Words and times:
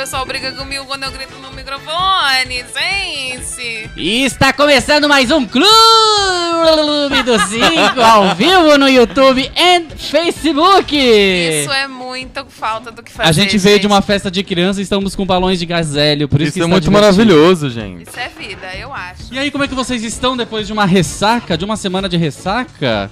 Pessoal 0.00 0.24
briga 0.24 0.50
comigo 0.52 0.86
quando 0.86 1.02
eu 1.02 1.10
grito 1.10 1.36
no 1.42 1.52
microfone, 1.52 2.64
gente. 2.74 3.90
E 3.94 4.24
está 4.24 4.50
começando 4.50 5.06
mais 5.06 5.30
um 5.30 5.44
Clube 5.46 7.22
do 7.22 7.38
5 7.38 8.00
ao 8.00 8.34
vivo 8.34 8.78
no 8.78 8.88
YouTube 8.88 9.52
e 9.54 9.96
Facebook. 9.98 10.96
Isso 10.96 11.70
é 11.70 11.86
muito 11.86 12.46
falta 12.48 12.90
do 12.90 13.02
que 13.02 13.12
fazer, 13.12 13.28
A 13.28 13.32
gente 13.32 13.58
veio 13.58 13.74
gente. 13.74 13.82
de 13.82 13.86
uma 13.88 14.00
festa 14.00 14.30
de 14.30 14.42
criança 14.42 14.80
e 14.80 14.84
estamos 14.84 15.14
com 15.14 15.26
balões 15.26 15.58
de 15.58 15.66
gazélio, 15.66 16.26
por 16.26 16.40
isso, 16.40 16.48
Isso 16.48 16.58
que 16.60 16.64
é 16.64 16.66
muito 16.66 16.84
divertido. 16.84 17.12
maravilhoso, 17.26 17.68
gente. 17.68 18.08
Isso 18.08 18.18
é 18.18 18.30
vida, 18.30 18.74
eu 18.78 18.94
acho. 18.94 19.24
E 19.30 19.38
aí, 19.38 19.50
como 19.50 19.64
é 19.64 19.68
que 19.68 19.74
vocês 19.74 20.02
estão 20.02 20.34
depois 20.34 20.66
de 20.66 20.72
uma 20.72 20.86
ressaca, 20.86 21.58
de 21.58 21.64
uma 21.66 21.76
semana 21.76 22.08
de 22.08 22.16
ressaca? 22.16 23.10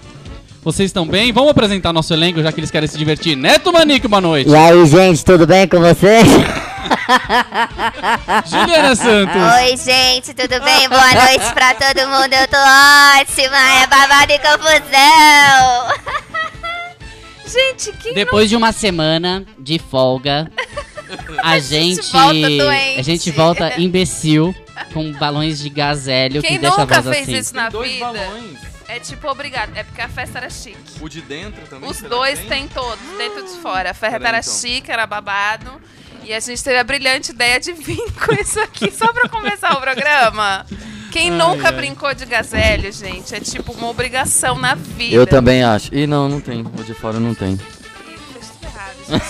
Vocês 0.68 0.90
estão 0.90 1.06
bem? 1.06 1.32
Vamos 1.32 1.52
apresentar 1.52 1.94
nosso 1.94 2.12
elenco, 2.12 2.42
já 2.42 2.52
que 2.52 2.60
eles 2.60 2.70
querem 2.70 2.86
se 2.86 2.98
divertir. 2.98 3.34
Neto 3.34 3.72
Manique, 3.72 4.06
boa 4.06 4.20
noite. 4.20 4.50
E 4.50 4.54
aí, 4.54 4.86
gente, 4.86 5.24
tudo 5.24 5.46
bem 5.46 5.66
com 5.66 5.80
vocês? 5.80 6.26
Juliana 8.44 8.94
Santos. 8.94 9.34
Oi, 9.34 9.76
gente, 9.78 10.34
tudo 10.34 10.62
bem? 10.62 10.86
Boa 10.90 11.14
noite 11.14 11.54
pra 11.54 11.72
todo 11.72 12.06
mundo. 12.10 12.34
Eu 12.34 12.46
tô 12.48 12.58
ótima, 12.58 13.56
é 13.82 13.86
babado 13.86 14.30
e 14.30 14.38
confusão. 14.38 15.88
Gente, 17.50 17.90
quem 18.02 18.12
Depois 18.12 18.50
de 18.50 18.56
uma 18.56 18.70
semana 18.72 19.46
de 19.58 19.78
folga, 19.78 20.52
a 21.42 21.58
gente, 21.58 22.02
volta 22.12 22.34
doente. 22.46 23.00
a 23.00 23.02
gente 23.02 23.30
volta 23.30 23.80
imbecil 23.80 24.54
com 24.92 25.12
balões 25.12 25.58
de 25.58 25.70
gazélio 25.70 26.42
Quem 26.42 26.56
que 26.56 26.58
deixa 26.58 26.76
a 26.76 26.80
nunca 26.80 27.00
voz 27.00 27.16
fez 27.16 27.26
assim. 27.26 27.38
isso 27.38 27.56
na 27.56 27.70
Dois 27.70 27.90
vida? 27.90 28.04
balões. 28.04 28.77
É 28.88 28.98
tipo, 28.98 29.28
obrigado. 29.28 29.76
É 29.76 29.84
porque 29.84 30.00
a 30.00 30.08
festa 30.08 30.38
era 30.38 30.48
chique. 30.48 30.78
O 31.00 31.08
de 31.08 31.20
dentro 31.20 31.60
também. 31.66 31.88
Os 31.88 32.00
dois 32.00 32.40
que 32.40 32.46
tem 32.46 32.66
todos, 32.66 32.98
dentro 33.18 33.40
e 33.40 33.42
de 33.44 33.60
fora. 33.60 33.90
A 33.90 33.94
festa 33.94 34.16
era 34.26 34.38
então. 34.38 34.52
chique, 34.54 34.90
era 34.90 35.06
babado. 35.06 35.70
E 36.24 36.32
a 36.32 36.40
gente 36.40 36.64
teve 36.64 36.78
a 36.78 36.84
brilhante 36.84 37.32
ideia 37.32 37.60
de 37.60 37.72
vir 37.72 38.00
com 38.24 38.34
isso 38.34 38.58
aqui 38.60 38.90
só 38.90 39.12
pra 39.12 39.28
começar 39.28 39.76
o 39.76 39.80
programa. 39.80 40.64
Quem 41.12 41.30
Ai, 41.30 41.36
nunca 41.36 41.68
ai. 41.68 41.72
brincou 41.72 42.14
de 42.14 42.24
gazélio, 42.24 42.90
gente? 42.90 43.34
É 43.34 43.40
tipo 43.40 43.72
uma 43.72 43.88
obrigação 43.88 44.58
na 44.58 44.74
vida. 44.74 45.14
Eu 45.14 45.26
também 45.26 45.62
acho. 45.62 45.94
Ih, 45.94 46.06
não, 46.06 46.28
não 46.28 46.40
tem. 46.40 46.62
O 46.62 46.84
de 46.84 46.94
fora 46.94 47.20
não 47.20 47.34
tem. 47.34 47.58
Vamos 49.06 49.24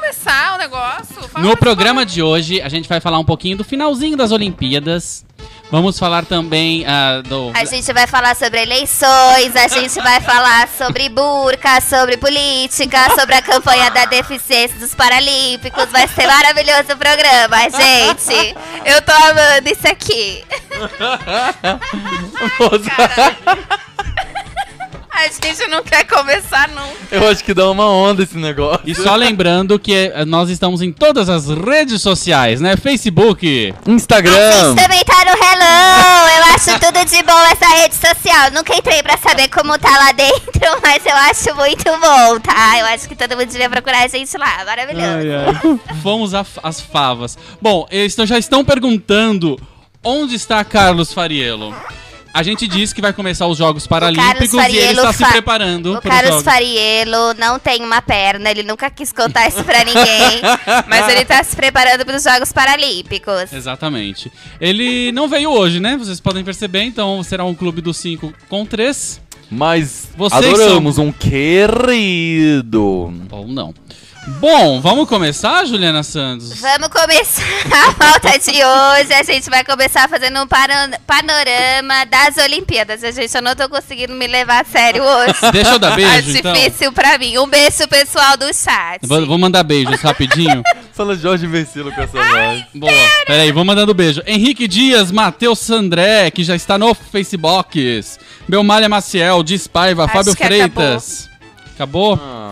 começar 0.00 0.54
o 0.54 0.58
negócio? 0.58 1.28
Fala 1.28 1.46
No 1.46 1.56
programa 1.56 2.06
de 2.06 2.22
hoje, 2.22 2.60
a 2.60 2.68
gente 2.68 2.88
vai 2.88 3.00
falar 3.00 3.18
um 3.18 3.24
pouquinho 3.24 3.56
do 3.56 3.64
finalzinho 3.64 4.16
das 4.16 4.30
Olimpíadas. 4.30 5.24
Vamos 5.70 5.98
falar 5.98 6.24
também 6.24 6.84
ah, 6.86 7.20
do. 7.22 7.52
A 7.54 7.64
gente 7.64 7.92
vai 7.92 8.06
falar 8.06 8.34
sobre 8.34 8.62
eleições, 8.62 9.54
a 9.54 9.68
gente 9.68 10.00
vai 10.00 10.20
falar 10.30 10.68
sobre 10.68 11.08
burca, 11.08 11.80
sobre 11.80 12.16
política, 12.16 12.98
sobre 13.18 13.36
a 13.36 13.42
campanha 13.42 13.90
da 13.90 14.04
deficiência 14.04 14.78
dos 14.78 14.94
Paralímpicos. 14.94 15.86
Vai 15.86 16.08
ser 16.08 16.26
maravilhoso 16.26 16.92
o 16.92 16.96
programa, 16.96 17.56
gente. 17.70 18.54
Eu 18.84 19.00
tô 19.02 19.12
amando 19.12 19.68
isso 19.68 19.86
aqui. 19.86 20.44
A 25.20 25.46
gente 25.46 25.66
não 25.68 25.82
quer 25.82 26.04
começar 26.04 26.68
nunca. 26.68 27.14
Eu 27.14 27.28
acho 27.28 27.44
que 27.44 27.52
dá 27.52 27.68
uma 27.70 27.86
onda 27.86 28.22
esse 28.22 28.36
negócio. 28.38 28.80
E 28.86 28.94
só 28.94 29.14
lembrando 29.16 29.78
que 29.78 29.92
eh, 30.14 30.24
nós 30.24 30.48
estamos 30.48 30.80
em 30.80 30.90
todas 30.92 31.28
as 31.28 31.46
redes 31.48 32.00
sociais, 32.00 32.60
né? 32.60 32.76
Facebook, 32.76 33.74
A 33.86 33.90
Instagram. 33.90 34.52
gente 34.74 34.82
também 34.82 35.04
tá 35.04 35.18
no 35.24 35.30
Hello. 35.32 36.28
Eu 36.38 36.54
acho 36.54 36.78
tudo 36.80 37.04
de 37.04 37.22
bom 37.22 37.38
essa 37.52 37.68
rede 37.76 37.94
social. 37.94 38.50
Nunca 38.52 38.74
entrei 38.74 39.02
pra 39.02 39.16
saber 39.18 39.48
como 39.48 39.78
tá 39.78 39.90
lá 39.90 40.12
dentro, 40.12 40.40
mas 40.82 41.04
eu 41.04 41.14
acho 41.16 41.54
muito 41.56 41.84
bom, 41.84 42.40
tá? 42.40 42.78
Eu 42.78 42.86
acho 42.86 43.06
que 43.08 43.14
todo 43.14 43.36
mundo 43.36 43.46
devia 43.48 43.68
procurar 43.68 44.04
a 44.04 44.08
gente 44.08 44.36
lá. 44.38 44.64
Maravilhoso. 44.64 45.80
Fomos 46.02 46.34
a- 46.34 46.46
as 46.62 46.80
favas. 46.80 47.36
Bom, 47.60 47.86
eles 47.90 48.14
já 48.24 48.38
estão 48.38 48.64
perguntando 48.64 49.58
onde 50.02 50.34
está 50.34 50.64
Carlos 50.64 51.12
Fariello. 51.12 51.74
A 52.32 52.42
gente 52.42 52.68
disse 52.68 52.94
que 52.94 53.00
vai 53.00 53.12
começar 53.12 53.46
os 53.46 53.58
Jogos 53.58 53.86
Paralímpicos 53.86 54.52
e 54.52 54.76
ele 54.76 54.92
está 54.92 55.12
se 55.12 55.26
preparando 55.26 55.96
O 55.96 56.00
para 56.00 56.14
os 56.14 56.20
Carlos. 56.20 56.42
Fariello 56.44 57.34
não 57.38 57.58
tem 57.58 57.82
uma 57.82 58.00
perna, 58.00 58.50
ele 58.50 58.62
nunca 58.62 58.88
quis 58.88 59.12
contar 59.12 59.48
isso 59.48 59.64
pra 59.64 59.84
ninguém. 59.84 60.40
mas 60.88 61.08
ele 61.08 61.24
tá 61.24 61.42
se 61.42 61.56
preparando 61.56 62.04
pros 62.04 62.22
Jogos 62.22 62.52
Paralímpicos. 62.52 63.52
Exatamente. 63.52 64.30
Ele 64.60 65.10
não 65.12 65.28
veio 65.28 65.50
hoje, 65.50 65.80
né? 65.80 65.96
Vocês 65.96 66.20
podem 66.20 66.44
perceber, 66.44 66.82
então 66.82 67.22
será 67.22 67.44
um 67.44 67.54
clube 67.54 67.80
dos 67.80 67.96
5 67.96 68.32
com 68.48 68.64
3. 68.64 69.20
Mas 69.50 70.08
Vocês 70.16 70.44
adoramos 70.44 70.98
um 70.98 71.10
querido. 71.10 73.12
Ou 73.32 73.48
não. 73.48 73.74
Bom, 74.38 74.80
vamos 74.80 75.06
começar, 75.08 75.66
Juliana 75.66 76.02
Santos? 76.02 76.58
Vamos 76.60 76.88
começar 76.88 77.42
a 77.88 77.92
pauta 77.92 78.38
de 78.38 78.50
hoje. 78.50 79.12
A 79.12 79.22
gente 79.22 79.50
vai 79.50 79.62
começar 79.62 80.08
fazendo 80.08 80.40
um 80.42 80.46
pano- 80.46 80.96
panorama 81.06 82.06
das 82.06 82.38
Olimpíadas. 82.42 83.04
A 83.04 83.10
gente, 83.10 83.34
eu 83.34 83.42
não 83.42 83.54
tô 83.54 83.68
conseguindo 83.68 84.14
me 84.14 84.26
levar 84.26 84.62
a 84.62 84.64
sério 84.64 85.02
hoje. 85.02 85.34
Deixa 85.52 85.72
eu 85.72 85.78
dar 85.78 85.90
Tá 85.90 85.96
beijo, 85.96 86.36
então. 86.38 86.52
difícil 86.54 86.92
pra 86.92 87.18
mim. 87.18 87.36
Um 87.38 87.46
beijo, 87.46 87.86
pessoal 87.88 88.36
do 88.38 88.46
chat. 88.54 89.00
Vou, 89.06 89.26
vou 89.26 89.36
mandar 89.38 89.62
beijos 89.62 90.00
rapidinho. 90.00 90.62
Fala 90.94 91.14
Jorge 91.16 91.46
Versilo 91.46 91.92
com 91.92 92.00
essa 92.00 92.12
voz. 92.12 92.64
Boa. 92.74 92.92
Peraí, 93.26 93.52
vou 93.52 93.64
mandando 93.64 93.92
beijo. 93.92 94.22
Henrique 94.26 94.66
Dias, 94.66 95.10
Matheus 95.10 95.58
Sandré, 95.58 96.30
que 96.30 96.44
já 96.44 96.54
está 96.56 96.78
no 96.78 96.94
Facebook. 96.94 98.00
Belmalha 98.48 98.88
Maciel, 98.88 99.42
Diz 99.42 99.66
Paiva, 99.66 100.04
Acho 100.04 100.12
Fábio 100.14 100.36
que 100.36 100.44
Freitas. 100.44 101.20
Acabou? 101.24 101.29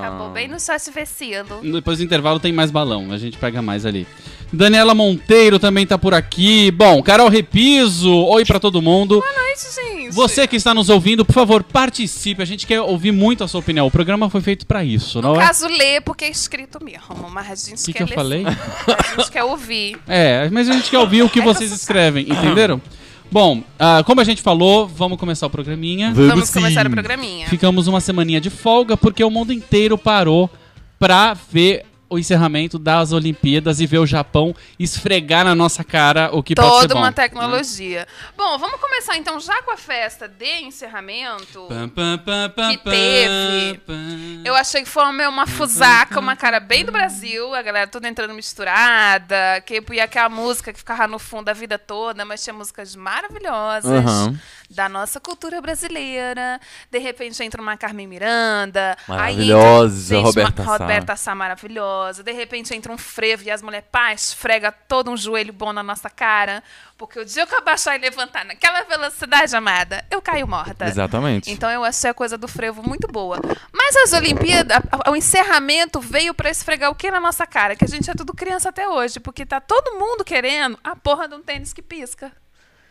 Acabou 0.01 0.31
bem 0.31 0.49
no 0.49 0.59
sócio 0.59 0.93
vecino. 0.93 1.61
Depois 1.63 1.99
do 1.99 2.05
intervalo 2.05 2.39
tem 2.41 2.53
mais 2.53 2.71
balão, 2.71 3.13
a 3.13 3.19
gente 3.19 3.37
pega 3.37 3.61
mais 3.61 3.85
ali. 3.85 4.07
Daniela 4.53 4.95
Monteiro 4.95 5.59
também 5.59 5.87
tá 5.87 5.99
por 5.99 6.15
aqui. 6.15 6.71
Bom, 6.71 7.03
Carol 7.03 7.29
Repiso, 7.29 8.11
oi 8.11 8.45
pra 8.47 8.59
todo 8.59 8.81
mundo. 8.81 9.21
Boa 9.21 9.33
noite, 9.45 9.75
gente. 9.75 10.15
Você 10.15 10.47
que 10.47 10.57
está 10.57 10.73
nos 10.73 10.89
ouvindo, 10.89 11.23
por 11.25 11.35
favor, 11.35 11.63
participe. 11.63 12.41
A 12.41 12.47
gente 12.47 12.67
quer 12.67 12.81
ouvir 12.81 13.13
muito 13.13 13.45
a 13.45 13.49
sua 13.49 13.61
opinião. 13.61 13.87
O 13.87 13.91
programa 13.91 14.31
foi 14.31 14.41
feito 14.41 14.67
pra 14.67 14.83
isso, 14.83 15.21
No 15.21 15.35
não 15.35 15.41
é? 15.41 15.45
caso, 15.45 15.69
lê 15.69 16.01
porque 16.01 16.25
é 16.25 16.31
escrito 16.31 16.83
mesmo. 16.83 17.29
Mas 17.31 17.51
a 17.51 17.55
gente 17.71 17.83
O 17.83 17.85
que, 17.85 17.93
quer 17.93 17.99
que 17.99 18.03
eu 18.05 18.07
ler 18.09 18.15
falei? 18.15 18.45
A 18.47 19.17
gente 19.21 19.31
quer 19.31 19.45
ouvir. 19.45 19.99
É, 20.09 20.49
mas 20.51 20.67
a 20.69 20.73
gente 20.73 20.91
quer 20.91 20.99
ouvir 20.99 21.23
o 21.23 21.29
que 21.29 21.41
É 21.41 21.43
que 21.43 21.47
vocês 21.49 21.69
sou 21.69 21.77
escrevem, 21.77 22.27
entenderam? 22.27 22.81
Bom, 23.31 23.63
ah, 23.79 24.03
como 24.05 24.21
a 24.21 24.25
gente 24.25 24.41
falou, 24.41 24.89
vamos 24.89 25.19
começar 25.19 25.47
o 25.47 25.51
programinha. 25.51 26.13
Vamos 26.15 26.49
sim. 26.49 26.61
começar 26.61 26.87
o 26.87 26.91
programinha. 26.91 27.47
Ficamos 27.49 27.87
uma 27.87 28.01
semaninha 28.01 28.41
de 28.41 28.51
folga 28.51 28.97
porque 28.97 29.23
o 29.23 29.31
mundo 29.31 29.53
inteiro 29.53 29.99
parou 29.99 30.51
pra 30.99 31.35
ver 31.35 31.85
o 32.11 32.19
encerramento 32.19 32.79
das 32.79 33.13
Olimpíadas 33.13 33.81
e 33.81 33.87
ver 33.87 33.99
o 33.99 34.07
Japão 34.07 34.55
esfregar 34.79 35.45
na 35.45 35.55
nossa 35.55 35.85
cara 35.85 36.31
o 36.33 36.43
que 36.43 36.55
pode 36.55 36.69
ser 36.69 36.81
Toda 36.83 36.95
bom. 36.95 37.01
uma 37.01 37.13
tecnologia. 37.13 38.07
Bom, 38.37 38.57
vamos 38.59 38.81
começar 38.81 39.17
então 39.17 39.39
já 39.39 39.63
com 39.63 39.73
a 39.73 39.77
festa 39.77 40.27
de 40.27 40.63
encerramento. 40.63 41.67
Pam, 41.69 41.89
pam, 41.89 42.19
pam, 42.19 42.51
pam, 42.51 42.71
Que 42.71 42.79
teve. 42.79 43.79
pam. 43.87 44.43
Eu 44.45 44.55
achei 44.55 44.83
que 44.83 44.89
foi 44.89 45.03
uma, 45.05 45.29
uma 45.29 45.47
fusaca, 45.47 46.19
uma 46.19 46.35
cara 46.35 46.61
bem 46.61 46.85
do 46.85 46.93
Brasil, 46.93 47.55
a 47.55 47.61
galera 47.63 47.87
toda 47.87 48.09
entrando 48.09 48.33
misturada, 48.33 49.61
que 49.67 49.83
ia 49.93 50.05
aquela 50.05 50.29
música 50.29 50.73
que 50.73 50.79
ficava 50.79 51.07
no 51.07 51.19
fundo 51.19 51.49
a 51.49 51.53
vida 51.53 51.79
toda, 51.79 52.25
mas 52.25 52.43
tinha 52.43 52.55
músicas 52.55 52.97
maravilhosas 52.97 53.91
Aham. 53.91 54.41
da 54.71 54.89
nossa 54.89 55.21
cultura 55.21 55.61
brasileira. 55.61 56.59
De 56.91 56.99
repente 56.99 57.43
entra 57.43 57.61
uma 57.61 57.77
Carmen 57.77 58.07
Miranda, 58.07 58.97
Maravilhosa, 59.07 60.15
aí 60.15 60.21
entra, 60.21 60.23
gente, 60.23 60.25
Roberta 60.25 60.63
uma 60.63 60.77
Sá. 60.77 60.85
Roberta 60.85 61.17
Sá 61.17 61.35
maravilhosa. 61.35 61.98
De 62.25 62.33
repente 62.33 62.75
entra 62.75 62.93
um 62.93 62.99
frevo 62.99 63.45
e 63.45 63.51
as 63.51 63.63
mulheres 63.63 63.87
pá, 63.91 64.13
esfrega 64.13 64.73
todo 64.73 65.11
um 65.11 65.17
joelho 65.17 65.53
bom 65.53 65.73
na 65.73 65.83
nossa 65.83 66.09
cara, 66.09 66.63
porque 66.97 67.19
o 67.19 67.25
dia 67.25 67.47
que 67.47 67.55
eu 67.55 67.59
abaixar 67.59 67.97
e 67.97 67.99
levantar 67.99 68.45
naquela 68.45 68.83
velocidade, 68.83 69.55
amada, 69.55 70.05
eu 70.11 70.21
caio 70.21 70.47
morta. 70.47 70.87
Exatamente. 70.87 71.51
Então 71.51 71.71
eu 71.71 71.85
achei 71.85 72.11
a 72.11 72.15
coisa 72.15 72.37
do 72.37 72.49
frevo 72.49 72.83
muito 72.83 73.07
boa. 73.09 73.39
Mas 73.73 73.97
as 73.97 74.13
Olimpíadas, 74.13 74.79
o 75.09 75.15
encerramento 75.15 76.01
veio 76.01 76.35
pra 76.35 76.51
esfregar 76.51 76.91
o 76.91 76.95
que 76.95 77.11
na 77.11 77.21
nossa 77.21 77.47
cara? 77.47 77.77
Que 77.77 77.85
a 77.85 77.89
gente 77.89 78.11
é 78.11 78.15
tudo 78.15 78.35
criança 78.35 78.69
até 78.69 78.89
hoje, 78.89 79.21
porque 79.21 79.47
tá 79.47 79.61
todo 79.61 79.99
mundo 79.99 80.25
querendo 80.25 80.79
a 80.83 80.97
porra 80.97 81.29
de 81.29 81.35
um 81.35 81.43
tênis 81.43 81.73
que 81.73 81.83
pisca. 81.83 82.33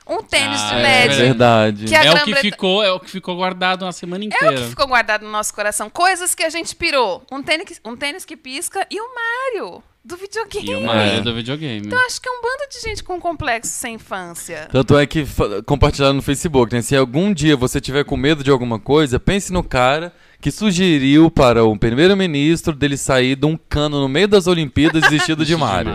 Um 0.09 0.23
tênis 0.23 0.61
Ah, 0.61 0.67
de 0.69 0.73
é 0.75 0.81
LED. 0.83 1.15
verdade. 1.15 1.85
Que 1.85 1.95
É 1.95 2.11
o 2.11 2.23
que 2.23 2.35
ficou, 2.35 2.83
é 2.83 2.91
o 2.91 2.99
que 2.99 3.09
ficou 3.11 3.35
guardado 3.35 3.83
uma 3.83 3.91
semana 3.91 4.23
É 4.23 4.27
o 4.27 4.27
inteira. 4.27 4.55
que 4.61 4.69
ficou 4.69 4.87
guardado 4.87 5.23
no 5.25 5.31
nosso 5.31 5.53
coração. 5.53 5.89
Coisas 5.89 6.33
que 6.33 6.43
a 6.43 6.49
gente 6.49 6.75
pirou. 6.75 7.23
Um 7.31 7.41
tênis, 7.43 7.79
um 7.85 7.95
tênis 7.95 8.23
que 8.25 8.37
pisca 8.37 8.85
e 8.89 8.99
o 8.99 9.05
Mario. 9.13 9.83
do 10.05 10.15
videogame. 10.15 10.71
E 10.71 10.75
o 10.75 10.81
marido 10.85 11.21
do 11.25 11.35
videogame. 11.35 11.85
Então 11.85 11.99
acho 12.05 12.21
que 12.21 12.29
é 12.29 12.31
um 12.31 12.41
bando 12.41 12.69
de 12.71 12.79
gente 12.79 13.03
com 13.03 13.19
complexo 13.19 13.73
sem 13.73 13.95
infância. 13.95 14.69
Tanto 14.71 14.97
é 14.97 15.05
que 15.05 15.25
compartilharam 15.65 16.13
no 16.13 16.21
Facebook, 16.21 16.73
né? 16.73 16.81
Se 16.81 16.95
algum 16.95 17.33
dia 17.33 17.57
você 17.57 17.81
tiver 17.81 18.05
com 18.05 18.15
medo 18.15 18.41
de 18.41 18.49
alguma 18.49 18.79
coisa, 18.79 19.19
pense 19.19 19.51
no 19.51 19.61
cara 19.61 20.13
que 20.39 20.49
sugeriu 20.49 21.29
para 21.29 21.65
o 21.65 21.77
primeiro-ministro 21.77 22.73
dele 22.73 22.95
sair 22.95 23.35
de 23.35 23.45
um 23.45 23.57
cano 23.57 23.99
no 23.99 24.07
meio 24.07 24.29
das 24.29 24.47
Olimpíadas 24.47 25.09
vestido 25.09 25.43
de 25.43 25.57
Mario. 25.57 25.93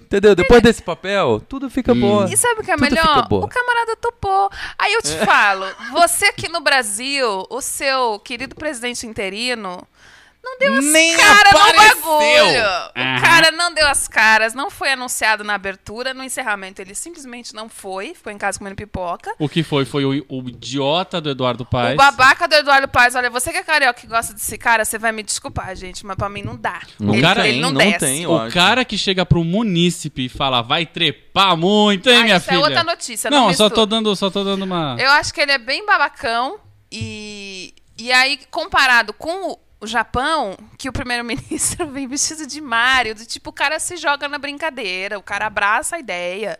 Entendeu? 0.00 0.34
Depois 0.34 0.62
desse 0.62 0.82
papel, 0.82 1.40
tudo 1.48 1.68
fica 1.70 1.92
Hum. 1.92 2.00
bom. 2.00 2.24
E 2.26 2.36
sabe 2.36 2.60
o 2.60 2.64
que 2.64 2.70
é 2.70 2.76
Tudo 2.76 2.86
fica 2.88 3.02
melhor? 3.04 3.28
O 3.44 3.48
camarada 3.48 3.96
topou. 3.96 4.50
Aí 4.78 4.92
eu 4.94 5.02
te 5.02 5.16
falo, 5.24 5.66
você 5.92 6.26
aqui 6.26 6.48
no 6.48 6.60
Brasil, 6.60 7.46
o 7.50 7.60
seu 7.60 8.18
querido 8.20 8.54
presidente 8.54 9.06
interino, 9.06 9.86
não 10.50 10.58
deu 10.58 10.74
as 10.74 10.84
Nem 10.86 11.16
caras 11.16 11.52
no 11.52 11.58
apareceu. 11.58 11.94
bagulho. 11.96 12.64
Aham. 12.96 13.16
O 13.18 13.20
cara 13.20 13.50
não 13.52 13.72
deu 13.74 13.86
as 13.86 14.08
caras, 14.08 14.54
não 14.54 14.70
foi 14.70 14.92
anunciado 14.92 15.44
na 15.44 15.54
abertura, 15.54 16.12
no 16.14 16.24
encerramento 16.24 16.80
ele 16.82 16.94
simplesmente 16.94 17.54
não 17.54 17.68
foi, 17.68 18.14
ficou 18.14 18.32
em 18.32 18.38
casa 18.38 18.58
comendo 18.58 18.76
pipoca. 18.76 19.34
O 19.38 19.48
que 19.48 19.62
foi? 19.62 19.84
Foi 19.84 20.04
o, 20.04 20.24
o 20.28 20.48
idiota 20.48 21.20
do 21.20 21.30
Eduardo 21.30 21.64
Paes. 21.64 21.94
O 21.94 21.96
babaca 21.96 22.48
do 22.48 22.54
Eduardo 22.54 22.88
Paes, 22.88 23.14
olha, 23.14 23.30
você 23.30 23.50
que 23.52 23.58
é 23.58 23.62
carioca 23.62 24.00
que 24.00 24.06
gosta 24.06 24.32
desse 24.34 24.56
cara, 24.58 24.84
você 24.84 24.98
vai 24.98 25.12
me 25.12 25.22
desculpar, 25.22 25.74
gente, 25.76 26.04
mas 26.06 26.16
pra 26.16 26.28
mim 26.28 26.42
não 26.42 26.56
dá. 26.56 26.80
Não 26.98 27.14
ele, 27.14 27.22
cara- 27.22 27.46
ele 27.48 27.60
não, 27.60 27.70
não 27.70 27.78
desce. 27.78 27.98
tem, 27.98 28.26
O 28.26 28.50
cara 28.50 28.84
que 28.84 28.96
chega 28.98 29.24
pro 29.26 29.44
munícipe 29.44 30.24
e 30.26 30.28
fala, 30.28 30.62
vai 30.62 30.84
trepar 30.86 31.56
muito, 31.56 32.08
hein, 32.08 32.16
Ah, 32.20 32.24
minha 32.24 32.36
isso 32.38 32.50
é 32.50 32.52
filha? 32.54 32.64
outra 32.64 32.82
notícia, 32.84 33.30
não 33.30 33.46
Não, 33.48 33.54
só 33.54 33.68
tô 33.70 33.84
dando, 33.86 34.14
só 34.16 34.30
tô 34.30 34.42
dando 34.44 34.62
uma. 34.64 34.96
Eu 34.98 35.10
acho 35.10 35.32
que 35.32 35.40
ele 35.40 35.52
é 35.52 35.58
bem 35.58 35.84
babacão 35.86 36.58
e 36.90 37.74
e 38.00 38.12
aí 38.12 38.38
comparado 38.50 39.12
com 39.12 39.50
o- 39.52 39.58
o 39.80 39.86
Japão, 39.86 40.56
que 40.76 40.88
o 40.88 40.92
primeiro-ministro 40.92 41.86
vem 41.90 42.06
vestido 42.08 42.46
de 42.46 42.60
Mario, 42.60 43.14
do 43.14 43.24
tipo 43.24 43.50
o 43.50 43.52
cara 43.52 43.78
se 43.78 43.96
joga 43.96 44.28
na 44.28 44.38
brincadeira, 44.38 45.18
o 45.18 45.22
cara 45.22 45.46
abraça 45.46 45.96
a 45.96 45.98
ideia. 45.98 46.58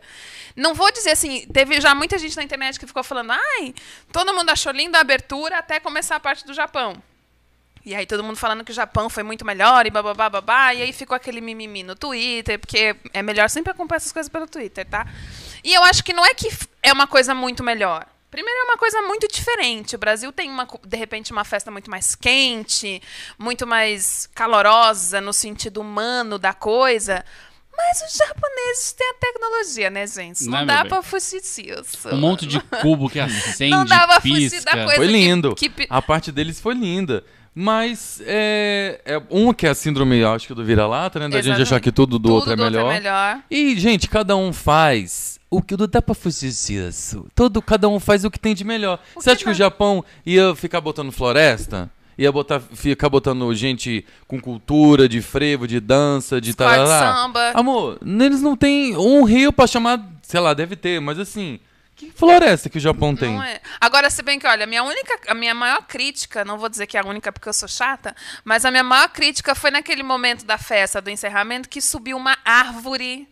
Não 0.55 0.73
vou 0.73 0.91
dizer 0.91 1.11
assim, 1.11 1.45
teve 1.51 1.79
já 1.81 1.93
muita 1.93 2.17
gente 2.17 2.35
na 2.35 2.43
internet 2.43 2.79
que 2.79 2.87
ficou 2.87 3.03
falando: 3.03 3.31
"Ai, 3.31 3.73
todo 4.11 4.33
mundo 4.33 4.49
achou 4.49 4.71
linda 4.71 4.97
a 4.97 5.01
abertura 5.01 5.57
até 5.57 5.79
começar 5.79 6.15
a 6.15 6.19
parte 6.19 6.45
do 6.45 6.53
Japão". 6.53 7.01
E 7.85 7.95
aí 7.95 8.05
todo 8.05 8.23
mundo 8.23 8.35
falando 8.35 8.63
que 8.63 8.71
o 8.71 8.75
Japão 8.75 9.09
foi 9.09 9.23
muito 9.23 9.45
melhor 9.45 9.85
e 9.85 9.89
bababá, 9.89 10.29
babá, 10.29 10.73
e 10.73 10.81
aí 10.81 10.93
ficou 10.93 11.15
aquele 11.15 11.41
mimimi 11.41 11.81
no 11.81 11.95
Twitter, 11.95 12.59
porque 12.59 12.95
é 13.13 13.21
melhor 13.21 13.49
sempre 13.49 13.71
acompanhar 13.71 13.97
essas 13.97 14.11
coisas 14.11 14.29
pelo 14.29 14.47
Twitter, 14.47 14.85
tá? 14.85 15.07
E 15.63 15.73
eu 15.73 15.83
acho 15.83 16.03
que 16.03 16.13
não 16.13 16.25
é 16.25 16.33
que 16.33 16.49
é 16.83 16.91
uma 16.91 17.07
coisa 17.07 17.33
muito 17.33 17.63
melhor. 17.63 18.05
Primeiro 18.31 18.59
é 18.59 18.63
uma 18.65 18.77
coisa 18.77 19.01
muito 19.01 19.27
diferente. 19.27 19.95
O 19.95 19.99
Brasil 19.99 20.31
tem 20.31 20.49
uma, 20.49 20.67
de 20.85 20.97
repente 20.97 21.31
uma 21.31 21.43
festa 21.43 21.71
muito 21.71 21.89
mais 21.89 22.13
quente, 22.15 23.01
muito 23.37 23.65
mais 23.65 24.29
calorosa 24.35 25.19
no 25.19 25.33
sentido 25.33 25.81
humano 25.81 26.37
da 26.37 26.53
coisa. 26.53 27.25
Mas 27.75 28.01
os 28.01 28.13
japoneses 28.17 28.91
têm 28.91 29.09
a 29.09 29.13
tecnologia, 29.13 29.89
né, 29.89 30.05
gente? 30.05 30.43
Não, 30.45 30.51
Não 30.51 30.59
é, 30.59 30.65
dá 30.65 30.85
pra 30.85 31.01
fugir 31.01 31.41
disso. 31.41 32.09
Um 32.11 32.17
monte 32.17 32.45
de 32.45 32.59
cubo 32.81 33.09
que 33.09 33.19
acende, 33.19 33.71
Não 33.71 33.85
dá 33.85 34.05
pra 34.05 34.19
fugir 34.21 34.61
da 34.63 34.71
coisa. 34.73 34.95
Foi 34.95 35.05
que- 35.07 35.11
lindo. 35.13 35.55
que 35.55 35.69
pi- 35.69 35.87
A 35.89 36.01
parte 36.01 36.31
deles 36.31 36.59
foi 36.59 36.73
linda. 36.73 37.23
Mas 37.55 38.21
é, 38.25 39.01
é 39.05 39.21
um 39.29 39.51
que 39.53 39.65
é 39.65 39.69
a 39.69 39.75
síndrome, 39.75 40.23
acho 40.23 40.45
que 40.47 40.53
do 40.53 40.63
vira-lata, 40.63 41.19
né? 41.19 41.25
Da 41.27 41.37
gente 41.37 41.45
Exatamente. 41.47 41.67
achar 41.67 41.79
que 41.79 41.91
tudo 41.91 42.19
do 42.19 42.29
Tudo 42.29 42.33
outro 42.35 42.51
é 42.53 42.55
do 42.55 42.63
outro 42.63 42.77
melhor. 42.77 42.91
é 42.91 42.97
melhor. 42.99 43.39
E, 43.49 43.77
gente, 43.79 44.07
cada 44.07 44.35
um 44.35 44.53
faz 44.53 45.38
o 45.49 45.61
que 45.61 45.75
não 45.75 45.87
dá 45.87 46.01
pra 46.01 46.13
fugir 46.13 46.51
disso. 46.51 47.27
Todo, 47.33 47.61
cada 47.61 47.87
um 47.89 47.99
faz 47.99 48.23
o 48.23 48.31
que 48.31 48.39
tem 48.39 48.53
de 48.53 48.63
melhor. 48.63 48.99
O 49.15 49.21
Você 49.21 49.29
que 49.29 49.35
acha 49.35 49.43
que 49.45 49.49
o 49.49 49.53
Japão 49.53 50.03
ia 50.25 50.55
ficar 50.55 50.79
botando 50.79 51.11
floresta? 51.11 51.89
Ia 52.17 52.31
botar, 52.31 52.59
ficar 52.59 53.07
botando 53.09 53.51
gente 53.55 54.05
com 54.27 54.39
cultura, 54.41 55.07
de 55.07 55.21
frevo, 55.21 55.65
de 55.65 55.79
dança, 55.79 56.39
de 56.41 56.49
Escola 56.49 56.71
de 56.71 56.75
tarará? 56.75 57.15
samba. 57.15 57.51
Amor, 57.53 57.97
eles 58.05 58.41
não 58.41 58.57
tem 58.57 58.95
um 58.97 59.23
rio 59.23 59.53
pra 59.53 59.65
chamar, 59.65 60.05
sei 60.21 60.39
lá, 60.41 60.53
deve 60.53 60.75
ter, 60.75 60.99
mas 60.99 61.17
assim, 61.17 61.61
que 61.95 62.11
floresta 62.11 62.69
que 62.69 62.77
o 62.77 62.81
Japão 62.81 63.15
tem? 63.15 63.41
É. 63.41 63.61
Agora, 63.79 64.09
se 64.09 64.21
bem 64.21 64.37
que, 64.37 64.45
olha, 64.45 64.65
a 64.65 64.67
minha 64.67 64.83
única, 64.83 65.17
a 65.29 65.33
minha 65.33 65.53
maior 65.55 65.81
crítica, 65.87 66.43
não 66.43 66.57
vou 66.57 66.67
dizer 66.67 66.87
que 66.87 66.97
é 66.97 67.01
a 67.01 67.05
única 67.05 67.31
porque 67.31 67.47
eu 67.47 67.53
sou 67.53 67.69
chata, 67.69 68.13
mas 68.43 68.65
a 68.65 68.71
minha 68.71 68.83
maior 68.83 69.07
crítica 69.09 69.55
foi 69.55 69.71
naquele 69.71 70.03
momento 70.03 70.45
da 70.45 70.57
festa, 70.57 71.01
do 71.01 71.09
encerramento, 71.09 71.69
que 71.69 71.81
subiu 71.81 72.17
uma 72.17 72.37
árvore 72.43 73.29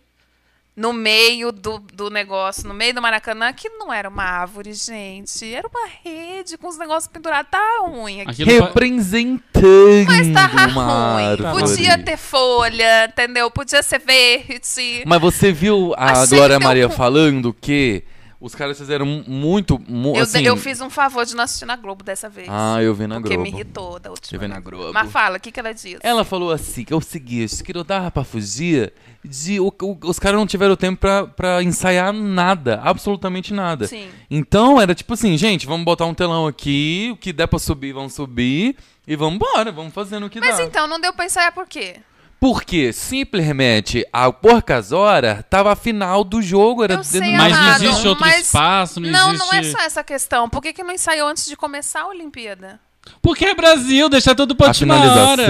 no 0.77 0.93
meio 0.93 1.51
do, 1.51 1.79
do 1.91 2.11
negócio, 2.11 2.67
no 2.67 2.73
meio 2.75 2.93
do 2.93 3.01
Maracanã, 3.01 3.51
que 3.51 3.67
não 3.67 3.91
era 3.91 4.07
uma 4.07 4.21
árvore, 4.23 4.73
gente. 4.73 5.51
Era 5.51 5.67
uma 5.67 5.87
rede 6.03 6.55
com 6.55 6.67
os 6.67 6.77
negócios 6.77 7.07
pendurados. 7.11 7.49
Tá 7.49 7.79
ruim 7.81 8.21
aqui. 8.21 8.43
Aquilo 8.43 8.65
Representando 8.67 10.05
Mas 10.07 10.27
tava 10.33 10.67
uma 10.67 11.13
ruim. 11.15 11.25
árvore. 11.25 11.59
Podia 11.61 11.97
ter 11.97 12.15
folha, 12.17 13.05
entendeu? 13.05 13.49
Podia 13.49 13.81
ser 13.81 13.99
verde. 13.99 15.03
Mas 15.05 15.19
você 15.19 15.51
viu 15.51 15.95
a 15.97 16.11
Achei 16.11 16.37
Glória 16.37 16.59
Maria 16.59 16.87
um- 16.87 16.91
falando 16.91 17.51
que 17.59 18.03
os 18.39 18.53
caras 18.53 18.77
fizeram 18.77 19.05
muito, 19.05 19.79
mu- 19.87 20.15
Eu, 20.15 20.23
assim... 20.23 20.43
eu 20.43 20.55
fiz 20.57 20.79
um 20.81 20.89
favor 20.89 21.25
de 21.25 21.35
não 21.35 21.43
assistir 21.43 21.65
na 21.65 21.75
Globo 21.75 22.03
dessa 22.03 22.29
vez. 22.29 22.47
Ah, 22.51 22.81
eu 22.83 22.93
vi 22.93 23.07
na 23.07 23.15
porque 23.19 23.35
Globo. 23.35 23.43
me 23.43 23.55
irritou 23.55 23.97
da 23.99 24.09
última. 24.11 24.35
Eu 24.35 24.39
vi 24.39 24.47
na. 24.47 24.59
Globo. 24.59 24.93
Mas 24.93 25.11
fala, 25.11 25.37
o 25.37 25.39
que, 25.39 25.51
que 25.51 25.59
ela 25.59 25.73
disse? 25.73 25.97
Ela 26.01 26.23
falou 26.23 26.51
assim, 26.51 26.83
que 26.83 26.93
é 26.93 26.95
o 26.95 27.01
seguinte, 27.01 27.63
que 27.63 27.73
não 27.73 27.83
dava 27.83 28.11
pra 28.11 28.23
fugir 28.23 28.93
de... 29.23 29.59
o- 29.59 29.73
o- 29.81 29.97
os 30.03 30.19
caras 30.19 30.37
não 30.39 30.45
tiveram 30.47 30.75
tempo 30.75 30.99
pra, 30.99 31.25
pra 31.25 31.63
ensaiar 31.63 32.13
nada, 32.13 32.79
absolutamente 32.83 33.53
nada. 33.53 33.87
Sim. 33.87 34.07
Então 34.29 34.79
era 34.79 34.93
tipo 34.93 35.13
assim, 35.13 35.37
gente, 35.37 35.65
vamos 35.65 35.85
botar 35.85 36.05
um 36.05 36.13
telão 36.13 36.45
aqui, 36.47 37.09
o 37.13 37.17
que 37.17 37.33
der 37.33 37.47
pra 37.47 37.57
subir, 37.59 37.93
vamos 37.93 38.13
subir, 38.13 38.75
e 39.07 39.15
vamos 39.15 39.35
embora, 39.35 39.71
vamos 39.71 39.93
fazendo 39.93 40.25
o 40.25 40.29
que 40.29 40.39
Mas 40.39 40.57
dá. 40.57 40.63
então, 40.63 40.85
não 40.87 40.99
deu 40.99 41.13
pra 41.13 41.25
ensaiar 41.25 41.51
por 41.53 41.67
quê? 41.67 41.95
Porque 42.39 42.93
simplesmente 42.93 44.05
a 44.13 44.31
Porcas 44.31 44.91
Hora 44.91 45.43
tava 45.49 45.71
a 45.71 45.75
final 45.75 46.23
do 46.23 46.41
jogo, 46.41 46.83
era 46.83 46.93
Eu 46.95 47.03
sei, 47.03 47.35
Mas 47.35 47.53
não 47.53 47.75
existe 47.75 48.07
outro 48.07 48.25
mas- 48.25 48.45
espaço, 48.45 48.99
não, 48.99 49.09
Não, 49.09 49.33
existe... 49.33 49.51
não 49.51 49.59
é 49.59 49.63
só 49.63 49.79
essa 49.79 50.03
questão. 50.03 50.47
Por 50.49 50.61
que, 50.61 50.71
que 50.71 50.83
não 50.83 50.93
ensaiou 50.93 51.27
antes 51.27 51.45
de 51.47 51.55
começar 51.55 52.01
a 52.01 52.07
Olimpíada? 52.07 52.79
Porque 53.21 53.45
é 53.45 53.55
Brasil, 53.55 54.09
deixa 54.09 54.35
tudo 54.35 54.55
pra 54.55 54.67
a 54.67 54.69
última 54.69 54.95
hora. 54.95 55.45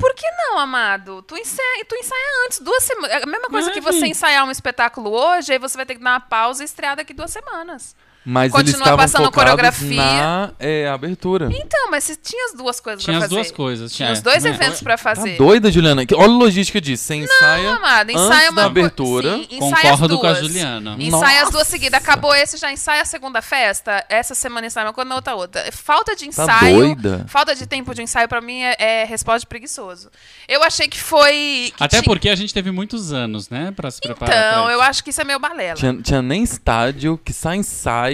Por 0.00 0.14
que 0.14 0.26
não, 0.32 0.58
amado? 0.58 1.22
Tu 1.22 1.36
ensaia, 1.36 1.84
tu 1.88 1.94
ensaia 1.94 2.44
antes, 2.46 2.58
duas 2.60 2.82
semanas. 2.82 3.10
É 3.10 3.22
a 3.22 3.26
mesma 3.26 3.48
coisa 3.48 3.70
que 3.70 3.80
você 3.80 4.06
ensaiar 4.06 4.44
um 4.44 4.50
espetáculo 4.50 5.10
hoje, 5.10 5.52
aí 5.52 5.58
você 5.58 5.76
vai 5.76 5.86
ter 5.86 5.94
que 5.94 6.02
dar 6.02 6.10
uma 6.14 6.20
pausa 6.20 6.62
e 6.62 6.66
estrear 6.66 6.96
daqui 6.96 7.14
duas 7.14 7.30
semanas. 7.30 7.94
Mas 8.24 8.52
Continua 8.52 8.68
eles 8.70 8.78
estavam 8.80 8.98
passando 8.98 9.24
focados 9.24 9.52
coreografia. 9.54 9.96
na 9.96 10.50
é, 10.58 10.86
abertura. 10.88 11.48
Então, 11.50 11.90
mas 11.90 12.04
você 12.04 12.14
tinha 12.14 12.46
as 12.46 12.52
duas 12.52 12.78
coisas 12.78 13.02
Tinha 13.02 13.16
pra 13.16 13.24
as 13.24 13.30
fazer. 13.30 13.34
duas 13.42 13.50
coisas. 13.52 13.92
Tinha 13.92 14.10
é. 14.10 14.12
os 14.12 14.20
dois 14.20 14.44
É. 14.44 14.48
eventos 14.50 14.82
pra 14.82 14.98
Tá 14.98 15.02
fazer. 15.14 15.38
doida, 15.38 15.72
Juliana? 15.72 16.04
Que- 16.04 16.14
Olha 16.14 16.24
a 16.24 16.36
logística 16.36 16.78
disso. 16.78 17.04
Você 17.04 17.14
ensaia 17.14 17.62
Não, 17.62 17.76
amado, 17.78 18.10
ensaia 18.10 18.26
antes 18.34 18.48
uma 18.50 18.56
da 18.56 18.62
co- 18.64 18.68
abertura. 18.68 19.34
Sim, 19.34 19.46
ensaia 19.50 19.92
Concordo 19.92 20.14
as 20.14 20.20
com 20.20 20.26
a 20.26 20.32
duas. 20.32 20.38
Juliana. 20.46 20.96
Ensaia 20.98 21.42
as 21.42 21.50
duas 21.50 21.66
seguidas. 21.68 22.02
Acabou 22.02 22.34
esse, 22.34 22.58
já 22.58 22.70
ensaia 22.70 23.00
a 23.00 23.04
segunda 23.06 23.40
festa. 23.40 24.04
Essa 24.10 24.34
semana 24.34 24.66
ensaia 24.66 24.86
uma 24.86 24.92
coisa, 24.92 25.08
na 25.08 25.14
outra 25.14 25.34
outra. 25.34 25.64
Falta 25.72 26.14
de 26.14 26.28
Tá 26.28 26.42
ensaio. 26.44 26.76
doida? 26.76 27.24
Falta 27.28 27.54
de 27.54 27.66
tempo 27.66 27.94
de 27.94 28.02
ensaio, 28.02 28.28
pra 28.28 28.42
mim, 28.42 28.60
é, 28.60 28.76
é 28.78 29.04
resposta 29.04 29.40
de 29.40 29.46
preguiçoso. 29.46 30.10
Eu 30.46 30.62
achei 30.62 30.86
que 30.86 31.00
foi. 31.00 31.72
que 31.74 31.82
Até 31.82 31.88
tinha- 32.00 32.02
porque 32.02 32.28
a 32.28 32.34
gente 32.36 32.52
teve 32.52 32.70
muitos 32.70 33.10
anos, 33.12 33.48
né, 33.48 33.72
pra 33.74 33.90
se 33.90 34.00
preparar 34.00 34.36
Então, 34.36 34.64
pra 34.64 34.72
eu 34.74 34.80
isso. 34.80 34.90
acho 34.90 35.04
que 35.04 35.10
isso 35.10 35.20
é 35.20 35.24
meio 35.24 35.38
balela. 35.38 35.74
Tinha, 35.74 35.94
tinha 36.02 36.20
nem 36.20 36.42
estádio, 36.42 37.18
que 37.24 37.32
sai 37.32 37.56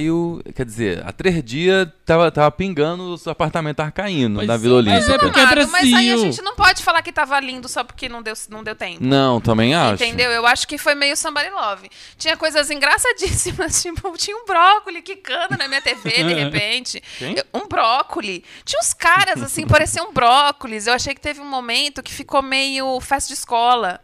ensaio. 0.04 0.42
Quer 0.54 0.64
dizer, 0.64 1.02
há 1.06 1.12
três 1.12 1.42
dias 1.42 1.88
tava, 2.04 2.30
tava 2.30 2.50
pingando, 2.50 3.14
os 3.14 3.26
apartamentos 3.26 3.75
estavam 3.75 3.92
caindo 3.92 4.37
Pois 4.37 4.46
na 4.46 4.54
é, 4.54 4.58
Vila 4.58 4.82
mas 4.82 5.08
é 5.08 5.12
Olímpica. 5.12 5.18
porque 5.18 5.40
é 5.40 5.66
Mas 5.66 5.92
aí 5.94 6.12
a 6.12 6.16
gente 6.16 6.42
não 6.42 6.54
pode 6.54 6.82
falar 6.82 7.02
que 7.02 7.12
tava 7.12 7.38
lindo 7.40 7.68
só 7.68 7.82
porque 7.84 8.08
não 8.08 8.23
deu, 8.23 8.34
não 8.50 8.62
deu 8.62 8.75
tempo. 8.75 8.99
Não, 9.02 9.40
também 9.40 9.75
acho. 9.75 10.02
Entendeu? 10.02 10.30
Eu 10.30 10.46
acho 10.46 10.66
que 10.68 10.78
foi 10.78 10.94
meio 10.94 11.16
somebody 11.16 11.50
love. 11.50 11.88
Tinha 12.18 12.37
coisas 12.37 12.70
engraçadíssimas, 12.70 13.80
tipo, 13.82 14.12
tinha 14.16 14.37
um 14.37 14.44
brócoli 14.44 15.02
quicando 15.02 15.56
na 15.56 15.66
minha 15.68 15.80
TV, 15.80 16.11
de 16.11 16.34
repente. 16.34 17.02
Eu- 17.20 17.44
Um 17.62 17.68
brócoli. 17.68 18.44
Tinha 18.64 18.80
uns 18.80 18.92
caras, 18.92 19.42
assim, 19.42 19.66
pareciam 19.68 20.12
brócolis. 20.12 20.87
Eu 20.87 20.94
achei 20.94 21.14
que 21.14 21.20
teve 21.20 21.40
um 21.40 21.49
momento 21.49 22.02
que 22.02 22.12
ficou 22.12 22.42
meio 22.42 23.00
festa 23.00 23.28
de 23.28 23.34
escola. 23.34 24.00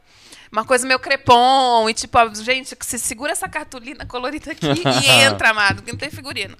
Uma 0.52 0.64
coisa 0.64 0.86
meio 0.86 0.98
crepom. 0.98 1.88
E 1.88 1.94
tipo, 1.94 2.18
gente, 2.42 2.76
se 2.80 2.98
segura 2.98 3.32
essa 3.32 3.48
cartolina 3.48 4.04
colorida 4.06 4.52
aqui 4.52 4.66
e 4.66 5.10
entra, 5.22 5.50
amado, 5.50 5.82
que 5.82 5.92
não 5.92 5.98
tem 5.98 6.10
figurino. 6.10 6.56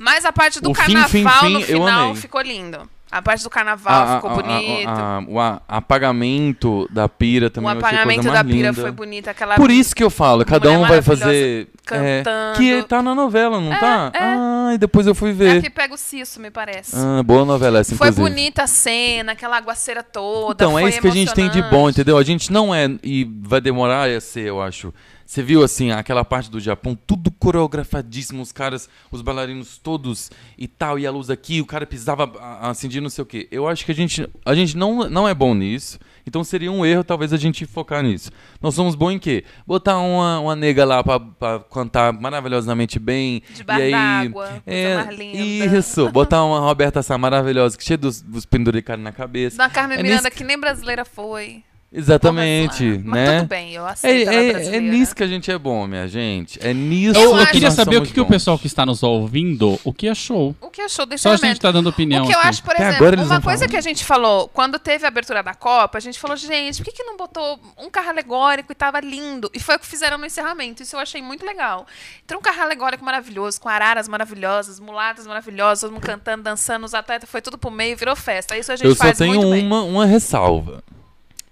Mas 0.00 0.24
a 0.24 0.32
parte 0.32 0.60
do 0.60 0.70
O 0.70 0.74
fim, 0.74 0.80
carnaval 0.82 1.08
fim, 1.08 1.52
no 1.54 1.60
fim, 1.62 1.72
eu 1.72 1.78
final 1.84 2.14
ficou 2.14 2.40
lindo. 2.40 2.88
A 3.12 3.20
parte 3.20 3.42
do 3.42 3.50
carnaval 3.50 4.02
A- 4.04 4.14
ficou 4.16 4.30
a- 4.30 4.32
a- 4.32 4.36
bonito. 4.36 4.88
a- 4.88 5.24
o 5.26 5.40
apagamento 5.68 6.86
da 6.92 7.08
pira 7.08 7.48
o 7.48 7.50
também 7.50 7.72
coisa 7.72 7.86
apagamento 7.88 8.22
da 8.30 8.44
pira 8.44 8.68
linda. 8.68 8.74
foi 8.80 8.90
bonito. 8.92 9.28
Aquela 9.28 9.56
Por 9.56 9.68
isso 9.70 9.96
que 9.96 10.04
eu 10.04 10.10
falo, 10.10 10.44
cada 10.44 10.70
um 10.70 10.86
vai 10.86 11.02
fazer. 11.02 11.66
é, 11.66 12.22
cantando. 12.22 12.58
que 12.58 12.82
tá 12.84 13.02
na 13.02 13.12
novela, 13.14 13.60
não 13.60 13.72
É, 13.72 13.78
tá? 13.80 14.10
é. 14.14 14.18
Ah, 14.22 14.49
e 14.74 14.78
depois 14.78 15.06
eu 15.06 15.14
fui 15.14 15.30
É 15.30 15.32
ver. 15.32 15.62
que 15.62 15.70
pega 15.70 15.94
o 15.94 15.96
cisso, 15.96 16.40
me 16.40 16.50
parece. 16.50 16.94
Ah, 16.96 17.22
boa 17.22 17.44
novela 17.44 17.78
essa, 17.80 17.94
Foi 17.96 18.08
inclusive. 18.08 18.34
bonita 18.36 18.62
a 18.62 18.66
cena, 18.66 19.32
aquela 19.32 19.56
aguaceira 19.56 20.02
toda. 20.02 20.52
Então, 20.52 20.78
é 20.78 20.88
isso 20.88 21.00
que 21.00 21.08
a 21.08 21.12
gente 21.12 21.32
tem 21.34 21.48
de 21.50 21.62
bom, 21.62 21.88
entendeu? 21.88 22.16
A 22.18 22.22
gente 22.22 22.52
não 22.52 22.74
é, 22.74 22.88
e 23.02 23.24
vai 23.42 23.60
demorar 23.60 24.08
a 24.08 24.20
ser, 24.20 24.46
eu 24.46 24.60
acho, 24.60 24.92
Você 25.30 25.44
viu, 25.44 25.62
assim, 25.62 25.92
aquela 25.92 26.24
parte 26.24 26.50
do 26.50 26.58
Japão, 26.58 26.98
tudo 27.06 27.30
coreografadíssimo, 27.30 28.42
os 28.42 28.50
caras, 28.50 28.88
os 29.12 29.22
bailarinos 29.22 29.78
todos 29.78 30.28
e 30.58 30.66
tal, 30.66 30.98
e 30.98 31.06
a 31.06 31.10
luz 31.12 31.30
aqui, 31.30 31.60
o 31.60 31.64
cara 31.64 31.86
pisava 31.86 32.24
a- 32.40 32.72
de 32.72 33.00
não 33.00 33.08
sei 33.08 33.22
o 33.22 33.26
quê. 33.26 33.46
Eu 33.48 33.68
acho 33.68 33.84
que 33.86 33.92
a 33.92 33.94
gente, 33.94 34.28
a 34.44 34.56
gente 34.56 34.76
não, 34.76 35.08
não 35.08 35.28
é 35.28 35.32
bom 35.32 35.54
nisso, 35.54 36.00
então 36.26 36.42
seria 36.42 36.72
um 36.72 36.84
erro 36.84 37.04
talvez 37.04 37.32
a 37.32 37.36
gente 37.36 37.64
focar 37.64 38.02
nisso. 38.02 38.32
Nós 38.60 38.74
somos 38.74 38.96
bons 38.96 39.12
em 39.12 39.18
quê? 39.20 39.44
Botar 39.64 39.98
uma, 40.00 40.40
uma 40.40 40.56
nega 40.56 40.84
lá 40.84 41.00
pra, 41.04 41.20
pra 41.20 41.60
cantar 41.60 42.12
maravilhosamente 42.12 42.98
bem. 42.98 43.40
De 43.50 43.62
bar 43.62 43.78
e 43.78 43.94
aí, 43.94 44.30
coisa 44.30 44.62
é, 44.66 44.94
mais 44.96 45.16
linda. 45.16 45.78
Isso, 45.78 46.10
botar 46.10 46.44
uma 46.44 46.58
Roberta 46.58 47.04
Sá 47.04 47.16
maravilhosa, 47.16 47.78
que 47.78 47.84
cheia 47.84 47.96
dos, 47.96 48.20
dos 48.20 48.44
penduricalhos 48.44 49.04
na 49.04 49.12
cabeça. 49.12 49.56
Da 49.58 49.70
Carmen 49.70 49.96
É 49.96 50.02
Miranda, 50.02 50.24
nisso 50.24 50.36
que 50.36 50.42
nem 50.42 50.58
brasileira 50.58 51.04
foi. 51.04 51.62
Exatamente, 51.92 52.84
Mas 53.04 53.14
né? 53.24 53.38
tudo 53.40 53.48
bem, 53.48 53.72
eu 53.72 53.86
É, 53.86 53.90
aceito 53.90 54.30
é, 54.30 54.34
é 54.48 54.52
brasileira. 54.52 54.86
nisso 54.86 55.14
que 55.14 55.22
a 55.22 55.26
gente 55.26 55.50
é 55.50 55.58
bom, 55.58 55.86
minha 55.88 56.06
gente. 56.06 56.58
É 56.64 56.72
nisso 56.72 57.18
Eu 57.18 57.24
Eu, 57.24 57.30
que 57.36 57.42
acho- 57.42 57.52
queria 57.52 57.68
nós 57.68 57.74
saber 57.76 57.96
o 57.96 58.02
que, 58.02 58.12
que 58.12 58.20
o 58.20 58.26
pessoal 58.26 58.58
que 58.58 58.66
está 58.68 58.86
nos 58.86 59.02
ouvindo, 59.02 59.78
o 59.82 59.92
que 59.92 60.08
achou. 60.08 60.54
O 60.60 60.70
que 60.70 60.80
achou 60.82 61.04
desse 61.04 61.22
Só 61.22 61.30
a 61.30 61.32
gente 61.32 61.42
elemento? 61.42 61.60
tá 61.62 61.72
dando 61.72 61.88
opinião 61.88 62.22
O 62.24 62.26
que 62.28 62.32
eu 62.34 62.38
aqui. 62.38 62.48
acho, 62.48 62.62
por 62.62 62.74
Até 62.74 62.88
exemplo, 62.90 63.24
uma 63.24 63.40
coisa 63.40 63.58
falam. 63.58 63.68
que 63.68 63.76
a 63.76 63.80
gente 63.80 64.04
falou, 64.04 64.48
quando 64.48 64.78
teve 64.78 65.04
a 65.04 65.08
abertura 65.08 65.42
da 65.42 65.54
Copa, 65.54 65.98
a 65.98 66.00
gente 66.00 66.18
falou, 66.18 66.36
gente, 66.36 66.76
por 66.78 66.84
que, 66.84 66.92
que 66.92 67.02
não 67.02 67.16
botou 67.16 67.58
um 67.78 67.90
carro 67.90 68.10
alegórico 68.10 68.70
e 68.70 68.74
tava 68.74 69.00
lindo? 69.00 69.50
E 69.52 69.58
foi 69.58 69.76
o 69.76 69.78
que 69.78 69.86
fizeram 69.86 70.16
no 70.16 70.26
encerramento. 70.26 70.82
Isso 70.82 70.94
eu 70.94 71.00
achei 71.00 71.20
muito 71.20 71.44
legal. 71.44 71.86
Então, 72.24 72.38
um 72.38 72.42
carro 72.42 72.62
alegórico 72.62 73.04
maravilhoso, 73.04 73.60
com 73.60 73.68
araras 73.68 74.06
maravilhosas, 74.06 74.78
mulatas 74.78 75.26
maravilhosas, 75.26 75.80
todo 75.80 75.92
mundo 75.92 76.02
cantando, 76.06 76.42
dançando, 76.44 76.84
os 76.84 76.94
atletas, 76.94 77.28
foi 77.28 77.42
tudo 77.42 77.58
pro 77.58 77.70
meio, 77.70 77.96
virou 77.96 78.14
festa. 78.14 78.56
Isso 78.56 78.70
a 78.70 78.76
gente 78.76 78.86
Eu 78.86 78.94
só 78.94 79.04
faz 79.04 79.18
tenho 79.18 79.34
muito 79.34 79.50
bem. 79.50 79.66
uma, 79.66 79.82
uma 79.82 80.06
ressalva. 80.06 80.82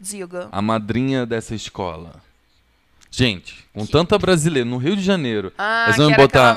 Diga. 0.00 0.48
A 0.52 0.62
madrinha 0.62 1.26
dessa 1.26 1.54
escola. 1.54 2.16
Gente, 3.10 3.64
com 3.72 3.86
tanta 3.86 4.18
brasileira 4.18 4.68
no 4.68 4.76
Rio 4.76 4.94
de 4.94 5.02
Janeiro, 5.02 5.50
Ah, 5.56 5.84
eles 5.86 5.96
que 5.96 6.02
vão 6.02 6.12
botar 6.12 6.52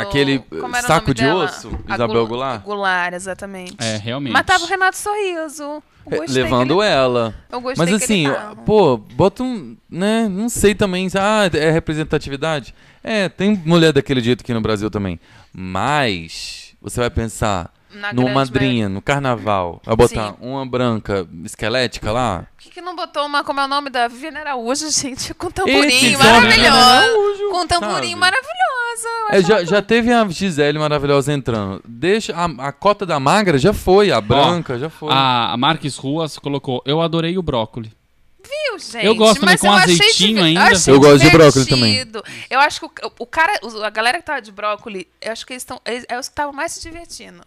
aquele 0.00 0.38
o 0.50 0.82
saco 0.82 1.14
de 1.14 1.22
dela? 1.22 1.44
osso, 1.44 1.70
A 1.88 1.94
Isabel 1.94 2.26
Goulart? 2.26 2.62
Goulart, 2.64 3.14
exatamente. 3.14 3.76
É, 3.78 3.96
realmente. 3.96 4.32
Mas 4.32 4.44
tava 4.44 4.64
o 4.64 4.66
Renato 4.66 4.96
Sorriso. 4.96 5.82
Levando 6.28 6.76
que 6.76 6.82
ele- 6.82 6.90
ela. 6.92 7.34
Eu 7.50 7.60
gostei 7.60 7.86
Mas 7.86 7.96
que 7.98 8.04
assim, 8.04 8.24
pô, 8.66 8.96
bota 8.98 9.42
um, 9.42 9.76
né, 9.88 10.28
não 10.28 10.48
sei 10.50 10.74
também, 10.74 11.08
ah, 11.14 11.48
é 11.56 11.70
representatividade? 11.70 12.74
É, 13.02 13.28
tem 13.28 13.56
mulher 13.64 13.92
daquele 13.92 14.20
jeito 14.20 14.42
aqui 14.42 14.52
no 14.52 14.60
Brasil 14.60 14.90
também. 14.90 15.18
Mas 15.52 16.74
você 16.82 17.00
vai 17.00 17.08
pensar 17.08 17.72
Na 17.94 18.12
numa 18.12 18.30
grande 18.30 18.34
madrinha, 18.34 18.88
no 18.88 19.00
carnaval, 19.00 19.80
vai 19.84 19.96
botar 19.96 20.30
Sim. 20.30 20.36
uma 20.40 20.66
branca 20.66 21.26
esquelética 21.44 22.10
lá? 22.10 22.46
Por 22.56 22.64
que, 22.64 22.70
que 22.70 22.80
não 22.80 22.96
botou 22.96 23.24
uma, 23.26 23.44
como 23.44 23.60
é 23.60 23.64
o 23.64 23.68
nome 23.68 23.90
da 23.90 24.08
Viviane 24.08 24.38
Araújo, 24.38 24.90
gente? 24.90 25.32
Com 25.34 25.50
tamborim 25.50 25.86
Esse 25.86 26.16
maravilhoso. 26.16 27.50
Com 27.50 27.66
tamborim 27.66 28.14
sabe? 28.14 28.34
eu 29.30 29.38
É, 29.38 29.42
já, 29.42 29.64
já 29.64 29.82
teve 29.82 30.12
a 30.12 30.26
Gisele 30.28 30.78
maravilhosa 30.78 31.32
entrando. 31.32 31.80
Deixa 31.86 32.34
a, 32.34 32.44
a 32.68 32.72
cota 32.72 33.04
da 33.06 33.20
magra 33.20 33.58
já 33.58 33.72
foi, 33.72 34.10
a 34.10 34.20
branca 34.20 34.78
já 34.78 34.90
foi. 34.90 35.12
A, 35.12 35.52
a 35.52 35.56
Marques 35.56 35.96
Ruas 35.96 36.38
colocou, 36.38 36.82
eu 36.84 37.00
adorei 37.00 37.38
o 37.38 37.42
brócoli. 37.42 37.92
Gente? 38.78 39.04
Eu 39.06 39.14
gosto 39.14 39.40
também 39.40 39.54
mas 39.54 39.60
com 39.60 39.66
eu 39.68 39.72
achei 39.72 39.94
azeitinho 39.94 40.28
diver- 40.36 40.44
ainda. 40.44 40.60
Eu, 40.60 40.76
achei 40.76 40.94
Eu 40.94 41.00
gosto 41.00 41.18
de 41.24 41.30
brócolis 41.30 41.66
divertido. 41.66 42.24
Eu 42.50 42.60
acho 42.60 42.80
que 42.80 42.86
o, 42.86 43.12
o 43.20 43.26
cara, 43.26 43.52
a 43.84 43.90
galera 43.90 44.18
que 44.18 44.24
tava 44.24 44.40
de 44.42 44.52
brócolis, 44.52 45.06
eu 45.20 45.32
acho 45.32 45.46
que 45.46 45.52
eles 45.52 45.62
estão. 45.62 45.80
É 45.84 46.18
os 46.18 46.28
que 46.28 46.32
estavam 46.32 46.52
mais 46.52 46.72
se 46.72 46.80
divertindo. 46.82 47.42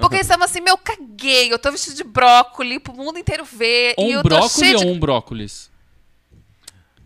Porque 0.00 0.16
eles 0.16 0.26
estavam 0.26 0.44
assim, 0.44 0.60
meu, 0.60 0.76
caguei. 0.78 1.52
Eu 1.52 1.58
tô 1.58 1.70
vestido 1.72 1.96
de 1.96 2.04
brócolis 2.04 2.78
pro 2.78 2.92
mundo 2.94 3.18
inteiro 3.18 3.44
ver. 3.44 3.94
e 3.98 4.02
Um 4.02 4.10
eu 4.10 4.22
tô 4.22 4.28
brócoli 4.28 4.50
cheio 4.66 4.78
de. 4.78 4.86
ou 4.86 4.92
um 4.92 4.98
brócolis? 4.98 5.70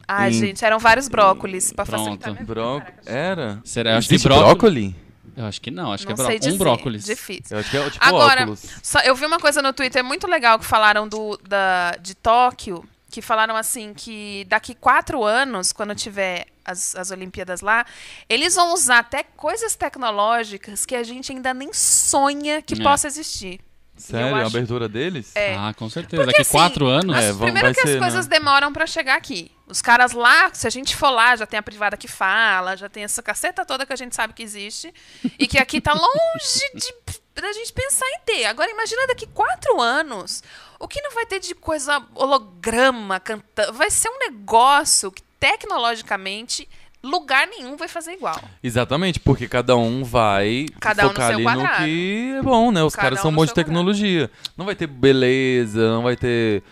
Ai, 0.08 0.32
gente, 0.32 0.64
eram 0.64 0.78
vários 0.78 1.08
brócolis 1.08 1.72
pra 1.72 1.84
Pronto. 1.84 1.98
facilitar 2.00 2.30
minha 2.32 2.40
vida. 2.44 2.54
Bró... 2.54 2.80
Era? 3.04 3.60
Será? 3.64 3.90
Eu 3.92 3.98
acho 3.98 4.08
que 4.08 4.14
Existe 4.14 4.28
brócoli- 4.28 4.46
brócoli? 4.92 5.06
Eu 5.36 5.44
acho 5.44 5.60
que 5.60 5.70
não, 5.70 5.92
acho 5.92 6.06
Não 6.08 6.14
que 6.14 6.20
é 6.22 6.24
bró... 6.24 6.38
dizer. 6.38 6.52
um 6.52 6.56
brócolis. 6.56 7.04
Difícil. 7.04 7.44
Eu 7.56 7.58
acho 7.58 7.70
que 7.70 7.76
é 7.76 7.90
tipo 7.90 8.04
Agora, 8.04 8.42
óculos. 8.42 8.62
só- 8.82 9.00
eu 9.00 9.14
vi 9.16 9.26
uma 9.26 9.38
coisa 9.38 9.60
no 9.60 9.72
Twitter 9.72 10.02
muito 10.04 10.26
legal 10.28 10.58
que 10.58 10.64
falaram 10.64 11.08
do, 11.08 11.36
da, 11.46 11.96
de 12.00 12.14
Tóquio, 12.14 12.84
que 13.16 13.22
falaram 13.22 13.56
assim 13.56 13.94
que 13.94 14.44
daqui 14.46 14.74
quatro 14.74 15.24
anos, 15.24 15.72
quando 15.72 15.94
tiver 15.94 16.44
as, 16.62 16.94
as 16.94 17.10
Olimpíadas 17.10 17.62
lá, 17.62 17.86
eles 18.28 18.54
vão 18.56 18.74
usar 18.74 18.98
até 18.98 19.22
coisas 19.22 19.74
tecnológicas 19.74 20.84
que 20.84 20.94
a 20.94 21.02
gente 21.02 21.32
ainda 21.32 21.54
nem 21.54 21.72
sonha 21.72 22.60
que 22.60 22.74
É. 22.74 22.82
possa 22.82 23.06
existir. 23.06 23.58
Sério? 23.96 24.34
acho- 24.36 24.44
A 24.44 24.46
abertura 24.48 24.86
deles? 24.86 25.34
É. 25.34 25.54
Ah, 25.56 25.72
com 25.74 25.88
certeza. 25.88 26.22
Porque, 26.22 26.32
Daqui 26.32 26.42
assim, 26.42 26.50
quatro 26.58 26.86
anos. 26.86 27.16
É, 27.16 27.30
As- 27.30 27.36
vão- 27.36 27.46
primeiro 27.46 27.68
vai 27.68 27.74
que 27.74 27.80
as 27.80 27.88
ser, 27.90 27.98
coisas 27.98 28.26
né? 28.28 28.36
demoram 28.38 28.70
pra 28.70 28.86
chegar 28.86 29.16
aqui. 29.16 29.50
Os 29.66 29.80
caras 29.80 30.12
lá, 30.12 30.50
se 30.52 30.66
a 30.66 30.70
gente 30.70 30.94
for 30.94 31.08
lá, 31.08 31.34
já 31.36 31.46
tem 31.46 31.58
a 31.58 31.62
privada 31.62 31.96
que 31.96 32.06
fala, 32.06 32.76
já 32.76 32.90
tem 32.90 33.02
essa 33.04 33.22
caceta 33.22 33.64
toda 33.64 33.86
que 33.86 33.92
a 33.94 33.96
gente 33.96 34.14
sabe 34.14 34.34
que 34.34 34.42
existe. 34.42 34.92
e 35.38 35.46
que 35.46 35.56
aqui 35.58 35.80
tá 35.80 35.94
longe 35.96 36.70
de 36.74 36.94
da 37.40 37.52
gente 37.52 37.70
pensar 37.72 38.06
em 38.06 38.20
ter. 38.24 38.44
Agora 38.46 38.70
imagina 38.70 39.06
daqui 39.06 39.26
quatro 39.26 39.80
anos. 39.80 40.42
O 40.78 40.86
que 40.86 41.00
não 41.00 41.12
vai 41.12 41.26
ter 41.26 41.40
de 41.40 41.54
coisa 41.54 42.02
holograma 42.14 43.18
cantando? 43.20 43.72
Vai 43.72 43.90
ser 43.90 44.08
um 44.08 44.18
negócio 44.18 45.10
que 45.10 45.22
tecnologicamente 45.40 46.68
lugar 47.02 47.46
nenhum 47.46 47.76
vai 47.76 47.88
fazer 47.88 48.12
igual. 48.12 48.40
Exatamente, 48.62 49.20
porque 49.20 49.46
cada 49.48 49.76
um 49.76 50.02
vai 50.02 50.66
Cada 50.80 51.04
um 51.04 51.08
no 51.08 51.12
focar 51.12 51.28
seu 51.28 51.36
ali 51.36 51.44
quadrado. 51.44 51.80
no 51.80 51.86
que 51.86 52.34
é 52.38 52.42
bom, 52.42 52.72
né? 52.72 52.82
Os 52.82 52.94
Cada 52.94 53.02
caras 53.02 53.18
um 53.20 53.22
são 53.22 53.32
bons 53.34 53.46
de 53.48 53.54
tecnologia. 53.54 54.30
Não 54.56 54.66
vai 54.66 54.74
ter 54.74 54.86
beleza, 54.86 55.88
não 55.88 56.02
vai 56.02 56.16
ter 56.16 56.62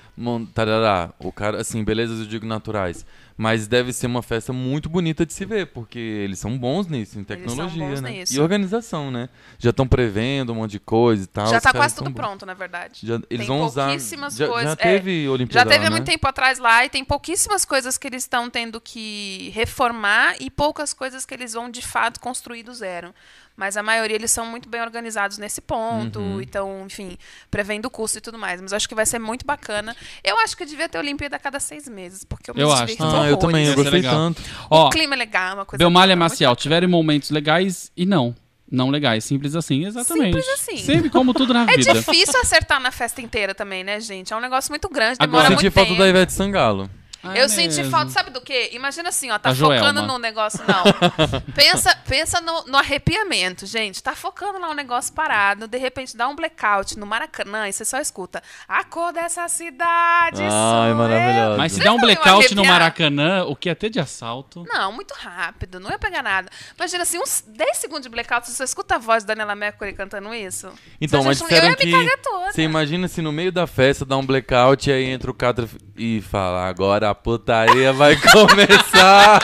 tarará. 0.53 1.11
O 1.19 1.31
cara, 1.33 1.61
assim, 1.61 1.85
belezas 1.85 2.21
eu 2.21 2.27
digo 2.27 2.47
naturais. 2.47 3.07
Mas 3.37 3.67
deve 3.67 3.93
ser 3.93 4.07
uma 4.07 4.23
festa 4.23 4.53
muito 4.53 4.89
bonita 4.89 5.27
de 5.27 5.33
se 5.33 5.45
ver, 5.45 5.67
porque 5.67 5.99
eles 5.99 6.39
são 6.39 6.57
bons 6.57 6.87
nisso, 6.87 7.19
em 7.19 7.25
tecnologia, 7.25 7.85
bons 7.85 8.01
né? 8.01 8.11
nisso. 8.11 8.33
E 8.33 8.39
organização, 8.39 9.11
né? 9.11 9.29
Já 9.59 9.71
estão 9.71 9.89
prevendo 9.89 10.53
um 10.53 10.57
monte 10.57 10.71
de 10.73 10.79
coisa 10.79 11.25
e 11.25 11.27
tal. 11.27 11.47
já 11.49 11.61
tá 11.61 11.73
caras 11.73 11.81
quase 11.81 11.95
tudo 11.97 12.11
bons. 12.11 12.15
pronto, 12.23 12.47
na 12.47 12.55
verdade. 12.55 13.01
Já, 13.03 13.15
eles 13.15 13.27
Tem 13.29 13.47
vão 13.47 13.63
usar. 13.65 13.87
pouquíssimas 13.87 14.37
Já, 14.37 14.47
coisas- 14.47 14.65
já 14.65 14.89
é, 14.89 14.93
teve 14.93 15.25
Já 15.25 15.31
Olimpíada 15.33 15.69
teve 15.71 15.81
há 15.85 15.89
lá, 15.89 15.91
muito 15.91 16.07
né? 16.07 16.13
tempo 16.13 16.29
atrás 16.29 16.61
lá 16.61 16.85
e 16.85 16.89
tem 16.89 17.05
pouquíssimas 17.05 17.65
coisas 17.65 17.99
que 17.99 18.07
eles 18.07 18.23
estão 18.23 18.49
tendo 18.49 18.81
que 18.81 19.51
reformar 19.53 20.37
e 20.39 20.49
poucas 20.49 20.95
coisas 20.95 21.27
que 21.27 21.35
eles 21.35 21.55
vão 21.55 21.69
de 21.69 21.83
fato 21.83 22.21
construir 22.21 22.63
do 22.63 22.73
zero. 22.73 23.13
Mas 23.57 23.77
a 23.77 23.83
maioria 23.85 24.17
eles 24.17 24.33
são 24.33 24.45
muito 24.47 24.69
bem 24.69 24.81
organizados 24.83 25.39
nesse 25.39 25.61
ponto, 25.61 26.19
Uhum. 26.19 26.41
então, 26.41 26.83
enfim, 26.87 27.17
prevendo 27.51 27.87
o 27.87 27.91
custo 27.91 28.19
e 28.19 28.21
tudo 28.21 28.37
mais. 28.37 28.61
Mas 28.61 28.73
eu 28.73 28.77
acho 28.77 28.89
que 28.89 28.95
vai 28.97 29.07
ser 29.07 29.21
muito 29.21 29.47
bacana. 29.47 29.95
Eu 30.25 30.37
acho 30.41 30.57
que 30.57 30.65
devia 30.65 30.89
ter 30.89 30.99
Olimpíada 30.99 31.37
a 31.37 31.39
cada 31.39 31.61
seis 31.61 31.89
meses, 31.89 32.25
porque 32.25 32.51
eu 32.51 32.55
me 32.55 32.61
Eu 32.61 32.73
acho. 32.73 32.97
Ah, 33.01 33.29
eu 33.29 33.37
também, 33.37 33.65
eu 33.67 33.73
é 33.73 33.75
gostei 33.77 33.93
legal. 33.93 34.13
tanto. 34.15 34.43
Ó, 34.69 34.89
O 34.89 34.91
clima 34.91 35.15
é 35.15 35.19
legal, 35.19 35.55
uma 35.55 35.65
coisa 35.65 35.79
Belmalha 35.79 36.17
Maciel, 36.17 36.51
bacana. 36.51 36.63
tiveram 36.63 36.89
momentos 36.89 37.31
legais 37.31 37.93
e 37.97 38.05
não. 38.05 38.35
Não 38.71 38.91
legais, 38.91 39.25
simples 39.25 39.55
assim, 39.55 39.85
exatamente. 39.87 40.35
Simples 40.43 40.49
assim. 40.49 40.77
Sempre 40.79 41.09
como 41.11 41.33
tudo 41.33 41.55
na 41.55 41.63
É 41.71 41.77
vida. 41.77 41.93
difícil 41.95 42.41
acertar 42.41 42.81
na 42.81 42.91
festa 42.91 43.21
inteira 43.21 43.55
também, 43.55 43.85
né, 43.85 44.01
gente? 44.01 44.33
É 44.33 44.37
um 44.37 44.41
negócio 44.41 44.73
muito 44.73 44.89
grande, 44.89 45.17
Agora- 45.21 45.27
demora 45.29 45.45
Eu 45.45 45.51
muito 45.51 45.61
senti 45.61 45.71
falta 45.73 45.91
tempo. 45.91 46.03
da 46.03 46.09
Ivete 46.09 46.33
Sangalo. 46.33 46.91
Ah, 47.25 47.37
eu 47.37 47.45
é 47.45 47.49
senti 47.49 47.77
mesmo. 47.77 47.91
falta, 47.91 48.11
sabe 48.11 48.31
do 48.31 48.41
quê? 48.41 48.71
Imagina 48.73 49.09
assim, 49.09 49.31
ó, 49.31 49.39
tá 49.39 49.51
A 49.51 49.55
focando 49.55 49.81
Joelma. 49.81 50.03
no 50.03 50.19
negócio. 50.19 50.61
Não. 50.67 50.85
pensa 51.55 51.95
pensa 52.07 52.41
no, 52.41 52.65
no 52.67 52.77
arrepiamento, 52.79 53.67
gente. 53.67 54.03
Tá 54.03 54.15
focando 54.15 54.59
lá 54.59 54.71
um 54.71 54.75
negócio 54.75 55.13
parado, 55.13 55.67
de 55.69 55.79
repente 55.79 56.17
dá 56.17 56.29
um 56.29 56.35
blackout 56.35 56.99
no 56.99 57.07
Maracanã 57.07 57.69
e 57.69 57.73
você 57.73 57.85
só 57.85 57.99
escuta 57.99 58.43
a 58.69 58.85
cor 58.85 59.13
dessa 59.13 59.47
cidade. 59.49 60.43
Ai, 60.43 60.51
sou 60.51 60.87
eu." 60.87 60.95
maravilhosa. 60.97 61.57
Mas 61.57 61.73
se 61.73 61.79
Não 61.79 61.85
der 61.85 61.91
um 61.91 61.95
ia 61.95 62.01
blackout 62.01 62.55
no. 62.55 62.65
Maracanã, 62.65 63.45
o 63.45 63.55
que 63.55 63.69
é 63.69 63.75
ter 63.75 63.91
de 63.91 64.01
assalto? 64.01 64.65
Não, 64.67 64.93
muito 64.93 65.15
rápido, 65.15 65.79
não 65.79 65.91
ia 65.91 65.99
pegar 65.99 66.23
nada. 66.23 66.49
Imagina 66.77 67.03
assim, 67.03 67.19
uns 67.19 67.45
10 67.47 67.77
segundos 67.77 68.03
de 68.05 68.09
blackout, 68.09 68.49
você 68.49 68.65
escuta 68.65 68.97
a 68.97 68.99
voz 68.99 69.23
da 69.25 69.35
Daniela 69.35 69.55
Mercury 69.55 69.93
cantando 69.93 70.33
isso? 70.35 70.71
Então, 71.01 71.23
mas 71.25 71.41
eu 71.41 71.47
disseram 71.47 71.71
ia 71.71 71.77
que. 71.77 71.87
me 71.87 71.93
cagar 71.93 72.19
toda. 72.19 72.53
Você 72.53 72.63
imagina 72.63 73.09
se 73.09 73.21
no 73.21 73.33
meio 73.33 73.53
da 73.53 73.67
festa 73.67 74.05
dá 74.05 74.17
um 74.17 74.25
blackout 74.25 74.89
e 74.89 74.93
aí 74.93 75.05
entra 75.05 75.31
o 75.31 75.35
Catra 75.35 75.69
e 75.97 76.23
fala: 76.23 76.67
agora 76.67 77.11
a 77.11 77.14
putaria 77.15 77.93
vai 77.93 78.17
começar. 78.21 79.41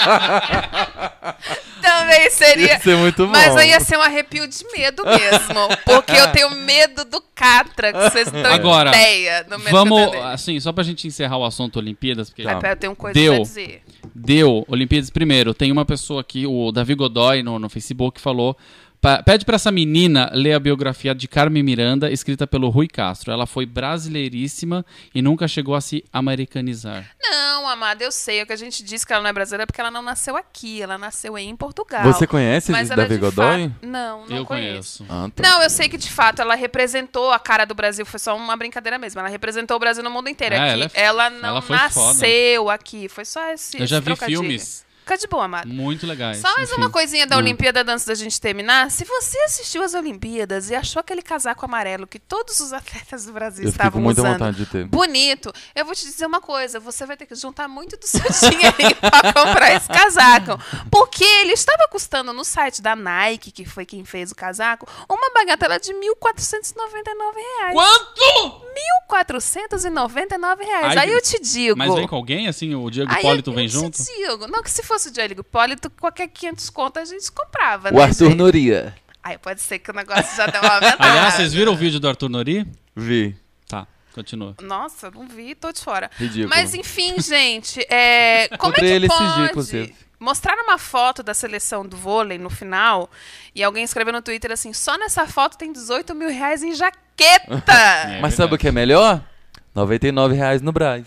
Também 1.81 2.31
seria. 2.31 2.73
Ia 2.75 2.81
ser 2.81 2.97
muito 2.97 3.27
bom. 3.27 3.33
Mas 3.33 3.57
aí 3.57 3.71
ia 3.71 3.81
ser 3.81 3.97
um 3.97 4.03
arrepio 4.03 4.47
de 4.47 4.65
medo 4.73 5.05
mesmo. 5.05 5.69
Porque 5.85 6.13
eu 6.13 6.31
tenho 6.33 6.51
medo 6.51 7.05
do 7.05 7.23
Catra, 7.35 7.93
que 7.93 8.11
vocês 8.11 8.31
não 8.31 8.43
têm 8.43 8.53
Agora, 8.53 8.91
ideia 8.91 9.47
medo 9.49 9.71
Vamos, 9.71 10.15
assim, 10.25 10.59
só 10.61 10.73
pra 10.73 10.85
gente 10.85 11.07
encerrar 11.07 11.39
o 11.39 11.45
assunto 11.45 11.79
Olimpíadas, 11.79 12.29
porque 12.29 12.43
Tá. 12.43 12.61
Eu 12.69 12.77
tenho 12.77 12.95
coisa 12.97 13.15
Deu. 13.15 13.35
pra 13.35 13.43
dizer. 13.43 13.83
deu 14.15 14.65
Olimpíadas 14.69 15.11
primeiro. 15.11 15.55
Tem 15.55 15.73
uma 15.73 15.85
pessoa 15.85 16.21
aqui, 16.21 16.47
o 16.47 16.71
Davi 16.73 16.95
Godoy, 16.95 17.43
no, 17.43 17.59
no 17.59 17.69
Facebook, 17.69 18.21
falou. 18.21 18.57
Pede 19.25 19.47
pra 19.47 19.57
essa 19.57 19.71
menina 19.73 20.31
ler 20.35 20.53
a 20.53 20.61
biografia 20.61 21.15
de 21.15 21.27
Carmen 21.27 21.63
Miranda, 21.63 22.11
escrita 22.11 22.47
pelo 22.47 22.69
Rui 22.69 22.87
Castro. 22.87 23.33
Ela 23.33 23.47
foi 23.47 23.65
brasileiríssima 23.65 24.85
e 25.15 25.23
nunca 25.23 25.49
chegou 25.49 25.75
a 25.75 25.81
se 25.81 26.05
americanizar. 26.13 27.09
Não, 27.23 27.67
amada, 27.67 28.05
eu 28.05 28.13
sei. 28.13 28.43
O 28.43 28.47
que 28.47 28.53
a 28.53 28.57
gente 28.57 28.83
diz 28.85 29.03
que 29.03 29.13
ela 29.13 29.23
não 29.23 29.31
é 29.31 29.33
brasileira 29.33 29.63
é 29.63 29.67
porque 29.67 29.81
ela 29.81 29.91
não 29.91 30.03
nasceu 30.03 30.37
aqui. 30.37 30.83
Ela 30.83 30.99
nasceu 30.99 31.39
em 31.39 31.57
Portugal. 31.57 32.03
Você 32.03 32.27
conhece 32.27 32.71
Mas 32.73 32.91
ela 32.91 33.03
Davi 33.03 33.15
de 33.15 33.21
Godoy? 33.21 33.69
fato- 33.71 33.87
Não, 33.87 34.27
não 34.27 34.37
Eu 34.37 34.45
conheço. 34.45 35.05
conheço. 35.05 35.07
Ah, 35.09 35.31
tá. 35.35 35.49
Não, 35.49 35.63
eu 35.63 35.71
sei 35.71 35.89
que 35.89 35.97
de 35.97 36.11
fato 36.11 36.43
ela 36.43 36.55
representou 36.55 37.31
a 37.33 37.39
cara 37.39 37.65
do 37.65 37.75
Brasil, 37.75 38.05
foi 38.05 38.21
só 38.21 38.37
uma 38.37 38.55
brincadeira 38.57 38.99
mesmo. 38.99 39.19
Ela 39.19 39.31
representou 39.31 39.77
o 39.79 39.81
Brasil 39.81 40.03
no 40.05 40.11
mundo 40.11 40.29
inteiro. 40.29 40.55
É, 40.55 40.59
Aqui, 40.59 40.73
ela 40.73 40.91
ela, 40.93 41.25
é 41.25 41.27
f- 41.29 41.41
não 41.41 41.49
ela 41.49 41.65
nasceu 41.71 42.69
aqui, 42.69 43.09
foi 43.09 43.25
só 43.25 43.49
esse. 43.51 43.81
Eu 43.81 43.87
já 43.87 43.97
esse 43.97 44.01
vi 44.05 44.05
trocadilho. 44.15 44.41
filmes. 44.41 44.85
Ficar 45.11 45.17
de 45.17 45.27
boa, 45.27 45.45
amado. 45.45 45.69
Muito 45.69 46.07
legais. 46.07 46.39
Só 46.39 46.55
mais 46.57 46.71
Enfim. 46.71 46.81
uma 46.81 46.91
coisinha 46.91 47.27
da 47.27 47.37
Hum. 47.37 47.41
Olimpíada 47.41 47.81
antes 47.93 48.05
da 48.05 48.15
gente 48.15 48.41
terminar. 48.41 48.91
Se 48.91 49.05
você 49.05 49.39
assistiu 49.41 49.83
às 49.83 49.95
Olimpíadas 49.95 50.71
e 50.71 50.75
achou 50.75 51.01
aquele 51.01 51.23
casaco 51.23 51.65
amarelo 51.65 52.07
que 52.07 52.19
todos 52.19 52.61
os 52.61 52.73
atletas 52.73 53.25
do 53.25 53.33
Brasil 53.33 53.65
Eu 53.65 53.71
estavam 53.71 54.01
muita 54.01 54.21
usando 54.21 54.33
vontade 54.35 54.57
de 54.59 54.67
ter. 54.67 54.85
bonito, 54.87 55.53
eu 55.75 55.85
vou 55.85 55.95
te 55.95 56.05
dizer 56.05 56.27
uma 56.27 56.41
coisa: 56.41 56.79
você 56.79 57.05
vai 57.07 57.17
ter 57.17 57.27
que 57.27 57.35
juntar 57.35 57.67
muito 57.69 57.97
do 57.97 58.07
seu 58.07 58.21
dinheirinho 58.51 58.97
pra 59.01 59.33
comprar 59.33 59.73
esse 59.75 59.89
casaco. 59.89 60.59
Porque 60.91 61.25
ele 61.25 61.53
estava 61.53 61.89
custando 61.91 62.33
no 62.33 62.45
site 62.45 62.81
da 62.83 62.95
Nike, 62.95 63.51
que 63.51 63.65
foi 63.65 63.85
quem 63.85 64.05
fez 64.05 64.31
o 64.31 64.35
casaco, 64.35 64.87
uma 65.09 65.31
bagatela 65.35 65.79
de 65.81 65.93
1.499 65.93 67.35
reais. 67.59 67.73
Quanto? 67.75 68.71
1.499 69.11 70.59
reais. 70.65 70.97
Ai, 70.97 70.99
Aí 70.99 71.13
eu 71.13 71.23
te 71.23 71.41
digo. 71.41 71.77
Mas 71.79 71.95
vem 71.95 72.07
com 72.07 72.17
alguém, 72.17 72.47
assim, 72.49 72.75
o 72.75 72.91
Diego 72.91 73.11
Aí 73.11 73.19
Hipólito 73.21 73.53
vem 73.53 73.65
eu 73.65 73.71
junto? 73.71 73.97
Te 73.97 74.05
digo. 74.05 74.47
Não, 74.47 74.63
que 74.63 74.71
se 74.71 74.83
fosse 74.83 75.00
o 75.09 75.13
Diego 75.13 75.41
Hipólito, 75.41 75.89
qualquer 75.91 76.29
500 76.29 76.71
conto 76.71 76.99
a 76.99 77.05
gente 77.05 77.31
comprava, 77.33 77.89
O 77.91 77.93
né, 77.95 78.03
Arthur 78.03 78.29
gente? 78.29 78.37
Noria. 78.39 78.95
Aí 79.23 79.37
pode 79.39 79.61
ser 79.61 79.79
que 79.79 79.91
o 79.91 79.95
negócio 79.95 80.37
já 80.37 80.47
deu 80.47 80.61
uma 80.63 80.75
aumentada. 80.77 81.05
Aliás, 81.11 81.35
vocês 81.35 81.53
viram 81.53 81.73
o 81.73 81.77
vídeo 81.77 82.01
do 82.01 82.09
Arthur 82.09 82.29
Nori? 82.29 82.67
Vi. 82.97 83.37
Tá, 83.69 83.87
continua. 84.15 84.55
Nossa, 84.63 85.11
não 85.11 85.27
vi, 85.29 85.55
tô 85.55 85.71
de 85.73 85.81
fora. 85.81 86.11
Ridículo. 86.17 86.49
Mas 86.49 86.75
enfim, 86.75 87.21
gente, 87.21 87.81
é, 87.91 88.49
como 88.59 88.73
Encontrei 88.73 88.89
é 88.89 88.93
que 88.93 88.97
ele 88.97 89.09
pode 89.09 89.35
dias, 89.35 89.51
inclusive. 89.51 89.95
mostrar 90.19 90.55
uma 90.63 90.79
foto 90.79 91.23
da 91.23 91.35
seleção 91.35 91.87
do 91.87 91.97
vôlei 91.97 92.39
no 92.39 92.49
final 92.51 93.11
e 93.55 93.63
alguém 93.63 93.85
escreveu 93.85 94.13
no 94.13 94.23
Twitter 94.23 94.53
assim, 94.53 94.73
só 94.73 94.97
nessa 94.99 95.27
foto 95.27 95.57
tem 95.59 95.73
18 95.73 96.15
mil 96.15 96.31
reais 96.31 96.63
em 96.63 96.75
jaqueta. 96.75 97.01
É 97.69 98.21
Mas 98.21 98.35
sabe 98.35 98.55
o 98.55 98.59
que 98.59 98.69
é 98.69 98.73
melhor? 98.73 99.23
99 99.75 100.35
reais 100.35 100.63
no 100.63 100.73
Braz. 100.73 101.07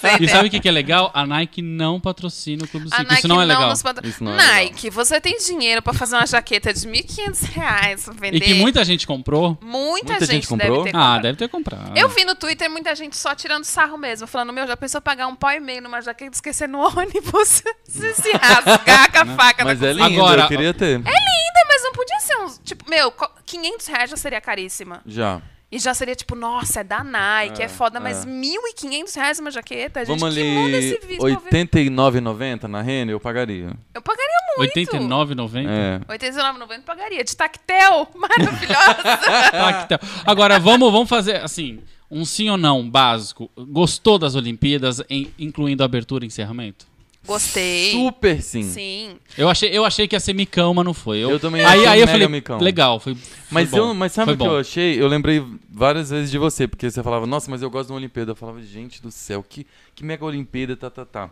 Sei, 0.00 0.10
e 0.18 0.20
né? 0.22 0.28
sabe 0.28 0.48
o 0.48 0.50
que, 0.50 0.60
que 0.60 0.68
é 0.68 0.72
legal? 0.72 1.10
A 1.14 1.26
Nike 1.26 1.62
não 1.62 2.00
patrocina 2.00 2.64
o 2.64 2.68
Clube 2.68 2.84
do 2.86 2.90
Cinco. 2.90 3.02
Nike 3.02 3.14
Isso 3.18 3.28
não 3.28 3.40
é 3.40 3.44
legal. 3.44 3.72
patro- 3.82 4.06
Isso 4.08 4.22
não 4.24 4.32
é 4.32 4.36
Nike, 4.36 4.90
você 4.90 5.20
tem 5.20 5.38
dinheiro 5.38 5.82
pra 5.82 5.92
fazer 5.92 6.16
uma 6.16 6.26
jaqueta 6.26 6.72
de 6.72 6.80
1.500 6.86 7.42
reais 7.52 8.04
pra 8.04 8.14
vender? 8.14 8.36
E 8.36 8.40
que 8.40 8.54
muita 8.54 8.84
gente 8.84 9.06
comprou. 9.06 9.58
Muita, 9.62 10.12
Muita 10.12 10.26
gente, 10.26 10.34
gente 10.34 10.48
comprou? 10.48 10.84
deve 10.84 10.90
ter 10.92 10.96
Ah, 10.96 11.00
comprado. 11.00 11.22
deve 11.22 11.38
ter 11.38 11.48
comprado. 11.48 11.96
Eu 11.96 12.08
vi 12.08 12.24
no 12.24 12.34
Twitter 12.34 12.70
muita 12.70 12.94
gente 12.94 13.16
só 13.16 13.34
tirando 13.34 13.64
sarro 13.64 13.96
mesmo, 13.96 14.26
falando, 14.26 14.52
meu, 14.52 14.66
já 14.66 14.76
pensou 14.76 15.00
pagar 15.00 15.26
um 15.26 15.34
pau 15.36 15.52
e 15.52 15.60
meio 15.60 15.82
numa 15.82 16.00
jaqueta 16.00 16.30
e 16.30 16.34
esquecer 16.34 16.68
no 16.68 16.78
ônibus? 16.86 17.62
se 17.86 18.14
se 18.14 18.32
rasgar 18.32 19.10
com 19.12 19.18
a 19.18 19.26
faca 19.36 19.64
Mas 19.64 19.80
na 19.80 19.88
é 19.88 19.92
lindo, 19.92 20.04
Agora- 20.04 20.42
eu 20.42 20.48
queria 20.48 20.74
ter. 20.74 20.94
É 20.94 20.96
linda, 20.96 21.64
mas 21.68 21.82
não 21.82 21.92
podia 21.92 22.20
ser 22.20 22.36
uns. 22.38 22.60
Tipo, 22.64 22.88
meu, 22.88 23.10
co- 23.12 23.30
500 23.46 23.86
reais 23.86 24.10
já 24.10 24.16
seria 24.16 24.40
caríssima. 24.40 25.00
Já. 25.06 25.40
E 25.74 25.78
já 25.80 25.92
seria 25.92 26.14
tipo, 26.14 26.36
nossa, 26.36 26.82
é 26.82 26.84
da 26.84 27.02
Nike, 27.02 27.60
é, 27.60 27.64
É, 27.64 27.68
foda, 27.68 27.98
mas 27.98 28.24
é. 28.24 28.28
1.500 28.28 29.16
reais 29.16 29.38
uma 29.40 29.50
jaqueta? 29.50 30.04
Gente, 30.04 30.20
Vamos 30.20 30.32
que 30.34 30.44
mundo 30.44 30.68
é 30.72 30.76
ali, 30.76 30.86
esse 30.86 31.06
vídeo 31.06 31.18
pra 31.40 31.50
ver? 31.50 31.66
89,90 31.66 32.62
na 32.68 32.80
Renner, 32.80 33.12
eu 33.12 33.18
pagaria. 33.18 33.72
Eu 33.92 34.00
pagaria 34.00 34.36
muito. 34.56 34.72
89,90? 34.72 35.66
Hum. 35.66 35.68
É. 35.68 36.00
89,90 36.16 36.82
pagaria. 36.82 37.24
De 37.24 37.36
tactel, 37.36 38.08
maravilhosa. 38.14 39.02
Tá. 39.88 40.00
Agora, 40.24 40.60
vamos, 40.60 40.92
vamos 40.92 41.08
fazer 41.08 41.36
assim: 41.42 41.80
um 42.08 42.24
sim 42.24 42.48
ou 42.48 42.56
não 42.56 42.88
básico. 42.88 43.50
Gostou 43.56 44.16
das 44.18 44.36
Olimpíadas, 44.36 45.02
em- 45.10 45.32
incluindo 45.38 45.82
abertura 45.82 46.24
e 46.24 46.28
encerramento? 46.28 46.86
Gostei. 47.26 47.92
Super 47.92 48.42
sim. 48.42 48.62
Sim. 48.62 49.16
Eu 49.36 49.48
achei, 49.48 49.70
eu 49.70 49.84
achei 49.84 50.06
que 50.06 50.14
ia 50.14 50.20
ser 50.20 50.34
micão, 50.34 50.74
mas 50.74 50.84
não 50.84 50.92
foi. 50.94 51.18
Eu 51.18 51.40
também 51.40 51.62
aí, 51.64 51.66
achei 51.66 51.86
aí 51.86 52.00
eu 52.00 52.06
mega 52.06 52.12
falei, 52.12 52.28
micão. 52.28 52.58
legal, 52.58 53.00
foi, 53.00 53.14
foi 53.14 53.22
Mas, 53.50 53.70
bom. 53.70 53.78
eu, 53.78 53.94
mas 53.94 54.12
sabe 54.12 54.32
o 54.32 54.36
que 54.36 54.42
eu 54.46 54.58
achei? 54.58 55.00
Eu 55.00 55.08
lembrei 55.08 55.42
várias 55.70 56.10
vezes 56.10 56.30
de 56.30 56.38
você, 56.38 56.68
porque 56.68 56.90
você 56.90 57.02
falava, 57.02 57.26
nossa, 57.26 57.50
mas 57.50 57.62
eu 57.62 57.70
gosto 57.70 57.86
de 57.88 57.92
uma 57.92 57.98
Olimpíada. 57.98 58.32
Eu 58.32 58.36
falava, 58.36 58.60
gente 58.62 59.00
do 59.00 59.10
céu, 59.10 59.44
que, 59.48 59.66
que 59.94 60.04
mega 60.04 60.24
Olimpíada, 60.24 60.76
tá, 60.76 60.90
tá, 60.90 61.04
tá. 61.04 61.30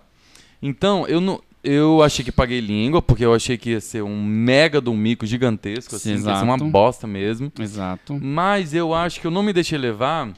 Então, 0.63 1.07
eu 1.07 1.21
não. 1.21 1.41
Eu 1.65 2.03
achei 2.03 2.25
que 2.25 2.33
paguei 2.33 2.59
língua, 2.61 3.01
porque 3.01 3.25
eu 3.25 3.33
achei 3.33 3.57
que 3.57 3.71
ia 3.71 3.81
ser 3.81 4.03
um 4.03 4.21
mega 4.25 4.81
de 4.81 4.91
um 4.91 4.97
mico 4.97 5.25
gigantesco, 5.25 5.95
assim, 5.95 6.21
que 6.21 6.29
ia 6.29 6.37
ser 6.37 6.43
uma 6.45 6.57
Exato. 6.57 6.71
bosta 6.71 7.07
mesmo. 7.07 7.53
Exato. 7.61 8.19
Mas 8.21 8.75
eu 8.75 8.93
acho 8.93 9.21
que 9.21 9.27
eu 9.29 9.31
não 9.31 9.45
me 9.45 9.53
deixei 9.53 9.79
levar 9.79 10.33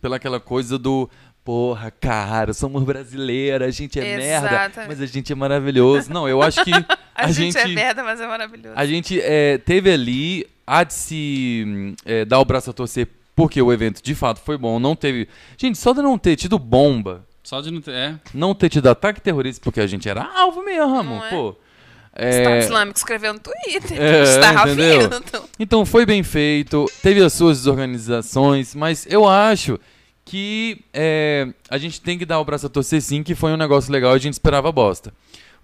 pela 0.00 0.16
aquela 0.16 0.38
coisa 0.38 0.78
do. 0.78 1.08
Porra, 1.44 1.90
cara, 1.90 2.54
somos 2.54 2.82
brasileiros, 2.84 3.68
a 3.68 3.70
gente 3.70 4.00
é 4.00 4.16
merda, 4.16 4.46
Exatamente. 4.46 4.88
mas 4.88 5.00
a 5.02 5.06
gente 5.06 5.30
é 5.30 5.34
maravilhoso. 5.36 6.10
Não, 6.12 6.26
eu 6.26 6.40
acho 6.42 6.64
que 6.64 6.70
A, 7.14 7.26
a, 7.26 7.30
gente, 7.30 7.56
é 7.58 7.66
gente, 7.66 7.74
merda, 7.74 8.02
mas 8.02 8.18
é 8.20 8.26
maravilhoso. 8.26 8.74
a 8.74 8.86
gente 8.86 9.20
é, 9.20 9.58
teve 9.58 9.92
ali, 9.92 10.46
há 10.66 10.82
de 10.82 10.94
se 10.94 11.94
é, 12.04 12.24
dar 12.24 12.40
o 12.40 12.44
braço 12.44 12.70
a 12.70 12.72
torcer, 12.72 13.06
porque 13.36 13.60
o 13.60 13.72
evento 13.72 14.02
de 14.02 14.14
fato 14.14 14.40
foi 14.40 14.56
bom. 14.56 14.80
Não 14.80 14.96
teve. 14.96 15.28
Gente, 15.58 15.76
só 15.78 15.92
de 15.92 16.00
não 16.02 16.16
ter 16.18 16.34
tido 16.34 16.58
bomba, 16.58 17.24
Só 17.42 17.60
de 17.60 17.70
não 17.70 17.80
ter. 17.82 17.92
É. 17.92 18.14
não 18.32 18.54
ter 18.54 18.68
tido 18.70 18.88
ataque 18.88 19.20
terrorista, 19.20 19.60
porque 19.62 19.80
a 19.80 19.86
gente 19.86 20.08
era 20.08 20.24
alvo 20.34 20.64
mesmo, 20.64 21.02
Não 21.04 21.24
é? 21.24 21.28
pô. 21.30 21.50
O 21.50 21.54
Estado 22.16 22.54
É, 22.54 22.58
Islâmico 22.60 22.96
escreveu 22.98 23.34
no 23.34 23.40
Twitter. 23.40 24.00
É, 24.00 24.22
Estava 24.22 24.70
entendeu? 24.70 25.00
vindo. 25.02 25.22
Então 25.58 25.84
foi 25.84 26.06
bem 26.06 26.22
feito, 26.22 26.86
teve 27.02 27.20
as 27.22 27.32
suas 27.32 27.58
desorganizações, 27.58 28.74
mas 28.74 29.04
eu 29.10 29.28
acho 29.28 29.78
que 30.24 30.80
é, 30.92 31.48
a 31.68 31.76
gente 31.78 32.00
tem 32.00 32.18
que 32.18 32.24
dar 32.24 32.40
o 32.40 32.44
braço 32.44 32.66
a 32.66 32.68
torcer 32.70 33.00
sim, 33.02 33.22
que 33.22 33.34
foi 33.34 33.52
um 33.52 33.56
negócio 33.56 33.92
legal, 33.92 34.12
a 34.12 34.18
gente 34.18 34.32
esperava 34.34 34.70
bosta. 34.72 35.12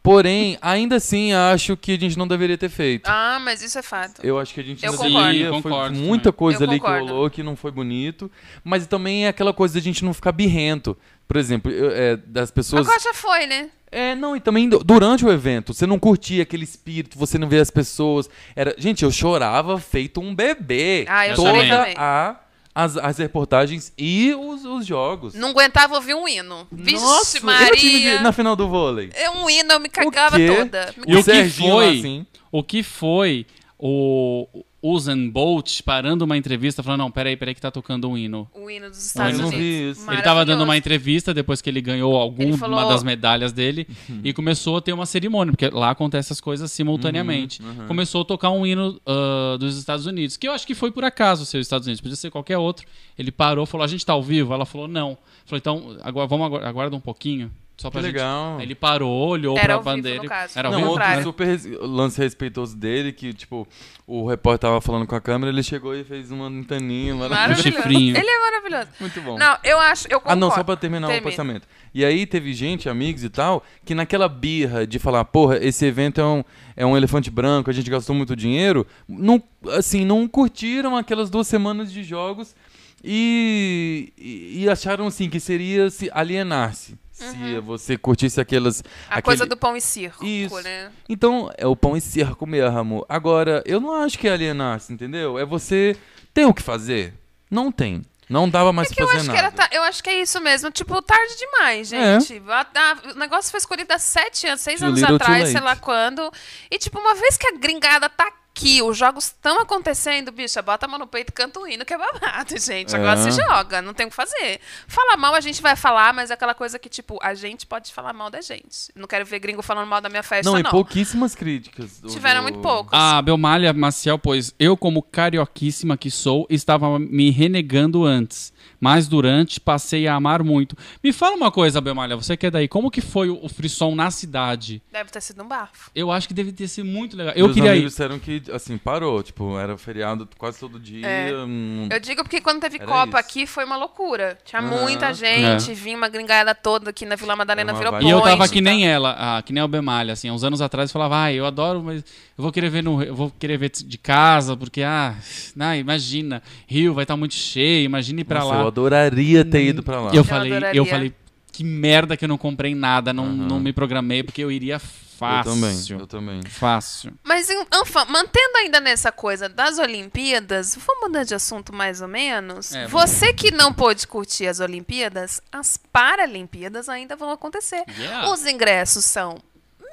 Porém, 0.02 0.56
ainda 0.62 0.96
assim, 0.96 1.34
acho 1.34 1.76
que 1.76 1.92
a 1.92 1.98
gente 1.98 2.16
não 2.16 2.26
deveria 2.26 2.56
ter 2.56 2.70
feito. 2.70 3.06
Ah, 3.06 3.38
mas 3.42 3.60
isso 3.62 3.78
é 3.78 3.82
fato. 3.82 4.24
Eu 4.24 4.38
acho 4.38 4.54
que 4.54 4.60
a 4.60 4.62
gente 4.62 4.82
Eu 4.82 4.92
ainda 4.92 5.02
concordo. 5.04 5.26
deveria, 5.26 5.52
Sim, 5.52 5.62
foi 5.62 5.90
muita 5.90 6.24
também. 6.24 6.38
coisa 6.38 6.64
Eu 6.64 6.70
ali 6.70 6.80
concordo. 6.80 7.04
que 7.06 7.12
rolou 7.12 7.30
que 7.30 7.42
não 7.42 7.54
foi 7.54 7.70
bonito, 7.70 8.30
mas 8.64 8.86
também 8.86 9.26
é 9.26 9.28
aquela 9.28 9.52
coisa 9.52 9.74
da 9.74 9.80
gente 9.80 10.02
não 10.02 10.14
ficar 10.14 10.32
birrento. 10.32 10.96
Por 11.28 11.36
exemplo, 11.36 11.70
eu- 11.70 11.90
é, 11.90 12.16
das 12.16 12.50
pessoas... 12.50 12.86
Agora 12.86 12.98
já 12.98 13.12
foi, 13.12 13.46
né? 13.46 13.68
É, 13.92 14.14
não, 14.14 14.34
e 14.34 14.40
também 14.40 14.70
du- 14.70 14.82
durante 14.82 15.22
o 15.26 15.30
evento, 15.30 15.74
você 15.74 15.86
não 15.86 15.98
curtia 15.98 16.44
aquele 16.44 16.64
espírito, 16.64 17.18
você 17.18 17.36
não 17.36 17.48
vê 17.48 17.58
as 17.58 17.70
pessoas. 17.70 18.30
Era, 18.56 18.74
gente, 18.78 19.02
eu 19.04 19.10
chorava 19.12 19.78
feito 19.78 20.18
um 20.20 20.34
bebê. 20.34 21.04
Ah, 21.08 21.28
eu 21.28 21.36
chorei 21.36 21.68
Toda 21.68 21.76
também. 21.76 21.94
a 21.98 22.36
as, 22.74 22.96
as 22.96 23.18
reportagens 23.18 23.92
e 23.98 24.34
os, 24.34 24.64
os 24.64 24.86
jogos. 24.86 25.34
Não 25.34 25.48
aguentava 25.50 25.94
ouvir 25.96 26.14
um 26.14 26.26
hino. 26.28 26.66
Vixe, 26.70 27.02
Nossa, 27.04 27.40
no 27.40 27.46
Maria. 27.46 28.18
de- 28.18 28.22
na 28.22 28.32
final 28.32 28.54
do 28.56 28.68
vôlei. 28.68 29.10
É 29.14 29.28
um 29.30 29.48
hino, 29.50 29.72
eu 29.72 29.80
me 29.80 29.88
cagava 29.88 30.36
toda. 30.38 30.94
Me 30.96 31.12
E 31.12 31.16
o 31.16 31.24
que 31.24 31.44
foi? 31.50 31.98
assim. 31.98 32.26
O 32.52 32.62
que 32.62 32.82
foi 32.82 33.46
o 33.78 34.46
Usain 34.82 35.28
Bolt 35.28 35.82
parando 35.82 36.24
uma 36.24 36.36
entrevista 36.38 36.82
falando, 36.82 37.00
não, 37.00 37.10
peraí, 37.10 37.36
peraí 37.36 37.54
que 37.54 37.60
tá 37.60 37.70
tocando 37.70 38.08
um 38.08 38.16
hino. 38.16 38.48
O 38.54 38.70
hino 38.70 38.88
dos 38.88 39.04
Estados 39.06 39.38
Unidos. 39.38 40.06
Ele 40.08 40.22
tava 40.22 40.44
dando 40.44 40.64
uma 40.64 40.76
entrevista 40.76 41.34
depois 41.34 41.60
que 41.60 41.68
ele 41.68 41.80
ganhou 41.82 42.16
alguma 42.16 42.56
falou- 42.56 42.88
das 42.88 43.02
medalhas 43.02 43.52
dele 43.52 43.86
Uhum. 44.08 44.20
e 44.24 44.32
começou 44.32 44.78
a 44.78 44.80
ter 44.80 44.92
uma 44.92 45.04
cerimônia, 45.06 45.52
porque 45.52 45.68
lá 45.68 45.90
acontece 45.90 46.32
as 46.32 46.40
coisas 46.40 46.72
simultaneamente. 46.72 47.62
Uhum, 47.62 47.86
Começou 47.88 48.22
a 48.22 48.24
tocar 48.24 48.50
um 48.50 48.66
hino 48.66 49.00
ah, 49.06 49.56
dos 49.58 49.76
Estados 49.76 50.06
Unidos, 50.06 50.36
que 50.36 50.48
eu 50.48 50.52
acho 50.52 50.66
que 50.66 50.74
foi 50.74 50.90
por 50.90 51.04
acaso 51.04 51.44
ser 51.44 51.58
os 51.58 51.66
Estados 51.66 51.86
Unidos, 51.86 52.00
podia 52.00 52.16
ser 52.16 52.30
qualquer 52.30 52.56
outro. 52.56 52.86
Ele 53.18 53.30
parou, 53.30 53.66
falou: 53.66 53.84
"A 53.84 53.88
gente 53.88 54.04
tá 54.06 54.14
ao 54.14 54.22
vivo?" 54.22 54.54
Ela 54.54 54.64
falou: 54.64 54.88
"Não". 54.88 55.18
Falou: 55.44 55.58
"Então, 55.58 55.96
agora 56.02 56.26
vamos 56.26 56.46
agu- 56.46 56.64
aguarda 56.64 56.96
um 56.96 57.00
pouquinho, 57.00 57.50
só 57.80 57.90
pra 57.90 58.00
Que 58.00 58.06
gente". 58.08 58.16
legal. 58.16 58.56
Aí 58.58 58.62
ele 58.64 58.74
parou, 58.74 59.28
olhou 59.28 59.56
Era 59.56 59.64
pra 59.66 59.74
ao 59.74 59.80
vivo, 59.82 59.96
bandeira. 59.96 60.22
no 60.22 60.28
caso. 60.28 60.58
Era 60.58 60.68
ao 60.68 60.72
Não, 60.72 60.80
vivo? 60.80 60.90
Outro 60.92 61.22
super 61.22 61.46
res- 61.46 61.66
lance 61.80 62.20
respeitoso 62.20 62.76
dele, 62.76 63.12
que, 63.12 63.32
tipo, 63.32 63.66
o 64.06 64.28
repórter 64.28 64.68
tava 64.68 64.80
falando 64.80 65.06
com 65.06 65.14
a 65.14 65.20
câmera, 65.20 65.50
ele 65.50 65.62
chegou 65.62 65.94
e 65.94 66.04
fez 66.04 66.30
uma 66.30 66.48
maravilhosa. 66.50 67.28
Maravilhoso. 67.28 67.62
chifrinho. 67.62 68.16
Ele 68.16 68.28
é 68.28 68.40
maravilhoso. 68.50 68.88
Muito 69.00 69.20
bom. 69.22 69.38
Não, 69.38 69.56
eu 69.64 69.78
acho, 69.78 70.06
eu 70.10 70.20
concordo. 70.20 70.32
Ah, 70.32 70.36
não, 70.36 70.50
só 70.54 70.62
pra 70.62 70.76
terminar 70.76 71.06
Termina. 71.08 71.26
o 71.26 71.30
pensamento. 71.30 71.66
E 71.94 72.04
aí 72.04 72.26
teve 72.26 72.52
gente, 72.52 72.88
amigos 72.88 73.24
e 73.24 73.28
tal, 73.30 73.64
que 73.84 73.94
naquela 73.94 74.28
birra 74.28 74.86
de 74.86 74.98
falar, 74.98 75.24
porra, 75.24 75.56
esse 75.64 75.84
evento 75.86 76.20
é 76.20 76.24
um, 76.26 76.44
é 76.76 76.84
um 76.86 76.96
elefante 76.96 77.30
branco, 77.30 77.70
a 77.70 77.72
gente 77.72 77.90
gastou 77.90 78.14
muito 78.14 78.36
dinheiro, 78.36 78.86
não, 79.08 79.42
assim, 79.72 80.04
não 80.04 80.28
curtiram 80.28 80.96
aquelas 80.96 81.30
duas 81.30 81.46
semanas 81.48 81.92
de 81.92 82.04
jogos 82.04 82.54
e, 83.02 84.12
e, 84.18 84.62
e 84.64 84.68
acharam, 84.68 85.06
assim, 85.06 85.28
que 85.28 85.40
seria 85.40 85.90
se 85.90 86.10
alienar-se. 86.12 86.96
Se 87.20 87.60
você 87.60 87.96
curtisse 87.98 88.40
aquelas... 88.40 88.78
Uhum. 88.80 88.84
A 89.08 89.12
aquele- 89.16 89.22
coisa 89.22 89.46
do 89.46 89.56
pão 89.56 89.76
e 89.76 89.80
circo, 89.80 90.24
Isso. 90.24 90.60
né? 90.62 90.90
Então, 91.08 91.50
é 91.56 91.66
o 91.66 91.76
pão 91.76 91.96
e 91.96 92.00
circo 92.00 92.46
mesmo. 92.46 93.04
Agora, 93.08 93.62
eu 93.66 93.80
não 93.80 93.92
acho 93.94 94.18
que 94.18 94.26
é 94.28 94.32
alienar-se, 94.32 94.92
entendeu? 94.92 95.38
É 95.38 95.44
você... 95.44 95.96
Tem 96.32 96.44
o 96.46 96.54
que 96.54 96.62
fazer? 96.62 97.12
Não 97.50 97.70
tem. 97.72 98.02
Não 98.28 98.48
dava 98.48 98.72
mais 98.72 98.86
É 98.86 98.90
que 98.90 98.94
pra 98.94 99.04
eu 99.04 99.08
fazer 99.08 99.18
acho, 99.22 99.30
que 99.30 99.34
nada. 99.42 99.48
era 99.48 99.50
ta- 99.68 99.76
eu 99.76 99.82
acho 99.82 100.00
que 100.04 100.08
é 100.08 100.22
isso 100.22 100.40
mesmo. 100.40 100.70
Tipo, 100.70 101.02
tarde 101.02 101.36
demais, 101.36 101.92
É. 101.92 102.20
gente. 102.20 102.40
A- 102.48 102.60
a- 102.72 103.10
o 103.12 103.18
negócio 103.18 103.50
foi 103.50 103.58
escolhido 103.58 103.92
há 103.92 103.98
sete 103.98 104.46
anos, 104.46 104.60
seis 104.60 104.78
Too 104.78 104.86
anos 104.88 105.02
atrás, 105.02 105.48
sei 105.48 105.60
lá 105.60 105.74
quando. 105.74 106.32
E, 106.70 106.78
tipo, 106.78 107.00
uma 107.00 107.16
vez 107.16 107.36
que 107.36 107.48
a 107.48 107.58
gringada 107.58 108.08
tá 108.08 108.30
aqui, 108.60 108.82
os 108.82 108.96
jogos 108.96 109.24
estão 109.24 109.58
acontecendo, 109.60 110.30
bicha, 110.30 110.60
bota 110.60 110.84
a 110.84 110.88
mão 110.88 110.98
no 110.98 111.06
peito 111.06 111.30
e 111.30 111.32
canta 111.32 111.58
o 111.60 111.66
hino, 111.66 111.84
que 111.84 111.94
é 111.94 111.98
babado, 111.98 112.56
gente. 112.60 112.94
Agora 112.94 113.18
É. 113.18 113.30
se 113.30 113.30
joga, 113.32 113.80
não 113.80 113.94
tem 113.94 114.06
o 114.06 114.10
que 114.10 114.14
fazer. 114.16 114.60
Falar 114.86 115.16
mal 115.16 115.34
a 115.34 115.40
gente 115.40 115.62
vai 115.62 115.74
falar, 115.74 116.12
mas 116.12 116.30
é 116.30 116.34
aquela 116.34 116.54
coisa 116.54 116.78
que, 116.78 116.88
tipo, 116.88 117.18
a 117.22 117.32
gente 117.34 117.66
pode 117.66 117.92
falar 117.92 118.12
mal 118.12 118.28
da 118.30 118.40
gente. 118.42 118.90
Não 118.94 119.06
quero 119.08 119.24
ver 119.24 119.38
gringo 119.38 119.62
falando 119.62 119.88
mal 119.88 120.00
da 120.00 120.08
minha 120.08 120.22
festa, 120.22 120.44
Não, 120.50 120.58
não. 120.60 120.68
e 120.68 120.70
pouquíssimas 120.70 121.34
críticas. 121.34 122.00
do- 122.00 122.08
Tiveram 122.10 122.40
do- 122.40 122.44
muito 122.44 122.60
poucos. 122.60 122.92
A 122.92 123.20
Belmalha 123.22 123.72
Maciel, 123.72 124.18
pois 124.18 124.54
eu, 124.58 124.76
como 124.76 125.02
carioquíssima 125.02 125.96
que 125.96 126.10
sou, 126.10 126.46
estava 126.50 126.98
me 126.98 127.30
renegando 127.30 128.04
antes. 128.04 128.52
Mas 128.80 129.06
durante 129.06 129.60
passei 129.60 130.08
a 130.08 130.14
amar 130.14 130.42
muito. 130.42 130.76
Me 131.04 131.12
fala 131.12 131.36
uma 131.36 131.50
coisa, 131.50 131.80
Belmalha, 131.80 132.16
você 132.16 132.36
que 132.36 132.46
é 132.46 132.50
daí, 132.50 132.66
como 132.66 132.90
que 132.90 133.00
foi 133.00 133.28
o, 133.28 133.48
frisson 133.48 133.94
na 133.94 134.10
cidade? 134.10 134.82
Deve 134.90 135.10
ter 135.10 135.20
sido 135.20 135.42
um 135.42 135.48
bafo. 135.48 135.90
Eu 135.94 136.10
acho 136.10 136.26
que 136.26 136.34
deve 136.34 136.52
ter 136.52 136.66
sido 136.66 136.86
muito 136.86 137.16
legal. 137.16 137.34
Eu 137.36 137.46
Meus 137.46 137.54
queria 137.54 137.70
ir. 137.70 137.72
amigos 137.72 137.92
disseram 137.92 138.18
que, 138.18 138.42
assim, 138.52 138.78
parou. 138.78 139.22
Tipo, 139.22 139.58
era 139.58 139.76
feriado 139.76 140.28
quase 140.38 140.58
todo 140.58 140.78
dia. 140.78 141.06
É. 141.06 141.34
hum, 141.36 141.88
Eu 141.90 142.00
digo 142.00 142.22
porque 142.22 142.40
quando 142.40 142.60
teve 142.60 142.76
Era 142.76 142.86
Copa 142.86 143.08
isso. 143.08 143.16
aqui 143.18 143.46
foi 143.46 143.64
uma 143.64 143.76
loucura. 143.76 144.38
Tinha 144.44 144.62
Aham. 144.62 144.82
muita 144.82 145.12
gente, 145.12 145.74
vinha 145.74 145.96
uma 145.96 146.08
gringaiada 146.08 146.54
toda 146.54 146.90
aqui 146.90 147.04
na 147.04 147.16
Vila 147.16 147.36
Madalena, 147.36 147.72
É 147.72 147.74
virou 147.74 147.92
vibe. 147.92 148.06
E 148.06 148.10
eu 148.10 148.20
tava 148.20 148.48
que 148.48 148.62
tá? 148.62 148.70
nem 148.70 148.88
ela, 148.88 149.16
ah, 149.18 149.42
que 149.42 149.52
nem 149.52 149.62
o 149.62 149.68
Bemalha, 149.68 150.12
assim, 150.12 150.28
há 150.28 150.32
uns 150.32 150.44
anos 150.44 150.62
atrás, 150.62 150.88
eu 150.88 150.92
falava, 150.92 151.24
ah, 151.24 151.32
eu 151.32 151.44
adoro, 151.44 151.82
mas 151.82 152.04
eu 152.38 152.42
vou 152.42 152.52
querer 152.52 152.70
ver 152.70 152.82
no, 152.82 153.02
eu 153.02 153.14
vou 153.14 153.30
querer 153.38 153.58
ver 153.58 153.70
de 153.70 153.98
casa, 153.98 154.56
porque, 154.56 154.82
ah, 154.82 155.14
ah 155.58 155.76
imagina, 155.76 156.42
Rio 156.66 156.94
vai 156.94 157.04
estar 157.04 157.16
muito 157.16 157.34
cheio, 157.34 157.84
imagina 157.84 158.20
ir 158.20 158.24
pra 158.24 158.40
nossa, 158.40 158.54
lá. 158.54 158.69
Eu 158.70 158.86
adoraria 158.86 159.44
ter 159.44 159.62
ido 159.64 159.82
pra 159.82 160.00
lá. 160.00 160.12
Eu 160.14 160.24
falei, 160.24 160.52
eu 160.52 160.56
adoraria. 160.56 160.84
falei, 160.86 161.14
que 161.52 161.64
merda 161.64 162.16
que 162.16 162.24
eu 162.24 162.28
não 162.28 162.38
comprei 162.38 162.74
nada, 162.74 163.12
não, 163.12 163.24
Aham. 163.24 163.34
não 163.48 163.60
me 163.60 163.72
programei, 163.72 164.22
porque 164.22 164.42
eu 164.42 164.50
iria 164.50 164.74
Eu 164.74 164.80
fácil. 164.80 165.52
também, 165.52 165.84
eu 166.00 166.06
também. 166.06 166.40
Fácil. 166.48 167.12
Mas, 167.22 167.48
Anfa, 167.72 168.04
mantendo 168.06 168.56
ainda 168.56 168.80
nessa 168.80 169.12
coisa 169.12 169.48
das 169.48 169.78
Olimpíadas, 169.78 170.74
vamos 170.86 171.08
mudar 171.08 171.24
de 171.24 171.34
assunto 171.34 171.74
mais 171.74 172.00
ou 172.00 172.08
menos? 172.08 172.72
É. 172.74 172.86
Você 172.86 173.32
que 173.34 173.50
não 173.50 173.72
pôde 173.72 174.06
curtir 174.06 174.46
as 174.46 174.60
Olimpíadas, 174.60 175.42
as 175.52 175.76
Paralimpíadas 175.92 176.88
ainda 176.88 177.16
vão 177.16 177.30
acontecer. 177.30 177.84
Yeah. 177.98 178.30
Os 178.32 178.46
ingressos 178.46 179.04
são 179.04 179.36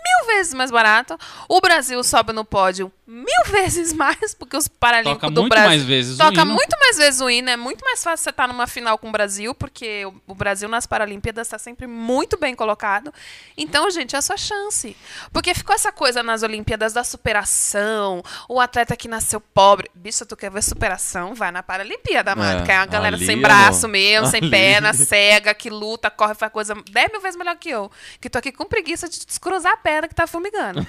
mil 0.08 0.28
vezes 0.36 0.54
mais 0.54 0.72
barato. 0.72 1.18
O 1.50 1.60
Brasil 1.62 2.04
sobe 2.04 2.34
no 2.34 2.46
pódio 2.46 2.92
mil 3.10 3.26
vezes 3.50 3.94
mais, 3.94 4.34
porque 4.34 4.58
os 4.58 4.68
Paralímpicos 4.68 5.22
Toca 5.22 5.34
do 5.34 5.42
muito 5.42 5.52
Brasil... 5.52 5.70
mais 5.70 5.84
vezes 5.84 6.16
o 6.16 6.18
Toca 6.18 6.42
hino. 6.42 6.46
muito 6.54 6.78
mais 6.80 6.98
vezes 6.98 7.22
o 7.22 7.30
hino. 7.30 7.50
É 7.50 7.56
muito 7.56 7.84
mais 7.86 8.04
fácil 8.04 8.24
você 8.24 8.30
estar 8.32 8.48
numa 8.48 8.68
final 8.68 8.98
com 8.98 9.08
o 9.08 9.12
Brasil, 9.12 9.56
porque 9.56 10.06
o- 10.06 10.14
o 10.28 10.36
Brasil 10.36 10.68
nas 10.68 10.86
Paralimpíadas 10.86 11.48
está 11.48 11.58
sempre 11.58 11.88
muito 11.88 12.38
bem 12.38 12.54
colocado. 12.54 13.14
Então, 13.58 13.90
gente, 13.90 14.14
é 14.16 14.20
a 14.20 14.22
sua 14.22 14.36
chance. 14.36 14.96
Porque 15.32 15.54
ficou 15.54 15.74
essa 15.74 15.90
coisa 15.92 16.22
nas 16.22 16.44
Olimpíadas 16.44 16.92
da 16.92 17.04
superação, 17.04 18.22
o 18.50 18.60
atleta 18.60 18.96
que 18.98 19.08
nasceu 19.08 19.40
pobre. 19.40 19.90
Bicho, 19.96 20.26
tu 20.26 20.36
quer 20.36 20.52
ver 20.52 20.62
superação? 20.62 21.34
Vai 21.34 21.50
na 21.50 21.64
Paralimpíada, 21.64 22.36
mano. 22.36 22.62
É, 22.62 22.66
Que 22.66 22.72
é 22.74 22.78
uma 22.80 22.86
galera 22.88 23.16
ali, 23.16 23.26
sem 23.26 23.40
braço 23.40 23.86
amor. 23.86 23.92
mesmo, 23.94 24.28
sem 24.28 24.42
Ali. 24.42 24.50
perna, 24.52 24.92
cega, 24.94 25.54
que 25.54 25.70
luta, 25.70 26.10
corre, 26.10 26.36
faz 26.36 26.52
coisa 26.52 26.76
10 26.92 27.12
mil 27.12 27.22
vezes 27.22 27.38
melhor 27.38 27.56
que 27.56 27.70
eu. 27.70 27.90
Que 28.20 28.30
tô 28.30 28.38
aqui 28.38 28.52
com 28.52 28.66
preguiça 28.66 29.08
de 29.08 29.26
descruzar 29.26 29.72
a 29.74 29.78
perna 29.78 29.97
que 30.06 30.14
tá 30.14 30.28
fumigando. 30.28 30.86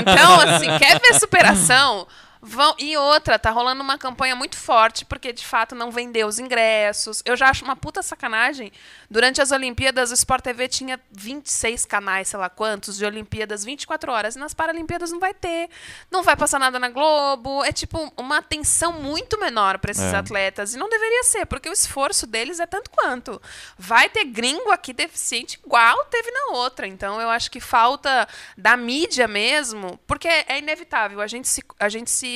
então, 0.00 0.40
assim, 0.40 0.66
quer 0.78 0.98
ver 0.98 1.20
superação? 1.20 2.06
Vão... 2.44 2.74
E 2.76 2.96
outra, 2.96 3.38
tá 3.38 3.50
rolando 3.50 3.80
uma 3.84 3.96
campanha 3.96 4.34
muito 4.34 4.56
forte, 4.56 5.04
porque 5.04 5.32
de 5.32 5.46
fato 5.46 5.76
não 5.76 5.92
vendeu 5.92 6.26
os 6.26 6.40
ingressos. 6.40 7.22
Eu 7.24 7.36
já 7.36 7.48
acho 7.48 7.64
uma 7.64 7.76
puta 7.76 8.02
sacanagem. 8.02 8.72
Durante 9.08 9.40
as 9.40 9.52
Olimpíadas, 9.52 10.10
o 10.10 10.14
Sport 10.14 10.42
TV 10.42 10.66
tinha 10.66 10.98
26 11.12 11.84
canais, 11.86 12.26
sei 12.28 12.40
lá 12.40 12.48
quantos, 12.50 12.96
de 12.96 13.04
Olimpíadas 13.04 13.64
24 13.64 14.10
horas. 14.10 14.34
E 14.34 14.40
nas 14.40 14.52
Paralimpíadas 14.54 15.12
não 15.12 15.20
vai 15.20 15.32
ter. 15.32 15.70
Não 16.10 16.24
vai 16.24 16.34
passar 16.34 16.58
nada 16.58 16.80
na 16.80 16.88
Globo. 16.88 17.62
É 17.62 17.70
tipo 17.70 18.12
uma 18.16 18.38
atenção 18.38 18.94
muito 18.94 19.38
menor 19.38 19.78
para 19.78 19.92
esses 19.92 20.12
É. 20.12 20.16
atletas. 20.16 20.74
E 20.74 20.78
não 20.78 20.88
deveria 20.88 21.22
ser, 21.22 21.46
porque 21.46 21.68
o 21.68 21.72
esforço 21.72 22.26
deles 22.26 22.58
é 22.58 22.66
tanto 22.66 22.90
quanto. 22.90 23.40
Vai 23.78 24.08
ter 24.08 24.24
gringo 24.24 24.72
aqui 24.72 24.92
deficiente 24.92 25.60
igual 25.64 26.04
teve 26.06 26.28
na 26.32 26.56
outra. 26.56 26.88
Então 26.88 27.20
eu 27.20 27.30
acho 27.30 27.48
que 27.52 27.60
falta 27.60 28.26
da 28.58 28.76
mídia 28.76 29.28
mesmo, 29.28 29.96
porque 30.08 30.26
é 30.26 30.58
inevitável. 30.58 31.20
A 31.20 31.28
gente 31.28 31.46
se. 31.46 31.62
A 31.78 31.88
gente 31.88 32.10
se 32.10 32.31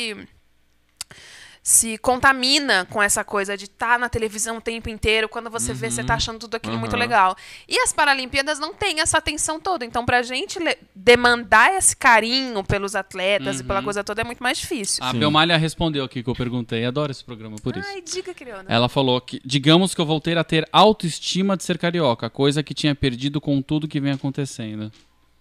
se 1.63 1.99
contamina 1.99 2.87
com 2.89 3.03
essa 3.03 3.25
coisa 3.25 3.57
de 3.57 3.65
estar 3.65 3.99
na 3.99 4.09
televisão 4.09 4.59
o 4.59 4.61
tempo 4.61 4.89
inteiro. 4.89 5.29
Quando 5.29 5.51
você 5.51 5.75
vê, 5.75 5.91
você 5.91 6.05
tá 6.05 6.15
achando 6.15 6.39
tudo 6.39 6.55
aquilo 6.55 6.79
muito 6.79 6.93
Uhum. 6.93 6.99
legal. 7.01 7.35
E 7.69 7.77
as 7.81 7.93
Paralimpíadas 7.93 8.61
não 8.61 8.73
têm 8.73 9.01
essa 9.01 9.19
atenção 9.19 9.59
toda. 9.59 9.85
Então, 9.85 10.07
pra 10.07 10.23
gente 10.23 10.61
le- 10.61 10.79
demandar 10.95 11.75
esse 11.75 11.97
carinho 11.97 12.63
pelos 12.63 12.95
atletas 12.95 13.59
e 13.59 13.65
pela 13.65 13.83
coisa 13.83 14.05
toda 14.05 14.21
é 14.21 14.25
muito 14.25 14.41
mais 14.41 14.59
difícil. 14.59 15.03
A 15.03 15.11
Sim. 15.11 15.19
Belmalha 15.19 15.57
respondeu 15.57 16.05
aqui 16.05 16.23
que 16.23 16.31
eu 16.31 16.37
perguntei, 16.37 16.85
adoro 16.85 17.11
esse 17.11 17.25
programa 17.25 17.57
por 17.61 17.77
isso. 17.77 17.89
Ai, 17.89 18.01
diga, 18.01 18.33
Criona. 18.33 18.65
Ela 18.69 18.89
falou 18.89 19.21
que, 19.21 19.41
digamos 19.45 19.93
que 19.93 20.01
eu 20.01 20.07
voltei 20.07 20.39
a 20.39 20.45
ter 20.45 20.69
autoestima 20.71 21.57
de 21.57 21.65
ser 21.65 21.79
carioca, 21.79 22.31
coisa 22.31 22.63
que 22.63 22.75
tinha 22.75 22.95
perdido 22.95 23.41
com 23.41 23.61
tudo 23.61 23.89
que 23.89 23.99
vem 23.99 24.13
acontecendo. 24.13 24.93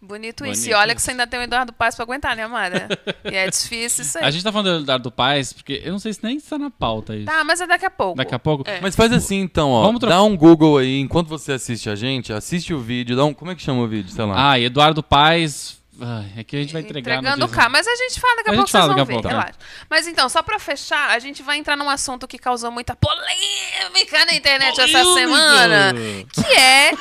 Bonito 0.06 0.46
isso. 0.46 0.62
Bonito 0.64 0.72
E 0.72 0.74
olha 0.74 0.94
que 0.94 1.00
isso. 1.02 1.06
você 1.06 1.12
ainda 1.12 1.28
tem 1.28 1.40
o 1.40 1.44
Eduardo 1.44 1.74
Paz 1.74 1.96
pra 1.96 2.04
aguentar, 2.04 2.36
né, 2.36 2.44
amada? 2.44 2.88
e 3.24 3.36
é 3.36 3.50
difícil 3.50 4.04
isso 4.04 4.18
aí. 4.18 4.24
A 4.26 4.32
gente 4.32 4.44
tá 4.44 4.52
falando 4.52 4.78
do 4.78 4.84
Eduardo 4.84 5.12
Paes, 5.12 5.52
porque 5.54 5.82
eu 5.84 5.92
não 5.92 6.00
sei 6.00 6.14
se 6.14 6.20
nem 6.24 6.38
está 6.38 6.58
na 6.58 6.70
pauta 6.70 7.16
isso. 7.16 7.26
Tá, 7.26 7.44
mas 7.44 7.60
é 7.62 7.68
daqui 7.68 7.86
a 7.86 7.90
pouco. 7.92 8.16
Daqui 8.18 8.36
a 8.36 8.40
pouco. 8.40 8.64
É. 8.70 8.80
Mas 8.82 8.96
faz 8.96 9.12
assim 9.12 9.40
então, 9.42 9.72
ó. 9.72 9.84
Vamos 9.84 10.00
Dá 10.02 10.22
um 10.22 10.38
Google 10.38 10.78
aí, 10.78 11.00
enquanto 11.00 11.28
você 11.28 11.54
assiste 11.54 11.90
a 11.90 11.96
gente, 11.96 12.32
assiste 12.32 12.74
o 12.74 12.80
vídeo, 12.80 13.16
dá 13.16 13.26
um. 13.26 13.34
Como 13.34 13.52
é 13.52 13.56
que 13.56 13.62
chama 13.62 13.82
o 13.82 13.88
vídeo? 13.88 14.12
Sei 14.12 14.24
lá. 14.26 14.52
Ah, 14.52 14.60
Eduardo 14.60 15.02
Paes. 15.02 15.84
Ai, 16.00 16.26
é 16.40 16.44
que 16.44 16.58
a 16.58 16.60
gente 16.60 16.74
vai 16.74 16.82
entregar 16.82 17.20
Entregando 17.20 17.46
o 17.46 17.48
K. 17.50 17.70
Mas 17.70 17.88
a 17.88 17.96
gente 17.96 18.20
fala 18.20 18.36
daqui 18.36 18.50
a, 18.50 18.52
A 18.52 18.56
pouco, 18.56 18.68
gente 18.68 18.72
fala 18.74 18.84
vocês 18.84 18.96
vão 18.96 18.98
daqui 18.98 19.02
a 19.02 19.06
ver, 19.06 19.14
pouco, 19.14 19.28
relaxa. 19.30 19.54
Mas 19.90 20.08
então, 20.08 20.28
só 20.28 20.44
pra 20.44 20.60
fechar, 20.60 21.12
a 21.12 21.20
gente 21.20 21.42
vai 21.42 21.58
entrar 21.58 21.78
num 21.78 21.90
assunto 21.90 22.28
que 22.28 22.38
causou 22.38 22.70
muita 22.70 22.96
polêmica 22.98 24.26
na 24.26 24.34
internet 24.36 24.78
essa 24.80 25.04
Polêmica! 25.04 25.14
semana, 25.14 25.94
que 26.34 26.54
é 26.54 26.92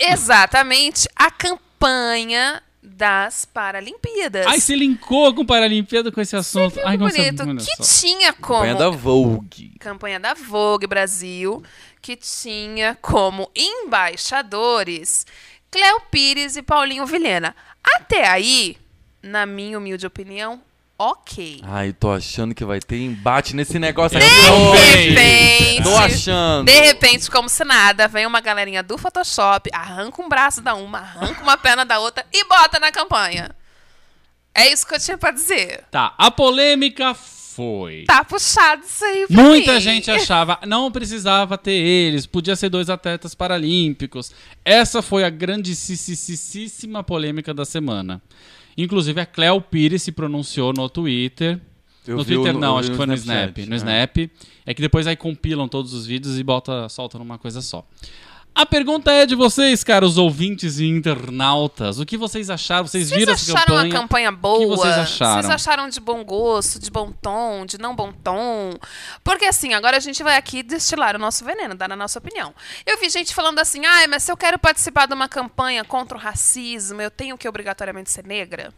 exatamente 0.12 1.08
a 1.14 1.30
campanha 1.30 1.69
das 2.82 3.44
Paralimpíadas. 3.44 4.46
Ai, 4.46 4.60
você 4.60 4.74
linkou 4.74 5.34
com 5.34 5.44
Paralimpíada 5.44 6.10
com 6.10 6.20
esse 6.20 6.36
assunto. 6.36 6.80
Ai, 6.84 6.96
que 6.96 7.04
bonito. 7.04 7.56
Que 7.56 7.84
só. 7.84 8.00
tinha 8.00 8.32
como 8.32 8.60
Campanha 8.60 8.74
da 8.74 8.90
Vogue. 8.90 9.72
campanha 9.78 10.20
da 10.20 10.34
Vogue 10.34 10.86
Brasil, 10.86 11.62
que 12.00 12.16
tinha 12.16 12.96
como 13.00 13.50
embaixadores 13.54 15.26
Cléo 15.70 16.00
Pires 16.10 16.56
e 16.56 16.62
Paulinho 16.62 17.06
Vilhena. 17.06 17.54
Até 17.82 18.28
aí, 18.28 18.76
na 19.22 19.46
minha 19.46 19.78
humilde 19.78 20.06
opinião, 20.06 20.60
ok. 21.00 21.60
Ai, 21.64 21.92
tô 21.94 22.10
achando 22.10 22.54
que 22.54 22.62
vai 22.64 22.78
ter 22.78 22.98
embate 22.98 23.56
nesse 23.56 23.78
negócio 23.78 24.18
aqui 24.18 24.26
De 24.28 25.08
repente, 25.08 25.82
Tô 25.82 25.96
achando. 25.96 26.66
de 26.66 26.80
repente, 26.80 27.30
como 27.30 27.48
se 27.48 27.64
nada, 27.64 28.06
vem 28.06 28.26
uma 28.26 28.40
galerinha 28.40 28.82
do 28.82 28.98
Photoshop, 28.98 29.70
arranca 29.72 30.20
um 30.20 30.28
braço 30.28 30.60
da 30.60 30.74
uma, 30.74 30.98
arranca 30.98 31.42
uma 31.42 31.56
perna 31.56 31.84
da 31.86 31.98
outra 31.98 32.24
e 32.30 32.44
bota 32.44 32.78
na 32.78 32.92
campanha. 32.92 33.50
É 34.54 34.70
isso 34.70 34.86
que 34.86 34.94
eu 34.94 35.00
tinha 35.00 35.16
pra 35.16 35.30
dizer. 35.30 35.84
Tá, 35.90 36.14
a 36.18 36.30
polêmica 36.30 37.14
foi. 37.14 38.04
Tá 38.06 38.22
puxado 38.22 38.82
isso 38.84 39.04
aí 39.04 39.26
pra 39.26 39.42
Muita 39.42 39.74
mim. 39.74 39.80
gente 39.80 40.10
achava, 40.10 40.58
não 40.66 40.90
precisava 40.90 41.56
ter 41.56 41.72
eles, 41.72 42.26
podia 42.26 42.54
ser 42.56 42.68
dois 42.68 42.90
atletas 42.90 43.34
paralímpicos. 43.34 44.32
Essa 44.64 45.00
foi 45.00 45.24
a 45.24 45.30
grandíssima 45.30 47.02
polêmica 47.02 47.54
da 47.54 47.64
semana. 47.64 48.20
Inclusive, 48.82 49.20
a 49.20 49.26
Cleo 49.26 49.60
Pires 49.60 50.02
se 50.02 50.12
pronunciou 50.12 50.72
no 50.72 50.88
Twitter. 50.88 51.60
Eu 52.06 52.16
no 52.16 52.24
Twitter 52.24 52.56
o- 52.56 52.58
não, 52.58 52.78
acho 52.78 52.90
que 52.90 52.96
foi 52.96 53.06
no 53.06 53.14
Snapchat, 53.14 53.60
Snap. 53.60 53.68
No 53.68 53.74
é. 53.74 53.76
Snap. 53.76 54.16
É 54.66 54.74
que 54.74 54.80
depois 54.80 55.06
aí 55.06 55.16
compilam 55.16 55.68
todos 55.68 55.92
os 55.92 56.06
vídeos 56.06 56.38
e 56.38 56.42
bota, 56.42 56.88
solta 56.88 57.18
numa 57.18 57.38
coisa 57.38 57.60
só. 57.60 57.86
A 58.54 58.66
pergunta 58.66 59.10
é 59.10 59.24
de 59.24 59.34
vocês, 59.34 59.82
caros 59.82 60.18
ouvintes 60.18 60.78
e 60.78 60.86
internautas. 60.86 61.98
O 61.98 62.04
que 62.04 62.16
vocês 62.16 62.50
acharam? 62.50 62.86
Vocês, 62.86 63.08
Vocês 63.08 63.18
viram 63.18 63.32
essa 63.32 63.52
acharam 63.52 63.76
campanha? 63.76 63.94
a 63.94 64.00
campanha 64.00 64.32
boa? 64.32 64.76
vocês 64.76 64.98
acharam? 64.98 65.42
Vocês 65.42 65.50
acharam 65.54 65.88
de 65.88 66.00
bom 66.00 66.22
gosto, 66.24 66.78
de 66.78 66.90
bom 66.90 67.10
tom, 67.10 67.64
de 67.64 67.78
não 67.78 67.94
bom 67.94 68.12
tom? 68.12 68.74
Porque 69.24 69.46
assim, 69.46 69.72
agora 69.72 69.96
a 69.96 70.00
gente 70.00 70.22
vai 70.22 70.36
aqui 70.36 70.62
destilar 70.62 71.16
o 71.16 71.18
nosso 71.18 71.44
veneno, 71.44 71.74
dar 71.74 71.90
a 71.90 71.96
nossa 71.96 72.18
opinião. 72.18 72.54
Eu 72.84 72.98
vi 72.98 73.08
gente 73.08 73.34
falando 73.34 73.58
assim, 73.60 73.86
ah, 73.86 74.06
mas 74.08 74.24
se 74.24 74.32
eu 74.32 74.36
quero 74.36 74.58
participar 74.58 75.06
de 75.06 75.14
uma 75.14 75.28
campanha 75.28 75.82
contra 75.84 76.18
o 76.18 76.20
racismo, 76.20 77.00
eu 77.00 77.10
tenho 77.10 77.38
que 77.38 77.48
obrigatoriamente 77.48 78.10
ser 78.10 78.26
negra? 78.26 78.74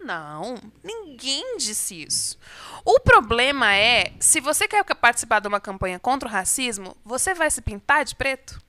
Não, 0.00 0.54
ninguém 0.82 1.58
disse 1.58 2.02
isso. 2.06 2.38
O 2.84 3.00
problema 3.00 3.74
é, 3.74 4.12
se 4.20 4.40
você 4.40 4.66
quer 4.68 4.82
participar 4.94 5.40
de 5.40 5.48
uma 5.48 5.60
campanha 5.60 5.98
contra 5.98 6.28
o 6.28 6.32
racismo, 6.32 6.96
você 7.04 7.34
vai 7.34 7.50
se 7.50 7.60
pintar 7.60 8.04
de 8.04 8.14
preto? 8.14 8.67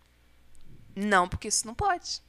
Não, 0.96 1.28
porque 1.28 1.48
isso 1.48 1.66
não 1.66 1.74
pode. 1.74 2.22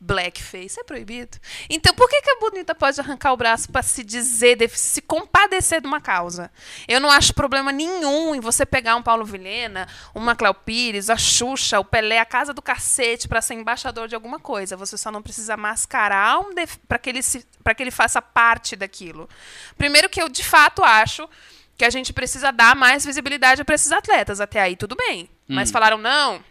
Blackface 0.00 0.78
é 0.78 0.84
proibido. 0.84 1.38
Então, 1.68 1.92
por 1.92 2.08
que, 2.08 2.22
que 2.22 2.30
a 2.30 2.38
bonita 2.38 2.72
pode 2.72 3.00
arrancar 3.00 3.32
o 3.32 3.36
braço 3.36 3.70
para 3.70 3.82
se 3.82 4.04
dizer, 4.04 4.56
se 4.70 5.02
compadecer 5.02 5.80
de 5.80 5.88
uma 5.88 6.00
causa? 6.00 6.52
Eu 6.86 7.00
não 7.00 7.10
acho 7.10 7.34
problema 7.34 7.72
nenhum 7.72 8.32
em 8.32 8.38
você 8.38 8.64
pegar 8.64 8.94
um 8.94 9.02
Paulo 9.02 9.24
Vilhena, 9.24 9.88
uma 10.14 10.36
Cléo 10.36 10.54
Pires, 10.54 11.10
a 11.10 11.16
Xuxa, 11.16 11.80
o 11.80 11.84
Pelé, 11.84 12.20
a 12.20 12.24
casa 12.24 12.54
do 12.54 12.62
cacete 12.62 13.26
para 13.26 13.42
ser 13.42 13.54
embaixador 13.54 14.06
de 14.06 14.14
alguma 14.14 14.38
coisa. 14.38 14.76
Você 14.76 14.96
só 14.96 15.10
não 15.10 15.20
precisa 15.20 15.56
mascarar 15.56 16.38
um 16.38 16.54
para 16.86 16.98
que 16.98 17.10
ele 17.10 17.22
se 17.22 17.44
que 17.76 17.82
ele 17.82 17.90
faça 17.90 18.22
parte 18.22 18.74
daquilo. 18.74 19.28
Primeiro 19.76 20.08
que 20.08 20.22
eu 20.22 20.28
de 20.28 20.42
fato 20.42 20.82
acho 20.82 21.28
que 21.76 21.84
a 21.84 21.90
gente 21.90 22.12
precisa 22.12 22.50
dar 22.50 22.74
mais 22.74 23.04
visibilidade 23.04 23.62
para 23.62 23.74
esses 23.74 23.92
atletas. 23.92 24.40
Até 24.40 24.60
aí 24.60 24.74
tudo 24.74 24.96
bem. 24.96 25.28
Mas 25.46 25.70
falaram 25.70 25.98
não, 25.98 26.42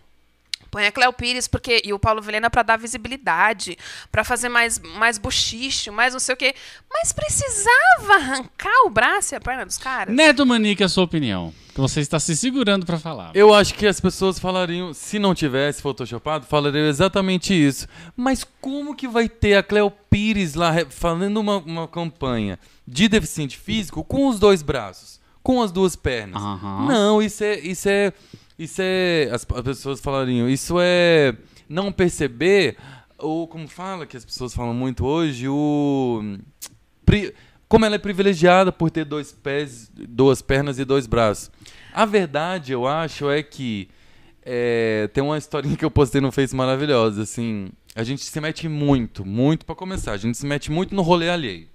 Põe 0.70 0.88
a 0.88 0.92
Cléo 0.92 1.14
Pires 1.14 1.48
porque, 1.48 1.82
e 1.86 1.94
o 1.94 2.00
Paulo 2.00 2.22
Vilhena 2.22 2.50
pra 2.50 2.64
dar 2.64 2.78
visibilidade, 2.78 3.78
pra 4.12 4.24
fazer 4.24 4.50
mais, 4.50 4.80
mais 4.80 5.18
buchicho, 5.18 5.92
mais 5.92 6.14
não 6.14 6.20
sei 6.20 6.34
o 6.34 6.38
quê. 6.38 6.54
Mas 6.92 7.12
precisava 7.12 8.14
arrancar 8.16 8.86
o 8.86 8.90
braço 8.90 9.34
e 9.34 9.36
a 9.36 9.40
perna 9.40 9.66
dos 9.66 9.78
caras? 9.78 10.14
Neto 10.14 10.46
Manique, 10.46 10.84
a 10.84 10.90
sua 10.90 11.04
opinião. 11.04 11.54
Que 11.74 11.82
você 11.82 12.00
está 12.00 12.20
se 12.20 12.36
segurando 12.36 12.88
pra 12.88 12.98
falar. 12.98 13.32
Eu 13.36 13.54
acho 13.54 13.76
que 13.76 13.86
as 13.86 14.02
pessoas 14.02 14.40
falariam, 14.40 14.96
se 14.96 15.20
não 15.20 15.36
tivesse 15.36 15.80
photoshopado, 15.80 16.48
falariam 16.48 16.88
exatamente 16.88 17.54
isso. 17.54 17.88
Mas 18.16 18.44
como 18.60 18.96
que 18.96 19.08
vai 19.08 19.30
ter 19.30 19.56
a 19.56 19.62
Cleo 19.62 19.92
Pires 20.10 20.56
lá 20.56 20.74
falando 20.90 21.38
uma, 21.38 21.58
uma 21.58 21.88
campanha 21.88 22.58
de 22.88 23.08
deficiente 23.08 23.58
físico 23.58 24.04
com 24.04 24.28
os 24.28 24.40
dois 24.40 24.64
braços, 24.64 25.20
com 25.44 25.62
as 25.62 25.72
duas 25.72 25.96
pernas? 25.96 26.42
Aham. 26.42 26.88
Não, 26.88 27.22
isso 27.22 27.44
é, 27.44 27.60
isso 27.60 27.88
é, 27.88 28.12
isso 28.58 28.82
é, 28.82 29.30
as, 29.32 29.46
as 29.54 29.62
pessoas 29.64 30.00
falariam, 30.00 30.50
isso 30.50 30.76
é 30.80 31.36
não 31.70 31.92
perceber 31.92 32.78
ou 33.18 33.48
como 33.48 33.68
fala 33.68 34.06
que 34.06 34.16
as 34.18 34.24
pessoas 34.26 34.54
falam 34.54 34.74
muito 34.74 35.06
hoje, 35.06 35.48
o 35.48 36.38
pri- 37.06 37.34
como 37.68 37.84
ela 37.86 37.96
é 37.96 38.00
privilegiada 38.00 38.72
por 38.72 38.90
ter 38.92 39.04
dois 39.06 39.32
pés, 39.32 39.92
duas 39.94 40.42
pernas 40.42 40.80
e 40.80 40.86
dois 40.86 41.06
braços. 41.08 41.52
A 41.94 42.06
verdade, 42.06 42.72
eu 42.72 42.88
acho, 42.88 43.30
é 43.30 43.42
que 43.44 43.90
é, 44.46 45.10
tem 45.14 45.24
uma 45.24 45.38
historinha 45.38 45.76
que 45.76 45.84
eu 45.84 45.92
postei 45.92 46.22
no 46.22 46.32
Face 46.32 46.56
maravilhosa, 46.56 47.24
assim, 47.24 47.70
a 47.96 48.04
gente 48.04 48.24
se 48.24 48.40
mete 48.40 48.70
muito, 48.70 49.26
muito 49.26 49.66
pra 49.66 49.76
começar, 49.76 50.14
a 50.14 50.18
gente 50.18 50.38
se 50.38 50.46
mete 50.46 50.72
muito 50.72 50.96
no 50.96 51.02
rolê 51.02 51.30
alheio. 51.30 51.68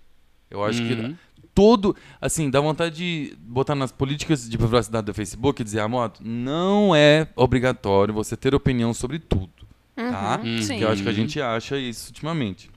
Eu 0.49 0.63
acho 0.65 0.81
Uhum. 0.83 0.89
que 1.13 1.17
todo, 1.55 1.95
assim, 2.21 2.51
dá 2.51 2.61
vontade 2.61 2.97
de 2.97 3.37
botar 3.41 3.75
nas 3.75 3.93
políticas 3.93 4.49
de 4.49 4.57
privacidade 4.57 5.07
do 5.07 5.15
Facebook 5.15 5.61
e 5.61 5.65
dizer, 5.65 5.81
a 5.81 5.89
moto, 5.89 6.21
não 6.25 6.95
é 6.95 7.29
obrigatório 7.37 8.15
você 8.15 8.37
ter 8.37 8.55
opinião 8.55 8.95
sobre 8.95 9.19
tudo, 9.19 9.67
tá? 9.95 10.41
Uhum, 10.43 10.63
sim. 10.63 10.79
Que 10.79 10.85
eu 10.85 10.91
acho 10.91 11.03
que 11.03 11.09
a 11.09 11.13
gente 11.13 11.41
acha 11.41 11.79
isso 11.79 12.09
ultimamente. 12.09 12.71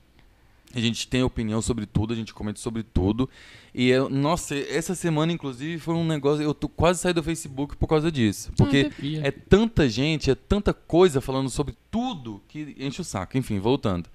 A 0.74 0.80
gente 0.80 1.08
tem 1.08 1.22
opinião 1.22 1.62
sobre 1.62 1.86
tudo, 1.86 2.12
a 2.12 2.16
gente 2.16 2.34
comenta 2.34 2.60
sobre 2.60 2.82
tudo. 2.82 3.30
E, 3.74 3.88
eu, 3.88 4.10
nossa, 4.10 4.54
essa 4.54 4.94
semana, 4.94 5.32
inclusive, 5.32 5.78
foi 5.78 5.94
um 5.94 6.04
negócio. 6.04 6.42
Eu 6.42 6.52
tô 6.52 6.68
quase 6.68 7.00
saí 7.00 7.14
do 7.14 7.22
Facebook 7.22 7.76
por 7.76 7.86
causa 7.86 8.12
disso. 8.12 8.52
Porque 8.54 8.90
devia. 8.90 9.26
é 9.26 9.30
tanta 9.30 9.88
gente, 9.88 10.30
é 10.30 10.34
tanta 10.34 10.74
coisa 10.74 11.20
falando 11.22 11.48
sobre 11.48 11.74
tudo 11.90 12.42
que 12.46 12.76
enche 12.78 13.00
o 13.00 13.04
saco. 13.04 13.38
Enfim, 13.38 13.58
voltando. 13.58 14.10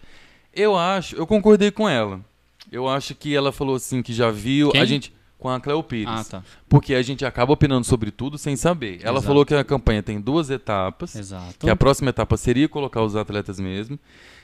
Eu 0.53 0.77
acho, 0.77 1.15
eu 1.15 1.25
concordei 1.25 1.71
com 1.71 1.89
ela. 1.89 2.23
Eu 2.71 2.87
acho 2.87 3.15
que 3.15 3.35
ela 3.35 3.51
falou 3.51 3.75
assim 3.75 4.01
que 4.01 4.13
já 4.13 4.29
viu 4.29 4.71
Quem? 4.71 4.81
a 4.81 4.85
gente 4.85 5.13
com 5.41 5.49
a 5.49 5.59
Cleo 5.59 5.81
Pires. 5.81 6.07
Ah, 6.07 6.23
tá. 6.23 6.43
Porque 6.69 6.93
a 6.93 7.01
gente 7.01 7.25
acaba 7.25 7.51
opinando 7.51 7.85
sobre 7.85 8.11
tudo 8.11 8.37
sem 8.37 8.55
saber. 8.55 8.99
Ela 9.01 9.13
Exato. 9.13 9.27
falou 9.27 9.45
que 9.45 9.55
a 9.55 9.63
campanha 9.63 10.03
tem 10.03 10.21
duas 10.21 10.51
etapas. 10.51 11.15
Exato. 11.15 11.55
Que 11.59 11.69
a 11.69 11.75
próxima 11.75 12.11
etapa 12.11 12.37
seria 12.37 12.69
colocar 12.69 13.01
os 13.01 13.15
atletas 13.15 13.59
mesmo. 13.59 13.97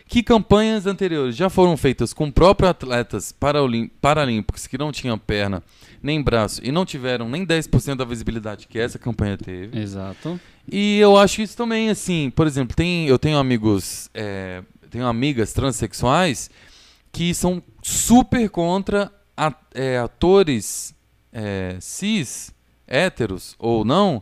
Que 0.07 0.23
campanhas 0.23 0.87
anteriores 0.87 1.35
já 1.35 1.49
foram 1.49 1.77
feitas 1.77 2.13
com 2.13 2.31
próprios 2.31 2.71
atletas 2.71 3.35
paralímpicos 4.01 4.65
que 4.65 4.77
não 4.77 4.91
tinham 4.91 5.19
perna 5.19 5.61
nem 6.01 6.21
braço 6.21 6.61
e 6.63 6.71
não 6.71 6.85
tiveram 6.85 7.29
nem 7.29 7.45
10% 7.45 7.95
da 7.95 8.05
visibilidade 8.05 8.67
que 8.67 8.79
essa 8.79 8.97
campanha 8.97 9.37
teve. 9.37 9.77
Exato. 9.77 10.39
E 10.71 10.97
eu 10.97 11.17
acho 11.17 11.41
isso 11.41 11.55
também, 11.55 11.89
assim, 11.89 12.31
por 12.35 12.47
exemplo, 12.47 12.75
tem, 12.75 13.07
eu 13.07 13.19
tenho 13.19 13.37
amigos, 13.37 14.09
é, 14.13 14.63
tenho 14.89 15.05
amigas 15.05 15.53
transexuais 15.53 16.49
que 17.11 17.33
são 17.33 17.61
super 17.87 18.49
contra 18.49 19.09
a- 19.35 19.53
é, 19.73 19.97
atores 19.97 20.93
é, 21.31 21.77
cis, 21.79 22.53
héteros 22.85 23.55
ou 23.57 23.85
não, 23.85 24.21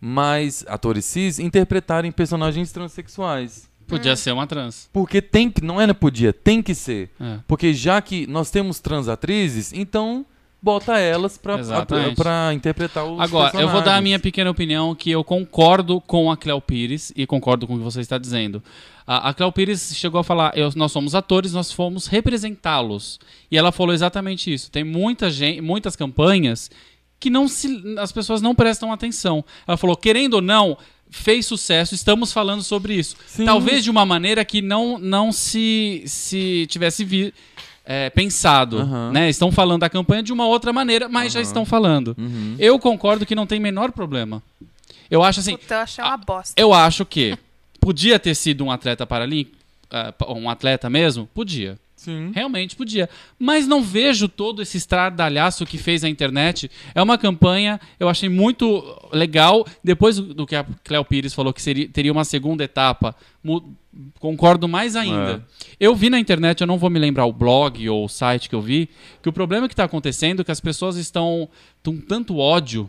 mas 0.00 0.64
atores 0.68 1.04
cis 1.04 1.38
interpretarem 1.40 2.12
personagens 2.12 2.70
transexuais. 2.70 3.68
Podia 3.88 4.14
ser 4.14 4.30
uma 4.32 4.46
trans. 4.46 4.88
Porque 4.92 5.20
tem 5.20 5.50
que, 5.50 5.62
não 5.62 5.80
é 5.80 5.86
não 5.86 5.94
podia, 5.94 6.32
tem 6.32 6.62
que 6.62 6.74
ser. 6.74 7.10
É. 7.20 7.38
Porque 7.48 7.74
já 7.74 8.00
que 8.00 8.26
nós 8.26 8.50
temos 8.50 8.78
trans 8.80 9.08
atrizes, 9.08 9.72
então 9.72 10.24
bota 10.62 10.96
elas 10.98 11.36
pra, 11.36 11.58
Exatamente. 11.58 12.14
pra 12.14 12.52
interpretar 12.54 13.04
os 13.04 13.18
Agora, 13.20 13.60
eu 13.60 13.68
vou 13.68 13.82
dar 13.82 13.96
a 13.96 14.00
minha 14.00 14.18
pequena 14.18 14.50
opinião 14.50 14.94
que 14.94 15.10
eu 15.10 15.24
concordo 15.24 16.00
com 16.00 16.30
a 16.30 16.36
Cléo 16.36 16.60
Pires 16.60 17.12
e 17.16 17.26
concordo 17.26 17.66
com 17.66 17.74
o 17.74 17.78
que 17.78 17.84
você 17.84 18.00
está 18.00 18.16
dizendo. 18.16 18.62
A, 19.04 19.30
a 19.30 19.34
Cléo 19.34 19.50
Pires 19.50 19.92
chegou 19.96 20.20
a 20.20 20.24
falar, 20.24 20.56
eu- 20.56 20.70
nós 20.76 20.92
somos 20.92 21.14
atores, 21.16 21.52
nós 21.52 21.72
fomos 21.72 22.06
representá-los. 22.06 23.18
E 23.50 23.58
ela 23.58 23.72
falou 23.72 23.92
exatamente 23.92 24.52
isso. 24.52 24.70
Tem 24.70 24.84
muita 24.84 25.30
gente, 25.30 25.60
muitas 25.60 25.96
campanhas 25.96 26.70
que 27.18 27.28
não 27.30 27.46
se, 27.48 27.82
as 27.98 28.12
pessoas 28.12 28.40
não 28.40 28.54
prestam 28.54 28.92
atenção. 28.92 29.44
Ela 29.66 29.76
falou, 29.76 29.96
querendo 29.96 30.34
ou 30.34 30.40
não, 30.40 30.76
fez 31.10 31.44
sucesso, 31.46 31.94
estamos 31.94 32.32
falando 32.32 32.62
sobre 32.62 32.94
isso. 32.94 33.16
Sim. 33.26 33.44
Talvez 33.44 33.84
de 33.84 33.90
uma 33.90 34.06
maneira 34.06 34.44
que 34.44 34.62
não, 34.62 34.98
não 34.98 35.30
se, 35.30 36.02
se 36.06 36.66
tivesse 36.68 37.04
vi, 37.04 37.32
é, 37.84 38.10
pensado. 38.10 38.78
Aham. 38.78 39.12
Né? 39.12 39.28
Estão 39.30 39.50
falando 39.50 39.80
da 39.80 39.90
campanha 39.90 40.22
de 40.22 40.32
uma 40.32 40.46
outra 40.46 40.72
maneira, 40.72 41.08
mas 41.08 41.32
já 41.32 41.40
estão 41.40 41.64
falando. 41.64 42.14
Uhum. 42.18 42.56
Eu 42.58 42.78
concordo 42.78 43.26
que 43.26 43.34
não 43.34 43.46
tem 43.46 43.60
menor 43.60 43.92
problema. 43.92 44.42
Eu 45.10 45.22
acho 45.22 45.40
assim, 45.40 45.56
Puta, 45.56 45.74
eu 45.74 45.80
achei 45.80 46.04
uma 46.04 46.16
bosta. 46.16 46.54
eu 46.56 46.72
acho 46.72 47.04
que 47.04 47.36
podia 47.78 48.18
ter 48.18 48.34
sido 48.34 48.64
um 48.64 48.70
atleta 48.70 49.06
paralímpico, 49.06 49.56
ah, 49.90 50.14
um 50.28 50.48
atleta 50.48 50.88
mesmo, 50.88 51.28
podia. 51.34 51.78
Sim. 52.02 52.32
Realmente 52.34 52.74
podia. 52.74 53.08
Mas 53.38 53.66
não 53.66 53.80
vejo 53.80 54.28
todo 54.28 54.60
esse 54.60 54.76
estradalhaço 54.76 55.64
que 55.64 55.78
fez 55.78 56.02
a 56.02 56.08
internet. 56.08 56.68
É 56.96 57.02
uma 57.02 57.16
campanha, 57.16 57.80
eu 58.00 58.08
achei 58.08 58.28
muito 58.28 58.82
legal. 59.12 59.64
Depois 59.84 60.18
do 60.18 60.44
que 60.44 60.56
a 60.56 60.66
Cléo 60.82 61.04
Pires 61.04 61.32
falou 61.32 61.52
que 61.52 61.62
seria, 61.62 61.88
teria 61.88 62.10
uma 62.10 62.24
segunda 62.24 62.64
etapa, 62.64 63.14
concordo 64.18 64.66
mais 64.66 64.96
ainda. 64.96 65.46
Eu 65.78 65.94
vi 65.94 66.08
na 66.08 66.18
internet, 66.18 66.60
eu 66.60 66.66
não 66.66 66.78
vou 66.78 66.90
me 66.90 66.98
lembrar 66.98 67.26
o 67.26 67.32
blog 67.32 67.88
ou 67.88 68.04
o 68.04 68.08
site 68.08 68.48
que 68.48 68.54
eu 68.54 68.60
vi, 68.60 68.88
que 69.22 69.28
o 69.28 69.32
problema 69.32 69.68
que 69.68 69.74
está 69.74 69.84
acontecendo 69.84 70.40
é 70.40 70.44
que 70.44 70.52
as 70.52 70.60
pessoas 70.60 70.96
estão 70.96 71.48
com 71.84 71.98
tanto 71.98 72.38
ódio 72.38 72.88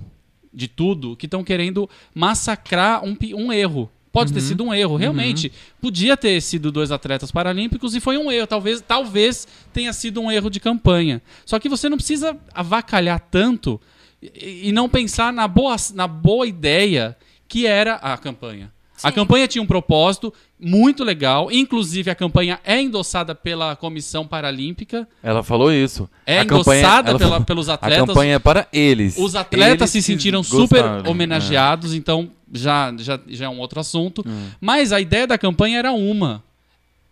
de 0.54 0.68
tudo 0.68 1.16
que 1.16 1.26
estão 1.26 1.44
querendo 1.44 1.90
massacrar 2.14 3.04
um, 3.04 3.18
um 3.36 3.52
erro. 3.52 3.90
Pode 4.12 4.32
ter 4.32 4.42
sido 4.42 4.64
um 4.64 4.72
erro, 4.72 4.96
realmente. 4.96 5.52
Podia 5.82 6.16
ter 6.16 6.40
sido 6.40 6.72
dois 6.72 6.92
atletas 6.92 7.32
paralímpicos 7.32 7.96
e 7.96 8.00
foi 8.00 8.16
um 8.16 8.32
erro. 8.32 8.46
Talvez, 8.46 8.80
talvez 8.80 9.48
tenha 9.74 9.92
sido 9.92 10.22
um 10.22 10.32
erro 10.32 10.52
de 10.52 10.60
campanha. 10.60 11.20
Só 11.44 11.58
que 11.58 11.68
você 11.68 11.90
não 11.90 11.98
precisa 11.98 12.38
avacalhar 12.54 13.20
tanto 13.20 13.82
e, 14.22 14.70
e 14.70 14.72
não 14.72 14.88
pensar 14.88 15.34
na 15.34 15.48
boa, 15.48 15.76
na 15.96 16.08
boa 16.08 16.46
ideia 16.46 17.18
que 17.48 17.66
era 17.66 17.96
a 17.96 18.16
campanha. 18.16 18.72
A 19.04 19.12
campanha 19.12 19.48
tinha 19.48 19.62
um 19.62 19.66
propósito 19.68 20.34
muito 20.60 21.04
legal. 21.04 21.52
Inclusive, 21.52 22.10
a 22.10 22.16
campanha 22.16 22.60
é 22.64 22.82
endossada 22.82 23.36
pela 23.36 23.76
Comissão 23.76 24.26
Paralímpica. 24.26 25.08
Ela 25.22 25.44
falou 25.44 25.72
isso. 25.72 26.10
É 26.26 26.40
A 26.40 26.46
campanha- 26.46 26.80
endossada 26.82 27.10
ela 27.10 27.20
pela- 27.20 27.32
falou- 27.32 27.46
pelos 27.46 27.70
A 27.70 27.74
atletas. 27.74 28.08
campanha 28.08 28.36
é 28.36 28.40
para 28.40 28.68
eles. 28.72 29.18
Os 29.18 29.36
atletas 29.36 29.94
Eles 29.96 30.06
se 30.06 30.12
sentiram 30.12 30.42
super 30.44 30.82
gostaram, 30.82 31.12
homenageados, 31.12 31.94
então 31.94 32.32
já, 32.52 32.94
já, 32.98 33.20
já 33.28 33.46
é 33.46 33.50
um 33.50 33.60
outro 33.60 33.80
assunto. 33.80 34.24
Hum. 34.26 34.48
Mas 34.62 34.92
a 34.92 35.00
ideia 35.02 35.28
da 35.28 35.38
campanha 35.38 35.80
era 35.80 35.92
uma. 35.92 36.44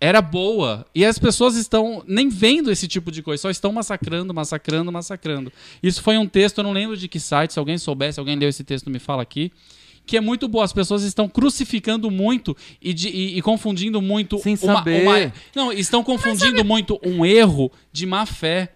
Era 0.04 0.20
boa. 0.20 0.84
E 0.96 1.06
as 1.06 1.20
pessoas 1.20 1.56
estão 1.56 2.04
nem 2.08 2.28
vendo 2.28 2.72
esse 2.72 2.88
tipo 2.88 3.12
de 3.12 3.22
coisa, 3.22 3.40
só 3.44 3.50
estão 3.52 3.72
massacrando, 3.72 4.34
massacrando, 4.34 4.92
massacrando. 4.92 5.52
Isso 5.84 6.02
foi 6.02 6.18
um 6.18 6.28
texto, 6.28 6.58
eu 6.58 6.64
não 6.64 6.72
lembro 6.74 6.98
de 6.98 7.08
que 7.08 7.20
site, 7.20 7.54
se 7.54 7.60
alguém 7.60 7.78
soubesse, 7.78 8.20
alguém 8.20 8.36
leu 8.36 8.50
esse 8.50 8.64
texto, 8.64 8.90
me 8.90 8.98
fala 8.98 9.22
aqui. 9.22 9.52
Que 10.12 10.18
é 10.18 10.22
muito 10.22 10.46
boa. 10.50 10.66
As 10.66 10.74
pessoas 10.74 11.04
estão 11.04 11.30
crucificando 11.30 12.12
muito 12.12 12.54
e, 12.82 12.94
de- 12.94 13.08
e- 13.08 13.38
e 13.38 13.42
confundindo 13.42 14.02
muito. 14.02 14.38
Sem 14.40 14.58
uma- 14.62 14.74
saber. 14.76 15.04
uma- 15.04 15.34
não, 15.56 15.72
estão 15.72 16.04
confundindo 16.04 16.66
muito 16.66 17.00
um 17.02 17.26
erro 17.26 17.72
de 17.94 18.06
má 18.06 18.26
fé. 18.26 18.74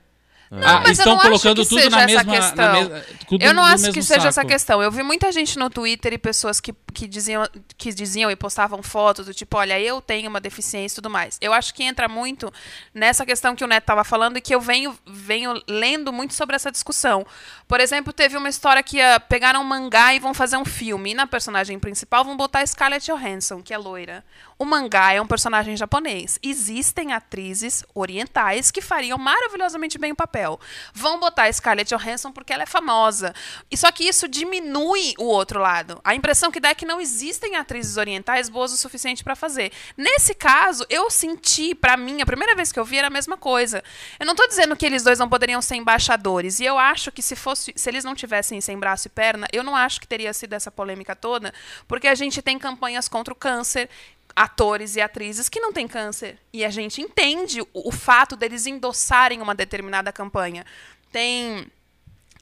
Não, 0.52 0.60
Ah, 0.68 0.80
mas 0.82 0.86
eu 0.86 0.92
estão 0.94 1.14
não 1.14 1.20
acho 1.20 1.28
colocando 1.30 1.62
que 1.64 1.70
tudo 1.70 1.80
seja 1.82 1.90
na 1.90 2.04
essa 2.04 2.24
mesma, 2.24 2.24
na 2.24 2.40
questão. 2.40 2.90
mes- 2.90 3.04
tudo 3.28 3.44
Eu 3.44 3.54
não 3.54 3.64
acho 3.64 3.92
que 3.92 4.02
seja 4.04 4.28
essa 4.28 4.32
saco. 4.42 4.48
questão. 4.48 4.82
Eu 4.82 4.92
vi 4.92 5.02
muita 5.04 5.32
gente 5.32 5.58
no 5.58 5.70
Twitter 5.70 6.14
e 6.14 6.18
pessoas 6.18 6.60
que, 6.62 6.74
que, 6.94 7.08
diziam, 7.08 7.44
que 7.78 7.92
diziam 7.94 8.30
e 8.30 8.36
postavam 8.36 8.82
fotos 8.84 9.26
do 9.26 9.34
tipo, 9.34 9.58
olha, 9.58 9.80
eu 9.80 10.00
tenho 10.02 10.30
uma 10.30 10.40
deficiência 10.40 10.94
e 10.94 10.98
tudo 10.98 11.10
mais. 11.10 11.38
Eu 11.42 11.52
acho 11.52 11.74
que 11.74 11.84
entra 11.84 12.08
muito 12.08 12.52
nessa 12.94 13.26
questão 13.26 13.56
que 13.56 13.64
o 13.64 13.68
Neto 13.68 13.84
estava 13.84 14.04
falando 14.04 14.38
e 14.38 14.42
que 14.42 14.54
eu 14.54 14.62
venho, 14.62 14.96
venho 15.06 15.62
lendo 15.68 16.14
muito 16.14 16.34
sobre 16.34 16.56
essa 16.56 16.72
discussão. 16.72 17.26
Por 17.68 17.80
exemplo, 17.80 18.14
teve 18.14 18.38
uma 18.38 18.48
história 18.48 18.84
que 18.84 19.02
ah, 19.02 19.20
pegaram 19.20 19.62
um 19.62 19.66
mangá 19.66 20.14
e 20.14 20.20
vão 20.20 20.34
fazer 20.34 20.58
um 20.58 20.66
filme. 20.66 21.12
E 21.12 21.14
na 21.16 21.26
personagem 21.26 21.80
principal 21.80 22.24
vão 22.24 22.38
botar 22.38 22.60
a 22.60 22.66
Scarlett 22.68 23.06
Johansson, 23.12 23.62
que 23.64 23.74
é 23.74 23.78
loira. 23.78 24.24
O 24.58 24.64
mangá 24.64 25.12
é 25.12 25.22
um 25.22 25.28
personagem 25.28 25.76
japonês. 25.76 26.40
Existem 26.42 27.12
atrizes 27.12 27.84
orientais 27.94 28.72
que 28.72 28.82
fariam 28.82 29.18
maravilhosamente 29.18 29.98
bem 29.98 30.14
o 30.14 30.16
papel. 30.16 30.58
Vão 30.94 31.20
botar 31.20 31.52
Scarlett 31.52 31.94
Johansson 31.94 32.32
porque 32.32 32.54
ela 32.54 32.64
é 32.64 32.66
famosa. 32.66 33.36
E 33.70 33.76
só 33.76 33.92
que 33.92 34.08
isso 34.08 34.30
diminui 34.30 35.14
o 35.20 35.26
outro 35.26 35.60
lado. 35.60 36.00
A 36.06 36.16
impressão 36.16 36.52
que 36.52 36.62
dá 36.62 36.70
é 36.70 36.76
que 36.76 36.86
não 36.86 37.02
existem 37.02 37.58
atrizes 37.58 37.98
orientais 37.98 38.48
boas 38.48 38.72
o 38.72 38.78
suficiente 38.78 39.26
para 39.26 39.36
fazer. 39.36 39.74
Nesse 39.98 40.34
caso, 40.34 40.86
eu 40.90 41.12
senti, 41.12 41.76
pra 41.76 41.98
mim, 41.98 42.22
a 42.22 42.26
primeira 42.26 42.56
vez 42.56 42.72
que 42.72 42.80
eu 42.80 42.86
vi 42.86 42.98
era 42.98 43.08
a 43.08 43.12
mesma 43.12 43.36
coisa. 43.36 43.84
Eu 44.18 44.26
não 44.26 44.36
tô 44.36 44.48
dizendo 44.48 44.76
que 44.78 44.86
eles 44.86 45.04
dois 45.04 45.20
não 45.20 45.28
poderiam 45.28 45.62
ser 45.62 45.76
embaixadores. 45.76 46.62
E 46.62 46.66
eu 46.66 46.80
acho 46.80 47.12
que 47.12 47.22
se 47.22 47.36
fosse, 47.36 47.74
se 47.76 47.90
eles 47.90 48.06
não 48.06 48.16
tivessem 48.16 48.62
sem 48.62 48.80
braço 48.80 49.08
e 49.08 49.10
perna, 49.10 49.48
eu 49.52 49.64
não 49.64 49.76
acho 49.76 50.00
que 50.00 50.08
teria 50.08 50.32
sido 50.32 50.54
essa 50.54 50.72
polêmica 50.72 51.14
toda, 51.14 51.54
porque 51.90 52.08
a 52.08 52.16
gente 52.16 52.42
tem 52.42 52.58
campanhas 52.58 53.10
contra 53.10 53.34
o 53.34 53.38
câncer, 53.38 53.90
atores 54.36 54.96
e 54.96 55.02
atrizes 55.02 55.48
que 55.48 55.60
não 55.60 55.72
têm 55.72 55.88
câncer. 55.88 56.38
E 56.52 56.66
a 56.66 56.70
gente 56.70 57.02
entende 57.02 57.62
o, 57.62 57.68
o 57.74 57.92
fato 57.92 58.36
deles 58.36 58.66
endossarem 58.66 59.42
uma 59.42 59.56
determinada 59.56 60.12
campanha. 60.12 60.66
Tem 61.12 61.72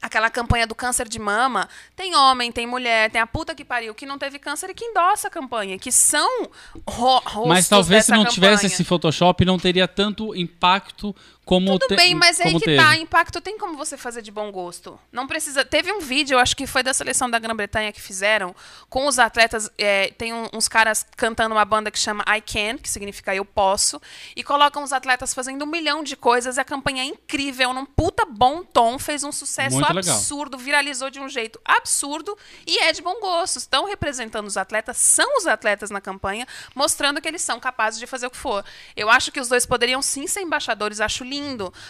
aquela 0.04 0.28
campanha 0.28 0.66
do 0.66 0.74
câncer 0.74 1.08
de 1.08 1.18
mama, 1.18 1.66
tem 1.96 2.14
homem, 2.14 2.52
tem 2.52 2.66
mulher, 2.66 3.10
tem 3.10 3.20
a 3.20 3.26
puta 3.26 3.54
que 3.54 3.64
pariu 3.64 3.94
que 3.94 4.04
não 4.04 4.18
teve 4.18 4.38
câncer 4.38 4.68
e 4.68 4.74
que 4.74 4.84
endossa 4.84 5.28
a 5.28 5.30
campanha, 5.30 5.78
que 5.78 5.90
são 5.90 6.50
ro 6.86 7.18
rostos 7.20 7.46
Mas 7.46 7.68
talvez 7.68 8.04
se 8.04 8.10
não 8.10 8.26
tivesse 8.26 8.56
campanha. 8.56 8.66
esse 8.66 8.84
Photoshop, 8.84 9.44
não 9.46 9.58
teria 9.58 9.88
tanto 9.88 10.36
impacto 10.36 11.16
como 11.44 11.78
Tudo 11.78 11.88
te- 11.88 11.96
bem, 11.96 12.14
mas 12.14 12.40
é 12.40 12.44
aí 12.48 12.54
que 12.54 12.60
teve. 12.64 12.76
tá. 12.82 12.96
Impacto 12.96 13.40
tem 13.40 13.58
como 13.58 13.76
você 13.76 13.96
fazer 13.96 14.22
de 14.22 14.30
bom 14.30 14.50
gosto. 14.50 14.98
Não 15.12 15.26
precisa. 15.26 15.64
Teve 15.64 15.92
um 15.92 16.00
vídeo, 16.00 16.34
eu 16.36 16.38
acho 16.38 16.56
que 16.56 16.66
foi 16.66 16.82
da 16.82 16.94
seleção 16.94 17.28
da 17.28 17.38
Grã-Bretanha 17.38 17.92
que 17.92 18.00
fizeram, 18.00 18.54
com 18.88 19.06
os 19.06 19.18
atletas. 19.18 19.70
é, 19.76 20.08
tem 20.16 20.32
um- 20.32 20.48
uns 20.54 20.68
caras 20.68 21.04
cantando 21.16 21.54
uma 21.54 21.64
banda 21.64 21.90
que 21.90 21.98
chama 21.98 22.24
I 22.28 22.40
Can, 22.40 22.78
que 22.78 22.88
significa 22.88 23.34
Eu 23.34 23.44
Posso, 23.44 24.00
e 24.34 24.42
colocam 24.42 24.82
os 24.82 24.92
atletas 24.92 25.34
fazendo 25.34 25.64
um 25.64 25.68
milhão 25.68 26.02
de 26.02 26.16
coisas. 26.16 26.56
E 26.56 26.60
a 26.60 26.64
campanha 26.64 27.02
é 27.02 27.06
incrível, 27.06 27.72
num 27.74 27.84
puta 27.84 28.24
bom 28.24 28.62
tom, 28.64 28.98
fez 28.98 29.22
um 29.24 29.30
sucesso 29.32 29.76
Muito 29.76 29.92
legal. 29.92 30.14
absurdo, 30.14 30.56
viralizou 30.56 31.10
de 31.10 31.20
um 31.20 31.28
jeito 31.28 31.60
absurdo 31.64 32.36
e 32.66 32.78
é 32.78 32.92
de 32.92 33.02
bom 33.02 33.20
gosto. 33.20 33.58
Estão 33.58 33.84
representando 33.86 34.46
os 34.46 34.56
atletas, 34.56 34.96
são 34.96 35.36
os 35.36 35.46
atletas 35.46 35.90
na 35.90 36.00
campanha, 36.00 36.46
mostrando 36.74 37.20
que 37.20 37.28
eles 37.28 37.42
são 37.42 37.60
capazes 37.60 38.00
de 38.00 38.06
fazer 38.06 38.26
o 38.26 38.30
que 38.30 38.36
for. 38.36 38.64
Eu 38.96 39.10
acho 39.10 39.30
que 39.30 39.40
os 39.40 39.48
dois 39.48 39.66
poderiam 39.66 40.00
sim 40.00 40.26
ser 40.26 40.40
embaixadores, 40.40 41.00
acho 41.00 41.22
lindo, 41.24 41.33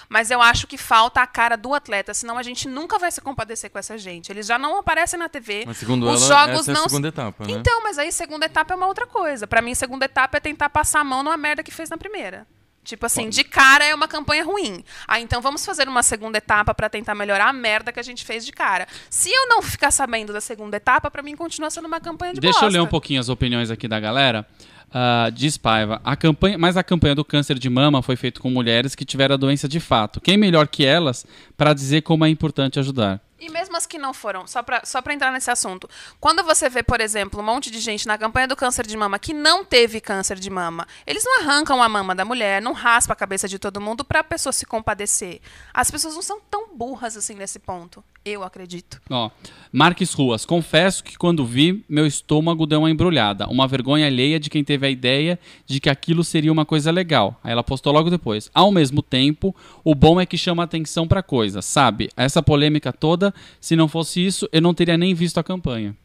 mas 0.08 0.30
eu 0.30 0.40
acho 0.40 0.66
que 0.66 0.76
falta 0.78 1.20
a 1.20 1.26
cara 1.26 1.56
do 1.56 1.74
atleta, 1.74 2.14
senão 2.14 2.38
a 2.38 2.42
gente 2.42 2.68
nunca 2.68 2.98
vai 2.98 3.10
se 3.10 3.20
compadecer 3.20 3.70
com 3.70 3.78
essa 3.78 3.96
gente. 3.98 4.30
Eles 4.30 4.46
já 4.46 4.58
não 4.58 4.78
aparecem 4.78 5.18
na 5.18 5.28
TV. 5.28 5.64
Mas 5.66 5.76
segundo 5.78 6.08
os 6.08 6.30
ela, 6.30 6.46
jogos 6.46 6.60
essa 6.60 6.70
é 6.70 6.74
a 6.74 6.78
não 6.78 6.88
segunda 6.88 7.08
etapa, 7.08 7.44
né? 7.44 7.52
Então, 7.52 7.82
mas 7.82 7.98
aí 7.98 8.12
segunda 8.12 8.46
etapa 8.46 8.74
é 8.74 8.76
uma 8.76 8.86
outra 8.86 9.06
coisa. 9.06 9.46
Pra 9.46 9.60
mim, 9.62 9.74
segunda 9.74 10.04
etapa 10.04 10.36
é 10.36 10.40
tentar 10.40 10.70
passar 10.70 11.00
a 11.00 11.04
mão 11.04 11.22
numa 11.22 11.36
merda 11.36 11.62
que 11.62 11.70
fez 11.70 11.90
na 11.90 11.96
primeira. 11.96 12.46
Tipo 12.84 13.06
assim, 13.06 13.30
de 13.30 13.42
cara 13.42 13.82
é 13.82 13.94
uma 13.94 14.06
campanha 14.06 14.44
ruim. 14.44 14.84
Ah, 15.08 15.18
então 15.18 15.40
vamos 15.40 15.64
fazer 15.64 15.88
uma 15.88 16.02
segunda 16.02 16.36
etapa 16.36 16.74
pra 16.74 16.90
tentar 16.90 17.14
melhorar 17.14 17.48
a 17.48 17.52
merda 17.52 17.90
que 17.90 17.98
a 17.98 18.02
gente 18.02 18.22
fez 18.24 18.44
de 18.44 18.52
cara. 18.52 18.86
Se 19.08 19.32
eu 19.32 19.48
não 19.48 19.62
ficar 19.62 19.90
sabendo 19.90 20.34
da 20.34 20.40
segunda 20.40 20.76
etapa, 20.76 21.10
pra 21.10 21.22
mim 21.22 21.34
continua 21.34 21.70
sendo 21.70 21.86
uma 21.86 21.98
campanha 21.98 22.34
de 22.34 22.40
Deixa 22.40 22.58
eu 22.58 22.62
bosta. 22.62 22.78
ler 22.78 22.82
um 22.84 22.86
pouquinho 22.86 23.20
as 23.20 23.30
opiniões 23.30 23.70
aqui 23.70 23.88
da 23.88 23.98
galera. 23.98 24.46
Ah, 24.92 25.30
diz 25.32 25.56
Paiva, 25.56 26.00
a 26.04 26.14
campanha, 26.14 26.56
mas 26.56 26.76
a 26.76 26.84
campanha 26.84 27.14
do 27.14 27.24
câncer 27.24 27.58
de 27.58 27.68
mama 27.68 28.00
foi 28.02 28.16
feita 28.16 28.40
com 28.40 28.48
mulheres 28.50 28.94
que 28.94 29.04
tiveram 29.04 29.34
a 29.34 29.38
doença 29.38 29.68
de 29.68 29.80
fato. 29.80 30.20
Quem 30.20 30.36
melhor 30.36 30.68
que 30.68 30.84
elas 30.84 31.26
para 31.56 31.74
dizer 31.74 32.02
como 32.02 32.24
é 32.24 32.28
importante 32.28 32.78
ajudar? 32.78 33.20
E 33.38 33.50
mesmo 33.50 33.76
as 33.76 33.86
que 33.86 33.98
não 33.98 34.14
foram, 34.14 34.46
só 34.46 34.62
pra, 34.62 34.82
só 34.84 35.02
pra 35.02 35.12
entrar 35.12 35.32
nesse 35.32 35.50
assunto. 35.50 35.88
Quando 36.20 36.42
você 36.44 36.68
vê, 36.68 36.82
por 36.82 37.00
exemplo, 37.00 37.40
um 37.40 37.44
monte 37.44 37.70
de 37.70 37.80
gente 37.80 38.06
na 38.06 38.16
campanha 38.16 38.46
do 38.46 38.56
câncer 38.56 38.86
de 38.86 38.96
mama 38.96 39.18
que 39.18 39.34
não 39.34 39.64
teve 39.64 40.00
câncer 40.00 40.38
de 40.38 40.48
mama, 40.48 40.86
eles 41.06 41.24
não 41.24 41.40
arrancam 41.40 41.82
a 41.82 41.88
mama 41.88 42.14
da 42.14 42.24
mulher, 42.24 42.62
não 42.62 42.72
raspam 42.72 43.12
a 43.12 43.16
cabeça 43.16 43.48
de 43.48 43.58
todo 43.58 43.80
mundo 43.80 44.04
pra 44.04 44.22
pessoa 44.22 44.52
se 44.52 44.64
compadecer. 44.64 45.40
As 45.72 45.90
pessoas 45.90 46.14
não 46.14 46.22
são 46.22 46.40
tão 46.50 46.74
burras 46.74 47.16
assim 47.16 47.34
nesse 47.34 47.58
ponto. 47.58 48.04
Eu 48.24 48.42
acredito. 48.42 49.02
Ó, 49.10 49.30
Marques 49.70 50.14
Ruas, 50.14 50.46
confesso 50.46 51.04
que 51.04 51.18
quando 51.18 51.44
vi, 51.44 51.84
meu 51.86 52.06
estômago 52.06 52.64
deu 52.64 52.78
uma 52.78 52.90
embrulhada. 52.90 53.46
Uma 53.48 53.68
vergonha 53.68 54.06
alheia 54.06 54.40
de 54.40 54.48
quem 54.48 54.64
teve 54.64 54.86
a 54.86 54.90
ideia 54.90 55.38
de 55.66 55.78
que 55.78 55.90
aquilo 55.90 56.24
seria 56.24 56.50
uma 56.50 56.64
coisa 56.64 56.90
legal. 56.90 57.38
Aí 57.44 57.52
ela 57.52 57.62
postou 57.62 57.92
logo 57.92 58.08
depois. 58.08 58.50
Ao 58.54 58.72
mesmo 58.72 59.02
tempo, 59.02 59.54
o 59.82 59.94
bom 59.94 60.18
é 60.18 60.24
que 60.24 60.38
chama 60.38 60.62
atenção 60.62 61.06
pra 61.06 61.22
coisa, 61.22 61.60
sabe? 61.60 62.08
Essa 62.16 62.42
polêmica 62.42 62.92
toda, 62.94 63.33
se 63.60 63.76
não 63.76 63.88
fosse 63.88 64.24
isso, 64.24 64.48
eu 64.52 64.60
não 64.60 64.74
teria 64.74 64.96
nem 64.96 65.14
visto 65.14 65.38
a 65.38 65.42
campanha. 65.42 65.96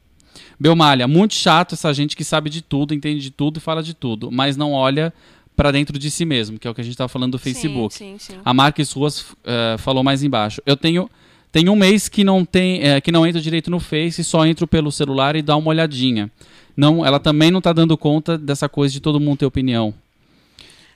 Belmalha, 0.59 1.07
muito 1.07 1.33
chato 1.33 1.73
essa 1.73 1.93
gente 1.93 2.15
que 2.15 2.23
sabe 2.23 2.49
de 2.49 2.61
tudo, 2.61 2.93
entende 2.93 3.21
de 3.21 3.31
tudo 3.31 3.57
e 3.57 3.59
fala 3.59 3.81
de 3.81 3.93
tudo, 3.93 4.31
mas 4.31 4.57
não 4.57 4.73
olha 4.73 5.13
pra 5.55 5.71
dentro 5.71 5.99
de 5.99 6.09
si 6.09 6.23
mesmo, 6.25 6.57
que 6.57 6.67
é 6.67 6.71
o 6.71 6.73
que 6.73 6.81
a 6.81 6.83
gente 6.83 6.95
tava 6.95 7.09
falando 7.09 7.33
do 7.33 7.39
Facebook. 7.39 7.93
Sim, 7.93 8.17
sim, 8.17 8.33
sim. 8.33 8.39
A 8.45 8.53
Marques 8.53 8.91
Ruas 8.91 9.25
eh, 9.43 9.75
falou 9.77 10.03
mais 10.03 10.23
embaixo. 10.23 10.61
Eu 10.65 10.77
tenho 10.77 11.09
tem 11.51 11.67
um 11.67 11.75
mês 11.75 12.07
que 12.07 12.23
não 12.23 12.45
tem 12.45 12.81
eh, 12.81 13.01
que 13.01 13.11
não 13.11 13.25
entro 13.25 13.41
direito 13.41 13.71
no 13.71 13.79
Face, 13.79 14.23
só 14.23 14.45
entro 14.45 14.67
pelo 14.67 14.91
celular 14.91 15.35
e 15.35 15.41
dá 15.41 15.57
uma 15.57 15.69
olhadinha. 15.69 16.31
Não, 16.77 17.05
ela 17.05 17.19
também 17.19 17.51
não 17.51 17.59
tá 17.59 17.73
dando 17.73 17.97
conta 17.97 18.37
dessa 18.37 18.69
coisa 18.69 18.93
de 18.93 19.01
todo 19.01 19.19
mundo 19.19 19.39
ter 19.39 19.45
opinião. 19.45 19.93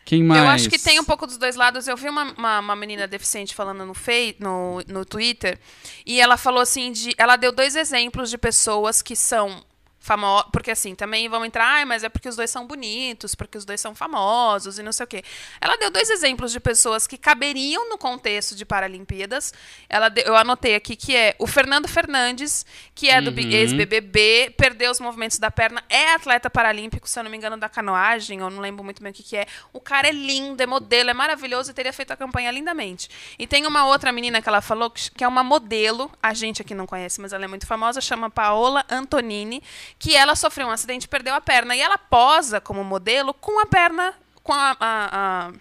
Quem 0.05 0.23
mais? 0.23 0.41
Eu 0.41 0.47
acho 0.47 0.69
que 0.69 0.77
tem 0.77 0.99
um 0.99 1.03
pouco 1.03 1.25
dos 1.25 1.37
dois 1.37 1.55
lados. 1.55 1.87
Eu 1.87 1.95
vi 1.95 2.09
uma, 2.09 2.33
uma, 2.37 2.59
uma 2.59 2.75
menina 2.75 3.07
deficiente 3.07 3.55
falando 3.55 3.85
no, 3.85 3.93
fei, 3.93 4.35
no, 4.39 4.81
no 4.87 5.05
Twitter 5.05 5.57
e 6.05 6.19
ela 6.19 6.37
falou 6.37 6.61
assim 6.61 6.91
de. 6.91 7.13
Ela 7.17 7.35
deu 7.35 7.51
dois 7.51 7.75
exemplos 7.75 8.29
de 8.29 8.37
pessoas 8.37 9.01
que 9.01 9.15
são 9.15 9.63
famosas. 10.03 10.49
Porque 10.51 10.69
assim, 10.69 10.93
também 10.93 11.27
vão 11.29 11.43
entrar, 11.45 11.65
"Ai, 11.65 11.85
mas 11.85 12.03
é 12.03 12.09
porque 12.09 12.27
os 12.29 12.35
dois 12.35 12.49
são 12.51 12.67
bonitos, 12.67 13.33
porque 13.33 13.57
os 13.57 13.63
dois 13.65 13.79
são 13.81 13.95
famosos 13.95 14.77
e 14.77 14.83
não 14.83 14.91
sei 14.91 15.05
o 15.05 15.07
quê. 15.07 15.23
Ela 15.61 15.77
deu 15.77 15.89
dois 15.89 16.09
exemplos 16.09 16.51
de 16.51 16.59
pessoas 16.59 17.07
que 17.07 17.17
caberiam 17.17 17.89
no 17.89 17.97
contexto 17.97 18.53
de 18.55 18.65
Paralimpíadas. 18.65 19.53
Ela 19.89 20.09
deu- 20.09 20.25
eu 20.25 20.35
anotei 20.35 20.75
aqui 20.75 20.95
que 20.95 21.15
é 21.15 21.35
o 21.39 21.47
Fernando 21.47 21.87
Fernandes, 21.87 22.65
que 22.93 23.09
é 23.09 23.21
do 23.21 23.31
Uhum. 23.31 23.49
ex-BBB, 23.49 24.53
perdeu 24.57 24.91
os 24.91 24.99
movimentos 24.99 25.39
da 25.39 25.49
perna, 25.49 25.81
é 25.89 26.13
atleta 26.13 26.49
paralímpico, 26.49 27.07
se 27.07 27.17
eu 27.17 27.23
não 27.23 27.31
me 27.31 27.37
engano, 27.37 27.55
da 27.57 27.69
canoagem, 27.69 28.39
eu 28.39 28.49
não 28.49 28.59
lembro 28.61 28.83
muito 28.83 29.01
bem 29.01 29.11
o 29.11 29.13
que, 29.15 29.23
que 29.23 29.37
é. 29.37 29.45
O 29.71 29.79
cara 29.79 30.09
é 30.09 30.11
lindo, 30.11 30.61
é 30.61 30.65
modelo, 30.65 31.09
é 31.09 31.13
maravilhoso 31.13 31.71
e 31.71 31.73
teria 31.73 31.93
feito 31.93 32.11
a 32.11 32.17
campanha 32.17 32.51
lindamente. 32.51 33.09
E 33.39 33.47
tem 33.47 33.65
uma 33.65 33.85
outra 33.85 34.11
menina 34.11 34.41
que 34.41 34.49
ela 34.49 34.61
falou 34.61 34.89
que 34.91 35.23
é 35.23 35.27
uma 35.27 35.43
modelo, 35.43 36.11
a 36.21 36.33
gente 36.33 36.61
aqui 36.61 36.75
não 36.75 36.85
conhece, 36.85 37.21
mas 37.21 37.31
ela 37.31 37.45
é 37.45 37.47
muito 37.47 37.65
famosa, 37.65 38.01
chama 38.01 38.29
Paola 38.29 38.85
Antonini, 38.89 39.61
que 40.03 40.13
ela 40.15 40.35
sofreu 40.35 40.67
um 40.67 40.71
acidente 40.71 41.05
e 41.05 41.07
perdeu 41.07 41.33
a 41.33 41.39
perna. 41.39 41.73
E 41.75 41.79
ela 41.81 41.97
posa 41.97 42.59
como 42.59 42.83
modelo 42.83 43.33
com 43.33 43.57
a 43.61 43.65
perna, 43.65 44.13
com 44.43 44.51
a- 44.53 44.75
a- 44.79 45.09
a 45.49 45.51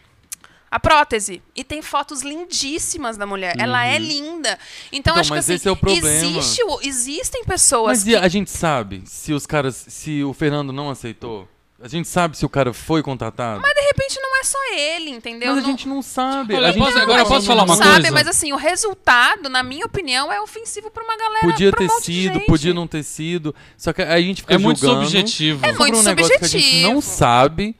a 0.74 0.80
prótese. 0.80 1.42
E 1.54 1.62
tem 1.62 1.82
fotos 1.82 2.22
lindíssimas 2.22 3.18
da 3.18 3.26
mulher. 3.26 3.54
Ela 3.58 3.84
é 3.84 3.98
linda. 3.98 4.58
Então, 4.90 5.12
Então, 5.12 5.16
acho 5.20 5.30
que 5.32 5.38
assim, 5.38 5.52
esse 5.52 5.68
é 5.68 5.70
o 5.70 5.76
problema. 5.76 6.08
existe 6.08 6.62
existem 6.82 7.44
pessoas 7.44 7.98
Mas 7.98 8.04
que 8.04 8.16
a 8.16 8.26
gente 8.26 8.50
sabe 8.50 9.02
se 9.04 9.34
os 9.34 9.44
caras, 9.46 9.76
se 9.76 10.24
o 10.24 10.32
Fernando 10.32 10.72
não 10.72 10.88
aceitou? 10.88 11.46
A 11.78 11.88
gente 11.88 12.08
sabe 12.08 12.38
se 12.38 12.46
o 12.46 12.48
cara 12.48 12.72
foi 12.72 13.02
contratado? 13.02 13.60
Mas 13.60 13.74
de 13.74 13.80
repente 13.82 14.18
não 14.18 14.31
é 14.42 14.44
só 14.44 14.58
ele, 14.76 15.10
entendeu? 15.10 15.54
Mas 15.54 15.64
a 15.64 15.66
gente 15.66 15.88
não 15.88 16.02
sabe. 16.02 16.54
Olha, 16.54 16.68
a 16.68 16.72
gente 16.72 16.82
posso- 16.82 16.94
não- 16.96 17.02
agora 17.02 17.20
eu 17.20 17.24
a 17.24 17.28
posso 17.28 17.40
gente 17.40 17.46
falar 17.48 17.66
não 17.66 17.74
uma 17.74 17.76
sabe, 17.84 17.92
coisa? 17.92 18.10
mas 18.12 18.26
assim, 18.28 18.52
o 18.52 18.56
resultado, 18.56 19.48
na 19.48 19.62
minha 19.62 19.86
opinião, 19.86 20.32
é 20.32 20.40
ofensivo 20.40 20.90
pra 20.90 21.02
uma 21.04 21.16
galera. 21.16 21.40
Podia 21.46 21.68
um 21.68 21.72
ter 21.72 21.86
de 21.88 22.00
sido, 22.02 22.40
podia 22.40 22.74
não 22.74 22.86
ter 22.86 23.02
sido. 23.02 23.54
Só 23.76 23.92
que 23.92 24.02
a 24.02 24.20
gente 24.20 24.42
fica 24.42 24.54
É 24.54 24.58
muito 24.58 24.80
julgando 24.80 25.04
subjetivo. 25.04 25.64
É 25.64 25.72
muito 25.72 25.98
um 25.98 26.02
negócio 26.02 26.38
que 26.38 26.44
a 26.44 26.48
gente 26.48 26.60
subjetivo. 26.62 26.92
não 26.92 27.00
sabe, 27.00 27.76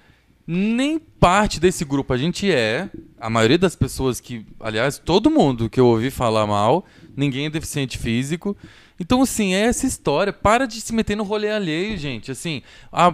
nem 0.47 0.99
parte 0.99 1.61
desse 1.61 1.85
grupo 1.85 2.13
a 2.13 2.17
gente 2.17 2.51
é. 2.51 2.89
A 3.21 3.31
maioria 3.31 3.59
das 3.59 3.77
pessoas 3.77 4.21
que, 4.21 4.45
aliás, 4.61 4.99
todo 4.99 5.31
mundo 5.31 5.69
que 5.71 5.79
eu 5.79 5.87
ouvi 5.87 6.11
falar 6.11 6.47
mal, 6.47 6.85
ninguém 7.17 7.47
é 7.47 7.51
deficiente 7.51 7.97
físico. 7.99 8.57
Então, 8.99 9.23
assim, 9.23 9.55
é 9.55 9.61
essa 9.63 9.87
história. 9.87 10.33
Para 10.33 10.67
de 10.67 10.81
se 10.81 10.93
meter 10.93 11.17
no 11.17 11.25
rolê 11.25 11.51
alheio, 11.51 11.97
gente. 11.97 12.31
Assim, 12.31 12.63
ah, 12.93 13.13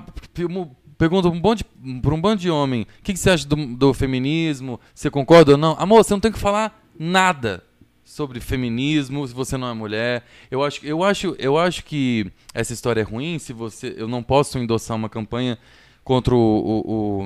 pergunta 0.99 1.29
um 1.29 1.41
bando 1.41 1.57
de, 1.57 1.65
um 1.83 2.37
de 2.37 2.51
homem, 2.51 2.83
o 2.83 3.03
que, 3.03 3.13
que 3.13 3.19
você 3.19 3.31
acha 3.31 3.47
do, 3.47 3.55
do 3.77 3.95
feminismo? 3.95 4.81
Você 4.93 5.09
concorda 5.09 5.53
ou 5.53 5.57
não? 5.57 5.77
Amor, 5.79 6.05
você 6.05 6.13
não 6.13 6.21
tem 6.21 6.33
que 6.33 6.39
falar 6.39 6.85
nada 6.99 7.63
sobre 8.05 8.41
feminismo, 8.41 9.27
se 9.27 9.33
você 9.33 9.57
não 9.57 9.69
é 9.69 9.75
mulher. 9.75 10.25
Eu 10.51 10.65
acho, 10.65 10.85
eu 10.85 11.05
acho, 11.05 11.37
eu 11.39 11.57
acho 11.57 11.85
que 11.85 12.27
essa 12.53 12.73
história 12.73 13.01
é 13.01 13.05
ruim 13.05 13.39
se 13.39 13.53
você, 13.53 13.95
eu 13.97 14.09
não 14.09 14.23
posso 14.23 14.59
endossar 14.59 14.97
uma 14.97 15.09
campanha 15.09 15.57
contra 16.03 16.35
o, 16.35 16.39
o, 16.39 17.25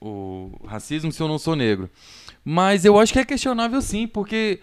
o, 0.00 0.60
o 0.60 0.66
racismo 0.66 1.12
se 1.12 1.20
eu 1.20 1.28
não 1.28 1.38
sou 1.38 1.54
negro. 1.54 1.90
Mas 2.44 2.84
eu 2.84 2.98
acho 2.98 3.12
que 3.12 3.18
é 3.18 3.24
questionável 3.24 3.80
sim, 3.80 4.06
porque 4.06 4.60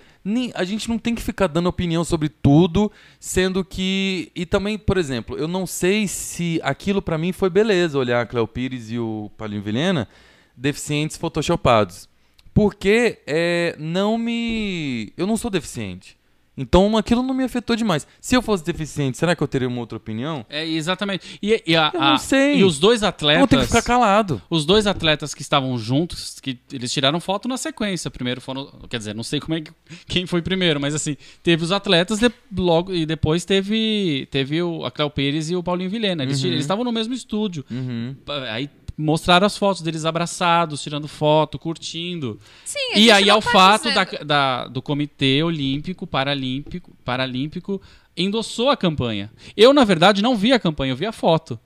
a 0.53 0.63
gente 0.63 0.89
não 0.89 0.97
tem 0.97 1.15
que 1.15 1.21
ficar 1.21 1.47
dando 1.47 1.69
opinião 1.69 2.03
sobre 2.03 2.27
tudo, 2.27 2.91
sendo 3.19 3.63
que. 3.63 4.31
E 4.35 4.45
também, 4.45 4.77
por 4.77 4.97
exemplo, 4.97 5.37
eu 5.37 5.47
não 5.47 5.65
sei 5.65 6.07
se 6.07 6.59
aquilo 6.63 7.01
pra 7.01 7.17
mim 7.17 7.31
foi 7.31 7.49
beleza 7.49 7.97
olhar 7.97 8.21
a 8.21 8.25
Cléo 8.25 8.47
Pires 8.47 8.91
e 8.91 8.99
o 8.99 9.31
Paulinho 9.37 9.61
Vilhena 9.61 10.07
deficientes 10.55 11.15
photoshopados. 11.15 12.09
Porque 12.53 13.19
é, 13.25 13.75
não 13.79 14.17
me. 14.17 15.13
Eu 15.15 15.25
não 15.25 15.37
sou 15.37 15.49
deficiente. 15.49 16.18
Então 16.57 16.97
aquilo 16.97 17.23
não 17.23 17.33
me 17.33 17.43
afetou 17.43 17.75
demais. 17.75 18.05
Se 18.19 18.35
eu 18.35 18.41
fosse 18.41 18.65
deficiente, 18.65 19.17
será 19.17 19.33
que 19.35 19.41
eu 19.41 19.47
teria 19.47 19.67
uma 19.67 19.79
outra 19.79 19.97
opinião? 19.97 20.45
É, 20.49 20.67
exatamente. 20.67 21.39
E, 21.41 21.63
e 21.65 21.75
a- 21.75 21.91
Eu 21.93 21.99
não 21.99 22.07
a- 22.13 22.17
sei. 22.17 22.57
E 22.57 22.63
os 22.65 22.79
dois 22.79 23.01
Eu 23.01 23.07
atletas. 23.07 23.47
tenho 23.49 23.62
que 23.62 23.67
ficar 23.67 23.81
calado. 23.81 24.41
Os 24.49 24.65
dois 24.65 24.85
atletas 24.85 25.33
que 25.33 25.41
estavam 25.41 25.77
juntos, 25.77 26.39
que 26.41 26.59
eles 26.71 26.91
tiraram 26.91 27.19
foto 27.21 27.47
na 27.47 27.55
sequência. 27.55 28.12
Primeiro 28.12 28.41
foram. 28.41 28.67
Quer 28.89 28.97
dizer, 28.97 29.15
não 29.15 29.23
sei 29.23 29.39
como 29.39 29.53
é 29.55 29.62
que, 29.62 29.71
quem 30.07 30.25
foi 30.25 30.41
primeiro, 30.41 30.79
mas 30.81 30.93
assim, 30.93 31.15
teve 31.41 31.63
os 31.63 31.71
atletas 31.71 32.19
de- 32.19 32.31
logo, 32.57 32.93
e 32.93 33.05
depois 33.05 33.45
teve, 33.45 34.27
teve 34.29 34.62
o, 34.62 34.83
a 34.85 34.91
Cléo 34.91 35.10
Pires 35.10 35.50
e 35.50 35.56
o 35.56 35.63
Paulinho 35.63 35.89
Vilhena. 35.89 36.23
Eles 36.23 36.43
eles 36.43 36.60
estavam 36.62 36.83
no 36.83 36.91
mesmo 36.91 37.13
estúdio. 37.13 37.63
Uhum. 37.71 38.15
Aí 38.52 38.69
mostraram 39.02 39.47
as 39.47 39.58
fotos 39.58 39.81
deles 39.81 40.04
abraçados, 40.06 40.81
tirando 40.81 41.08
foto, 41.08 41.58
curtindo. 41.58 42.39
Sim, 42.65 42.77
E 42.97 43.10
aí, 43.10 43.29
ao 43.29 43.41
tá 43.41 43.50
fato 43.52 43.93
da, 43.93 44.04
da- 44.04 44.67
do 44.67 44.81
Comitê 44.81 45.41
Olímpico, 45.41 46.06
Paralímpico, 46.06 46.91
Paralímpico 47.06 47.81
endossou 48.17 48.69
a 48.69 48.75
campanha. 48.77 49.31
Eu, 49.56 49.73
na 49.73 49.83
verdade, 49.85 50.21
não 50.21 50.35
vi 50.35 50.52
a 50.52 50.60
campanha, 50.60 50.91
eu 50.91 50.97
vi 50.97 51.06
a 51.06 51.12
foto. 51.13 51.58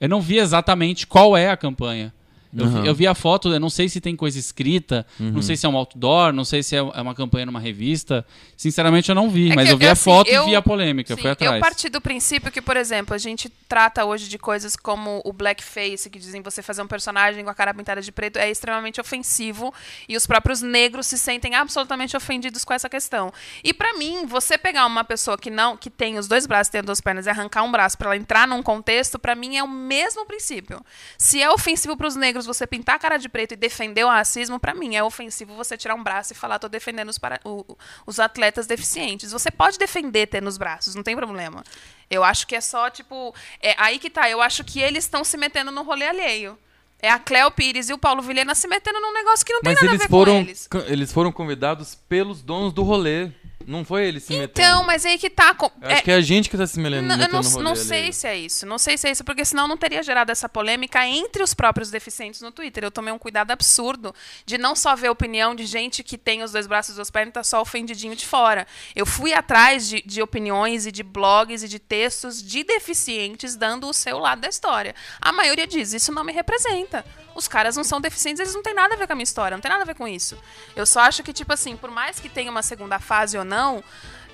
Eu 0.00 0.08
não 0.08 0.20
vi 0.22 0.38
exatamente 0.38 1.06
qual 1.06 1.36
é 1.36 1.50
a 1.50 1.56
campanha. 1.56 2.14
Eu, 2.56 2.66
vi, 2.66 2.76
Uhum. 2.78 2.84
eu 2.86 2.94
vi 2.94 3.06
a 3.06 3.14
foto, 3.14 3.52
eu 3.52 3.60
não 3.60 3.68
sei 3.68 3.88
se 3.88 4.00
tem 4.00 4.16
coisa 4.16 4.38
escrita, 4.38 5.06
não 5.20 5.42
sei 5.42 5.56
se 5.56 5.66
é 5.66 5.68
um 5.68 5.76
outdoor, 5.76 6.32
não 6.32 6.44
sei 6.44 6.62
se 6.62 6.74
é 6.74 6.78
é 6.78 7.02
uma 7.02 7.14
campanha 7.14 7.44
numa 7.46 7.60
revista. 7.60 8.24
Sinceramente, 8.56 9.08
eu 9.08 9.14
não 9.14 9.28
vi, 9.28 9.50
É 9.50 9.54
mas 9.54 9.66
que, 9.68 9.74
eu 9.74 9.78
vi 9.78 9.86
a 9.86 9.92
assim, 9.92 10.04
foto 10.04 10.28
eu- 10.28 10.44
e 10.44 10.46
vi 10.46 10.56
a 10.56 10.62
polêmica, 10.62 11.14
Sim, 11.14 11.20
fui 11.20 11.30
atrás. 11.30 11.54
Eu 11.54 11.60
parti 11.60 11.88
do 11.88 12.00
princípio 12.00 12.50
que, 12.50 12.62
por 12.62 12.76
exemplo, 12.76 13.14
a 13.14 13.18
gente 13.18 13.48
trata 13.68 14.04
hoje 14.04 14.28
de 14.28 14.38
coisas 14.38 14.74
como 14.76 15.20
o 15.24 15.32
blackface, 15.32 16.08
que 16.08 16.18
dizem 16.18 16.40
você 16.42 16.62
fazer 16.62 16.82
um 16.82 16.86
personagem 16.86 17.44
com 17.44 17.50
a 17.50 17.54
cara 17.54 17.74
pintada 17.74 18.00
de 18.00 18.10
preto, 18.10 18.36
é 18.38 18.50
extremamente 18.50 19.00
ofensivo 19.00 19.72
e 20.08 20.16
os 20.16 20.26
próprios 20.26 20.62
negros 20.62 21.06
se 21.06 21.18
sentem 21.18 21.54
absolutamente 21.54 22.16
ofendidos 22.16 22.64
com 22.64 22.72
essa 22.72 22.88
questão. 22.88 23.32
E 23.62 23.74
pra 23.74 23.92
mim, 23.98 24.24
você 24.26 24.56
pegar 24.56 24.86
uma 24.86 25.04
pessoa 25.04 25.36
que 25.36 25.50
não, 25.50 25.76
que 25.76 25.90
tem 25.90 26.18
os 26.18 26.26
dois 26.26 26.46
braços, 26.46 26.70
tem 26.70 26.80
as 26.80 26.86
duas 26.86 27.00
pernas 27.00 27.26
e 27.26 27.30
arrancar 27.30 27.62
um 27.62 27.70
braço 27.70 27.96
pra 27.98 28.08
ela 28.08 28.16
entrar 28.16 28.48
num 28.48 28.62
contexto, 28.62 29.18
pra 29.18 29.34
mim 29.34 29.56
é 29.56 29.62
o 29.62 29.68
mesmo 29.68 30.24
princípio. 30.26 30.80
Se 31.16 31.40
é 31.42 31.50
ofensivo 31.50 31.96
pros 31.96 32.16
negros 32.16 32.37
você 32.46 32.66
pintar 32.66 32.96
a 32.96 32.98
cara 32.98 33.16
de 33.16 33.28
preto 33.28 33.52
e 33.52 33.56
defender 33.56 34.04
o 34.04 34.08
racismo, 34.08 34.58
pra 34.58 34.74
mim 34.74 34.96
é 34.96 35.02
ofensivo 35.02 35.54
você 35.54 35.76
tirar 35.76 35.94
um 35.94 36.02
braço 36.02 36.32
e 36.32 36.36
falar 36.36 36.58
tô 36.58 36.68
defendendo 36.68 37.08
os, 37.08 37.18
para- 37.18 37.40
o- 37.44 37.64
os 38.06 38.18
atletas 38.20 38.66
deficientes. 38.66 39.32
Você 39.32 39.50
pode 39.50 39.78
defender 39.78 40.26
ter 40.26 40.42
nos 40.42 40.56
braços, 40.58 40.94
não 40.94 41.02
tem 41.02 41.14
problema. 41.16 41.62
Eu 42.10 42.24
acho 42.24 42.46
que 42.46 42.56
é 42.56 42.60
só, 42.60 42.88
tipo. 42.90 43.34
É 43.62 43.74
aí 43.78 43.98
que 43.98 44.08
tá. 44.10 44.28
Eu 44.30 44.40
acho 44.40 44.64
que 44.64 44.80
eles 44.80 45.04
estão 45.04 45.22
se 45.24 45.36
metendo 45.36 45.70
no 45.70 45.82
rolê 45.82 46.06
alheio. 46.06 46.58
É 47.00 47.10
a 47.10 47.18
Cléo 47.18 47.50
Pires 47.50 47.88
e 47.90 47.92
o 47.92 47.98
Paulo 47.98 48.20
Vilhena 48.22 48.54
se 48.56 48.66
metendo 48.66 48.98
num 49.00 49.12
negócio 49.12 49.46
que 49.46 49.52
não 49.52 49.60
tem 49.60 49.72
Mas 49.72 49.82
nada 49.82 49.94
a 49.94 49.98
ver 49.98 50.08
foram, 50.08 50.32
com 50.32 50.40
eles. 50.40 50.68
eles 50.88 51.12
foram 51.12 51.30
convidados 51.30 51.94
pelos 51.94 52.42
donos 52.42 52.72
do 52.72 52.82
rolê. 52.82 53.30
Não 53.68 53.84
foi 53.84 54.06
eles 54.06 54.22
se 54.24 54.32
metendo. 54.32 54.50
Então, 54.50 54.82
mas 54.84 55.04
aí 55.04 55.18
que 55.18 55.28
tá. 55.28 55.52
com- 55.52 55.70
Acho 55.82 55.96
é- 55.96 56.00
que 56.00 56.10
é 56.10 56.14
a 56.14 56.20
gente 56.22 56.48
que 56.48 56.56
tá 56.56 56.66
se 56.66 56.80
metendo, 56.80 57.02
Não, 57.02 57.20
eu 57.20 57.28
não, 57.28 57.42
não 57.62 57.76
sei 57.76 58.10
se 58.14 58.26
é 58.26 58.34
isso. 58.34 58.64
Não 58.64 58.78
sei 58.78 58.96
se 58.96 59.06
é 59.06 59.10
isso, 59.10 59.22
porque 59.22 59.44
senão 59.44 59.68
não 59.68 59.76
teria 59.76 60.02
gerado 60.02 60.32
essa 60.32 60.48
polêmica 60.48 61.06
entre 61.06 61.42
os 61.42 61.52
próprios 61.52 61.90
deficientes 61.90 62.40
no 62.40 62.50
Twitter. 62.50 62.82
Eu 62.82 62.90
tomei 62.90 63.12
um 63.12 63.18
cuidado 63.18 63.50
absurdo 63.50 64.14
de 64.46 64.56
não 64.56 64.74
só 64.74 64.96
ver 64.96 65.08
a 65.08 65.12
opinião 65.12 65.54
de 65.54 65.66
gente 65.66 66.02
que 66.02 66.16
tem 66.16 66.42
os 66.42 66.50
dois 66.50 66.66
braços 66.66 66.92
e 66.92 66.96
duas 66.96 67.10
pernas 67.10 67.28
e 67.28 67.32
tá 67.34 67.44
só 67.44 67.60
ofendidinho 67.60 68.16
de 68.16 68.26
fora. 68.26 68.66
Eu 68.96 69.04
fui 69.04 69.34
atrás 69.34 69.86
de, 69.86 70.00
de 70.00 70.22
opiniões 70.22 70.86
e 70.86 70.90
de 70.90 71.02
blogs 71.02 71.62
e 71.62 71.68
de 71.68 71.78
textos 71.78 72.42
de 72.42 72.64
deficientes 72.64 73.54
dando 73.54 73.86
o 73.86 73.92
seu 73.92 74.18
lado 74.18 74.40
da 74.40 74.48
história. 74.48 74.94
A 75.20 75.30
maioria 75.30 75.66
diz, 75.66 75.92
isso 75.92 76.10
não 76.10 76.24
me 76.24 76.32
representa. 76.32 77.04
Os 77.38 77.46
caras 77.46 77.76
não 77.76 77.84
são 77.84 78.00
deficientes, 78.00 78.40
eles 78.40 78.52
não 78.52 78.64
têm 78.64 78.74
nada 78.74 78.94
a 78.94 78.98
ver 78.98 79.06
com 79.06 79.12
a 79.12 79.16
minha 79.16 79.22
história, 79.22 79.56
não 79.56 79.62
tem 79.62 79.70
nada 79.70 79.84
a 79.84 79.86
ver 79.86 79.94
com 79.94 80.08
isso. 80.08 80.36
Eu 80.74 80.84
só 80.84 81.00
acho 81.02 81.22
que, 81.22 81.32
tipo 81.32 81.52
assim, 81.52 81.76
por 81.76 81.88
mais 81.88 82.18
que 82.18 82.28
tenha 82.28 82.50
uma 82.50 82.62
segunda 82.62 82.98
fase 82.98 83.38
ou 83.38 83.44
não, 83.44 83.80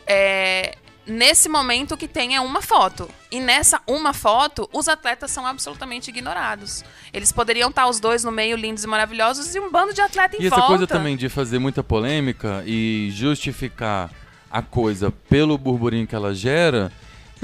é, 0.06 0.74
nesse 1.06 1.46
momento 1.46 1.92
o 1.92 1.96
que 1.98 2.08
tem 2.08 2.34
é 2.34 2.40
uma 2.40 2.62
foto. 2.62 3.06
E 3.30 3.40
nessa 3.40 3.78
uma 3.86 4.14
foto, 4.14 4.66
os 4.72 4.88
atletas 4.88 5.30
são 5.30 5.46
absolutamente 5.46 6.08
ignorados. 6.08 6.82
Eles 7.12 7.30
poderiam 7.30 7.68
estar 7.68 7.86
os 7.86 8.00
dois 8.00 8.24
no 8.24 8.32
meio, 8.32 8.56
lindos 8.56 8.84
e 8.84 8.86
maravilhosos, 8.86 9.54
e 9.54 9.60
um 9.60 9.70
bando 9.70 9.92
de 9.92 10.00
atleta 10.00 10.36
em 10.36 10.42
E 10.42 10.46
essa 10.46 10.56
volta. 10.56 10.68
coisa 10.68 10.86
também 10.86 11.14
de 11.14 11.28
fazer 11.28 11.58
muita 11.58 11.84
polêmica 11.84 12.64
e 12.66 13.10
justificar 13.12 14.10
a 14.50 14.62
coisa 14.62 15.10
pelo 15.28 15.58
burburinho 15.58 16.06
que 16.06 16.14
ela 16.14 16.34
gera, 16.34 16.90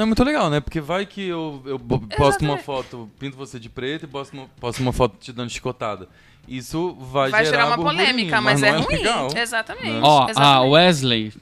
não 0.00 0.04
é 0.04 0.06
muito 0.06 0.24
legal, 0.24 0.48
né? 0.48 0.60
Porque 0.60 0.80
vai 0.80 1.04
que 1.04 1.28
eu, 1.28 1.62
eu 1.66 1.78
posto 1.78 2.42
uma 2.42 2.56
foto, 2.56 3.10
pinto 3.18 3.36
você 3.36 3.60
de 3.60 3.68
preto 3.68 4.04
e 4.04 4.06
posto 4.06 4.32
uma, 4.32 4.48
posto 4.58 4.80
uma 4.80 4.94
foto 4.94 5.18
te 5.20 5.30
dando 5.30 5.50
chicotada. 5.50 6.08
Isso 6.48 6.96
vai, 6.98 7.30
Vai 7.30 7.44
gerar 7.44 7.66
uma 7.66 7.76
burburinho, 7.76 8.02
polêmica, 8.06 8.40
mas, 8.40 8.62
não 8.62 8.68
é, 8.68 8.70
ruim. 8.78 8.96
legal. 8.96 9.28
Exatamente. 9.36 10.00
Ó, 10.02 10.22
a 10.26 10.30
exatamente. 10.30 10.70
Wesley. 10.72 11.32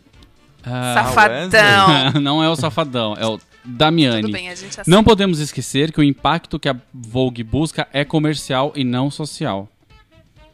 ah, 0.65 0.95
Safadão. 0.95 2.13
não 2.21 2.43
é 2.43 2.49
o 2.49 2.57
Safadão, 2.57 3.15
é 3.17 3.25
o 3.25 3.39
Damiani. 3.65 4.23
Tudo 4.23 4.33
bem, 4.33 4.49
a 4.49 4.57
gente 4.57 4.81
aceita. 4.81 4.91
Não 4.91 5.05
podemos 5.05 5.39
esquecer 5.39 5.93
que 5.93 6.01
o 6.01 6.03
impacto 6.03 6.59
que 6.59 6.69
a 6.69 6.75
Vogue 6.93 7.45
busca 7.45 7.87
é 7.93 8.05
comercial 8.05 8.73
e 8.75 8.83
não 8.83 9.09
social. 9.09 9.69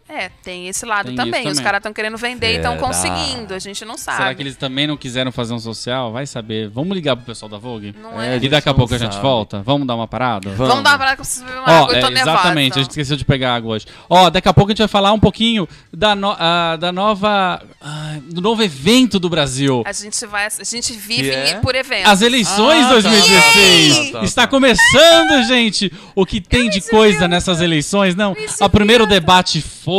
É, 0.06 0.28
tem 0.42 0.68
esse 0.68 0.84
lado 0.84 1.06
Tem 1.06 1.16
também. 1.16 1.40
isso 1.40 1.48
Os 1.48 1.54
também. 1.56 1.64
caras 1.64 1.78
estão 1.78 1.92
querendo 1.92 2.16
vender 2.18 2.52
e 2.52 2.56
estão 2.56 2.74
Será? 2.74 2.86
conseguindo. 2.86 3.54
A 3.54 3.58
gente 3.58 3.84
não 3.86 3.96
sabe. 3.96 4.18
Será 4.18 4.34
que 4.34 4.42
eles 4.42 4.54
também 4.56 4.86
não 4.86 4.98
quiseram 4.98 5.32
fazer 5.32 5.54
um 5.54 5.58
social? 5.58 6.12
Vai 6.12 6.26
saber. 6.26 6.68
Vamos 6.68 6.94
ligar 6.94 7.16
pro 7.16 7.24
pessoal 7.24 7.48
da 7.48 7.56
Vogue? 7.56 7.94
Não 8.00 8.20
É, 8.20 8.34
é. 8.36 8.38
E 8.40 8.48
daqui 8.50 8.68
a 8.68 8.74
pouco 8.74 8.94
a 8.94 8.98
gente 8.98 9.12
sabe. 9.12 9.22
volta? 9.22 9.62
Vamos 9.62 9.86
dar 9.86 9.94
uma 9.94 10.06
parada? 10.06 10.50
Vamos 10.50 10.84
dar 10.84 10.90
uma 10.90 10.98
parada 10.98 11.16
que 11.16 11.22
eu 11.22 11.24
preciso 11.24 11.44
beber 11.46 11.58
uma 11.58 11.66
Ó, 11.72 11.84
água. 11.84 11.96
Eu 11.96 12.00
tô 12.02 12.06
é, 12.08 12.20
exatamente, 12.20 12.72
a 12.78 12.82
gente 12.82 12.90
esqueceu 12.90 13.16
de 13.16 13.24
pegar 13.24 13.54
água 13.54 13.76
hoje. 13.76 13.86
Ó, 14.10 14.28
daqui 14.28 14.46
a 14.48 14.52
pouco 14.52 14.70
a 14.70 14.72
gente 14.72 14.78
vai 14.80 14.88
falar 14.88 15.10
um 15.12 15.18
pouquinho 15.18 15.66
da, 15.90 16.14
no- 16.14 16.36
ah, 16.38 16.76
da 16.78 16.92
nova. 16.92 17.62
ah, 17.80 18.16
do 18.30 18.42
novo 18.42 18.62
evento 18.62 19.18
do 19.18 19.30
Brasil. 19.30 19.82
A 19.86 19.92
gente 19.92 20.26
vai. 20.26 20.46
A 20.46 20.64
gente 20.64 20.92
vive 20.92 21.30
Que 21.30 21.30
é? 21.30 21.54
por 21.60 21.74
evento. 21.74 22.06
As 22.06 22.20
eleições 22.20 22.84
Ah, 22.84 22.88
tá, 22.88 22.92
2016. 22.92 23.96
tá, 23.96 24.04
tá, 24.04 24.18
tá. 24.18 24.24
Está 24.24 24.46
começando, 24.46 25.42
gente. 25.48 25.90
O 26.14 26.26
que 26.26 26.42
tem 26.42 26.68
de 26.68 26.82
coisa 26.82 27.26
nessas 27.26 27.62
eleições? 27.62 28.14
Não. 28.14 28.36
O 28.60 28.68
primeiro 28.68 29.06
debate 29.06 29.62
foi, 29.62 29.93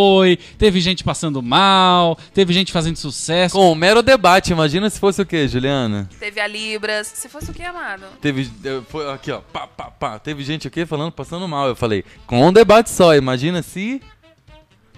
teve 0.58 0.80
gente 0.82 1.04
passando 1.04 1.42
mal, 1.42 2.18
teve 2.34 2.54
gente 2.54 2.72
fazendo 2.72 2.96
sucesso. 2.98 3.56
Com 3.56 3.72
um 3.72 3.76
mero 3.76 4.02
debate, 4.02 4.52
imagina 4.52 4.90
se 4.90 5.00
fosse 5.00 5.22
o 5.22 5.26
quê, 5.26 5.48
Juliana? 5.48 6.10
Teve 6.20 6.40
a 6.40 6.48
Libras. 6.48 7.08
Se 7.08 7.28
fosse 7.30 7.52
o 7.52 7.54
que, 7.54 7.64
amado? 7.64 8.04
Teve. 8.22 8.50
eh, 8.64 8.82
Foi 8.90 9.12
aqui, 9.12 9.32
ó. 9.32 9.40
Pá, 9.40 9.68
pá, 9.68 9.86
pá. 9.86 10.20
Teve 10.20 10.44
gente 10.44 10.68
aqui 10.68 10.86
falando, 10.86 11.12
passando 11.12 11.48
mal. 11.48 11.68
Eu 11.68 11.76
falei, 11.76 12.04
com 12.28 12.48
um 12.48 12.52
debate 12.54 12.90
só, 12.90 13.16
imagina 13.16 13.62
se 13.64 14.02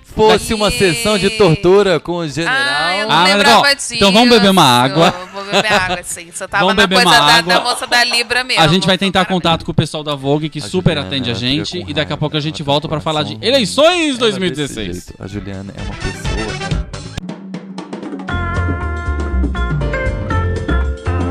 fosse 0.04 0.54
uma 0.54 0.72
sessão 0.72 1.18
de 1.18 1.30
tortura 1.32 2.00
com 2.00 2.18
o 2.18 2.28
general. 2.28 2.56
Ah, 2.58 2.98
eu 2.98 3.08
não 3.08 3.16
Ah, 3.16 3.24
lembrava 3.26 3.58
legal. 3.62 3.76
disso. 3.76 3.94
Então 3.94 4.12
vamos 4.12 4.30
beber 4.30 4.50
uma 4.50 4.64
água. 4.64 5.14
Beber 5.52 5.74
água, 5.74 6.00
sim. 6.04 6.30
Só 6.34 6.48
tava 6.48 6.64
Vamos 6.66 6.78
na 6.78 6.88
beber 6.88 7.04
coisa 7.04 7.20
uma 7.20 7.28
da, 7.28 7.34
água. 7.36 7.54
da 7.56 7.62
moça 7.62 7.88
da 7.88 8.04
Libra 8.04 8.44
mesmo. 8.44 8.62
A 8.64 8.68
gente 8.68 8.86
vai 8.88 8.98
tentar 8.98 9.26
contato 9.26 9.66
com 9.66 9.72
o 9.72 9.76
pessoal 9.76 10.04
da 10.04 10.16
Vogue 10.16 10.50
que 10.50 10.60
A 10.60 10.62
super 10.62 10.92
Juliana, 10.92 11.08
atende 11.08 11.30
a 11.30 11.32
ela 11.32 11.40
gente 11.40 11.80
com 11.82 11.90
e 11.90 11.94
daqui 11.94 12.00
a 12.00 12.04
raiva, 12.16 12.18
pouco 12.18 12.38
a 12.38 12.40
gente 12.40 12.62
ela 12.62 12.66
volta 12.66 12.88
pra 12.88 13.00
falar 13.00 13.24
de 13.24 13.34
coração 13.36 13.48
eleições 13.48 14.20
Ela 14.20 14.30
desse 14.32 14.40
2016. 14.40 14.94
jeito. 15.06 15.14
A 15.20 15.28
Juliana 15.28 15.74
é 15.76 15.82
uma 15.82 15.96
pessoa. 15.96 16.28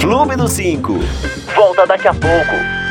Clube 0.01 0.37
do 0.37 0.47
5. 0.49 0.95
Volta 1.55 1.87
daqui 1.87 2.09
a 2.09 2.14
pouco. 2.14 2.86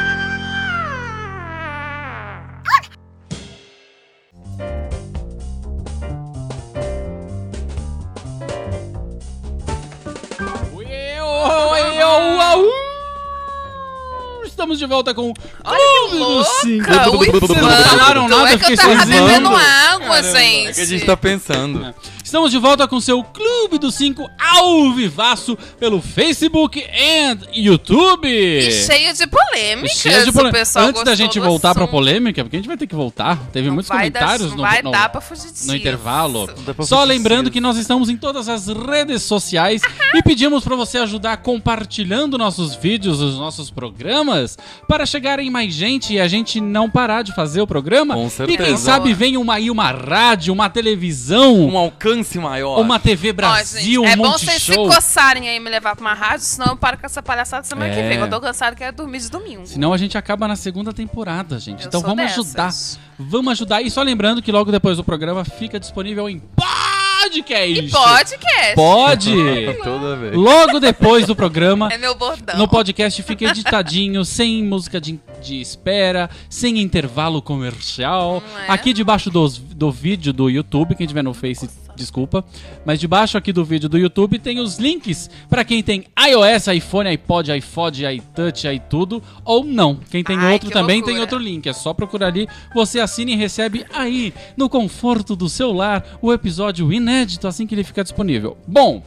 Estamos 14.66 14.80
de 14.80 14.86
volta 14.88 15.14
com 15.14 15.30
o 15.30 15.34
Olha 15.64 15.78
que 15.78 16.10
Clube 16.10 16.18
do 16.18 16.18
louca, 16.18 16.50
Cinco. 16.62 16.90
o 16.90 17.40
Vocês 17.40 17.62
não 17.62 17.70
falaram 17.88 18.28
nada, 18.28 18.44
é 18.46 18.48
que 18.48 18.56
eu 18.56 18.60
fiquei 18.60 18.76
tava 18.78 18.96
sozinho. 18.98 19.26
bebendo 19.28 19.50
água, 19.56 20.00
Caramba, 20.08 20.40
gente. 20.40 20.70
É 20.70 20.74
que 20.74 20.82
a 20.82 20.86
gente 20.86 21.06
tá 21.06 21.16
pensando. 21.18 21.96
Estamos 22.26 22.50
de 22.50 22.58
volta 22.58 22.88
com 22.88 23.00
seu 23.00 23.24
Clube 23.24 23.78
do 23.78 23.92
5 23.92 24.28
ao 24.40 24.92
vivaço 24.94 25.56
pelo 25.80 26.02
Facebook 26.02 26.84
e 26.84 27.38
YouTube. 27.62 28.28
E 28.28 28.72
cheio 28.72 29.14
de 29.14 29.28
polêmicas. 29.28 29.92
Cheio 30.00 30.24
de 30.24 30.32
o 30.32 30.34
polê- 30.34 30.52
pessoal 30.52 30.88
Antes 30.88 31.04
da 31.04 31.14
gente 31.14 31.40
voltar 31.40 31.76
pra 31.76 31.84
assunto. 31.84 31.92
polêmica, 31.92 32.44
porque 32.44 32.58
a 32.58 32.60
gente 32.60 32.68
vai 32.68 32.78
ter 32.78 32.88
que 32.88 32.96
voltar. 32.96 33.38
Teve 33.54 33.68
Não 33.68 33.76
muitos 33.76 33.90
vai 33.90 34.10
dar- 34.10 34.20
comentários 34.22 34.50
não 34.50 34.58
no, 34.58 34.64
vai 34.64 34.82
no- 34.82 34.90
dar 34.92 35.08
pra 35.10 35.22
fugir 35.22 35.52
disso. 35.52 35.68
no 35.68 35.76
intervalo. 35.76 36.48
Pra 36.76 36.84
Só 36.84 37.02
fugir 37.02 37.08
lembrando 37.10 37.52
que 37.52 37.62
nós 37.62 37.78
estamos 37.78 38.10
em 38.10 38.18
todas 38.18 38.50
as 38.50 38.68
redes 38.68 39.22
sociais 39.22 39.84
e 40.16 40.24
pedimos 40.24 40.64
para 40.64 40.76
você 40.76 40.98
ajudar 40.98 41.38
compartilhando 41.38 42.40
nossos 42.40 42.74
vídeos, 42.74 43.22
os 43.22 43.36
nossos 43.38 43.70
programas, 43.70 44.58
para 44.88 45.06
chegar 45.06 45.40
em 45.40 45.52
mais 45.52 45.72
gente 45.76 46.14
e 46.16 46.20
a 46.20 46.28
gente 46.28 46.60
não 46.60 46.90
parar 46.90 47.22
de 47.22 47.36
fazer 47.36 47.62
o 47.62 47.68
programa. 47.68 48.16
Com 48.16 48.26
E 48.26 48.30
certeza. 48.32 48.64
quem 48.64 48.78
sabe 48.78 49.14
vem 49.14 49.38
uma, 49.38 49.54
aí 49.54 49.70
uma 49.70 49.92
rádio, 49.92 50.52
uma 50.52 50.70
televisão, 50.72 51.56
Um 51.68 51.78
alcance 51.78 52.15
maior. 52.42 52.80
uma 52.80 53.00
TV 53.00 53.30
Ó, 53.32 53.34
Brasil, 53.34 54.04
gente, 54.04 54.14
é 54.14 54.16
bom 54.16 54.32
vocês 54.32 54.62
se 54.62 54.76
coçarem 54.76 55.50
aí 55.50 55.58
e 55.58 55.60
me 55.60 55.70
levar 55.70 55.96
pra 55.96 56.06
uma 56.06 56.14
rádio, 56.14 56.46
senão 56.46 56.68
eu 56.74 56.78
paro 56.78 56.98
com 56.98 57.06
essa 57.06 57.22
palhaçada 57.22 57.64
semana 57.66 57.94
que 57.94 58.00
É. 58.00 58.08
vem. 58.08 58.18
Eu 58.20 58.30
tô 58.30 58.40
cansado, 58.40 58.76
quero 58.76 58.96
dormir 58.96 59.20
de 59.20 59.30
domingo. 59.30 59.66
Senão 59.66 59.92
a 59.94 59.98
gente 59.98 60.18
acaba 60.18 60.48
na 60.48 60.56
segunda 60.56 60.94
temporada, 60.94 61.60
gente. 61.60 61.84
Eu 61.84 61.88
então 61.88 62.02
vamos 62.02 62.18
dessas. 62.18 62.38
ajudar. 62.46 62.74
Vamos 63.18 63.52
ajudar. 63.54 63.82
E 63.82 63.90
só 63.90 64.02
lembrando 64.02 64.42
que 64.42 64.52
logo 64.52 64.72
depois 64.72 64.98
do 64.98 65.04
programa 65.04 65.44
fica 65.46 65.80
disponível 65.80 66.30
em 66.30 66.40
podcast. 66.40 67.80
E 67.80 67.90
podcast. 67.90 68.76
Pode. 68.76 69.32
Toda 69.84 70.16
vez. 70.16 70.36
Logo 70.36 70.80
depois 70.80 71.26
do 71.26 71.36
programa, 71.36 71.90
É 71.92 71.98
meu 71.98 72.14
bordão. 72.16 72.58
no 72.58 72.68
podcast 72.68 73.22
fica 73.24 73.46
editadinho, 73.46 74.24
sem 74.26 74.64
música 74.64 75.00
de, 75.02 75.20
de 75.42 75.60
espera, 75.62 76.30
sem 76.50 76.80
intervalo 76.80 77.42
comercial. 77.42 78.44
É? 78.68 78.72
Aqui 78.72 78.94
debaixo 78.94 79.30
dos- 79.30 79.58
do 79.58 79.92
vídeo 79.92 80.32
do 80.34 80.50
YouTube, 80.50 80.96
quem 80.96 81.08
tiver 81.08 81.24
no 81.24 81.34
Face, 81.34 81.70
desculpa. 81.96 82.44
Mas 82.86 83.00
debaixo 83.00 83.38
aqui 83.38 83.52
do 83.52 83.64
vídeo 83.64 83.90
do 83.90 83.98
YouTube 83.98 84.38
tem 84.40 84.60
os 84.60 84.78
links 84.78 85.30
pra 85.50 85.64
quem 85.64 85.82
tem 85.82 86.06
iOS, 86.30 86.68
iPhone, 86.68 87.10
iPod, 87.10 87.52
iPod, 87.52 88.06
iTouch, 88.06 88.68
iTudo 88.68 89.22
ou 89.44 89.64
não. 89.64 89.96
Quem 90.10 90.24
tem 90.24 90.38
Ai, 90.38 90.54
outro 90.54 90.70
também 90.70 90.98
loucura. 90.98 91.14
tem 91.14 91.22
outro 91.22 91.38
link. 91.38 91.68
É 91.68 91.74
só 91.74 91.94
procurar 91.94 92.28
ali, 92.28 92.48
você 92.74 93.00
assina 93.00 93.32
e 93.32 93.36
recebe 93.36 93.86
aí, 93.94 94.34
no 94.58 94.70
conforto 94.70 95.36
do 95.36 95.50
seu 95.50 95.72
lar, 95.72 96.04
o 96.22 96.32
episódio 96.32 96.92
inédito 96.92 97.48
assim 97.48 97.66
que 97.66 97.74
ele 97.74 97.84
ficar 97.84 98.04
disponível. 98.04 98.58
Bom, 98.68 99.04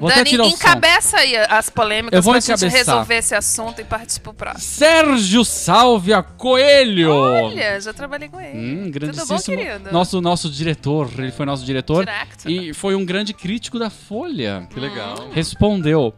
vou 0.00 0.08
até 0.08 0.18
Dani, 0.18 0.30
tirar 0.30 0.44
o 0.44 0.50
som. 0.50 0.56
encabeça 0.56 1.16
aí 1.18 1.36
as 1.36 1.70
polêmicas 1.70 2.16
Eu 2.16 2.22
vou 2.22 2.32
pra 2.32 2.40
gente 2.40 2.50
encabeçar. 2.52 2.78
resolver 2.78 3.14
esse 3.16 3.34
assunto 3.34 3.80
e 3.80 3.84
partir 3.84 4.20
pro 4.20 4.32
próximo. 4.34 4.62
Sérgio 4.62 5.44
Sálvia 5.44 6.22
Coelho. 6.22 7.10
Olha, 7.12 7.80
já 7.80 7.92
trabalhei 7.92 8.28
com 8.28 8.40
ele. 8.40 8.58
Hum, 8.58 8.90
Tudo 8.92 9.26
bom, 9.26 9.38
querido? 9.38 9.92
Nosso, 9.92 10.20
nosso 10.20 10.50
diretor, 10.50 11.10
ele 11.18 11.32
foi 11.32 11.44
nosso 11.46 11.64
diretor. 11.64 12.04
Director. 12.04 12.50
E 12.50 12.72
foi 12.74 12.94
um 12.94 13.04
grande 13.04 13.32
crítico 13.34 13.78
da 13.78 13.90
Folha. 13.90 14.66
Que 14.70 14.78
legal. 14.80 15.28
Respondeu: 15.32 16.14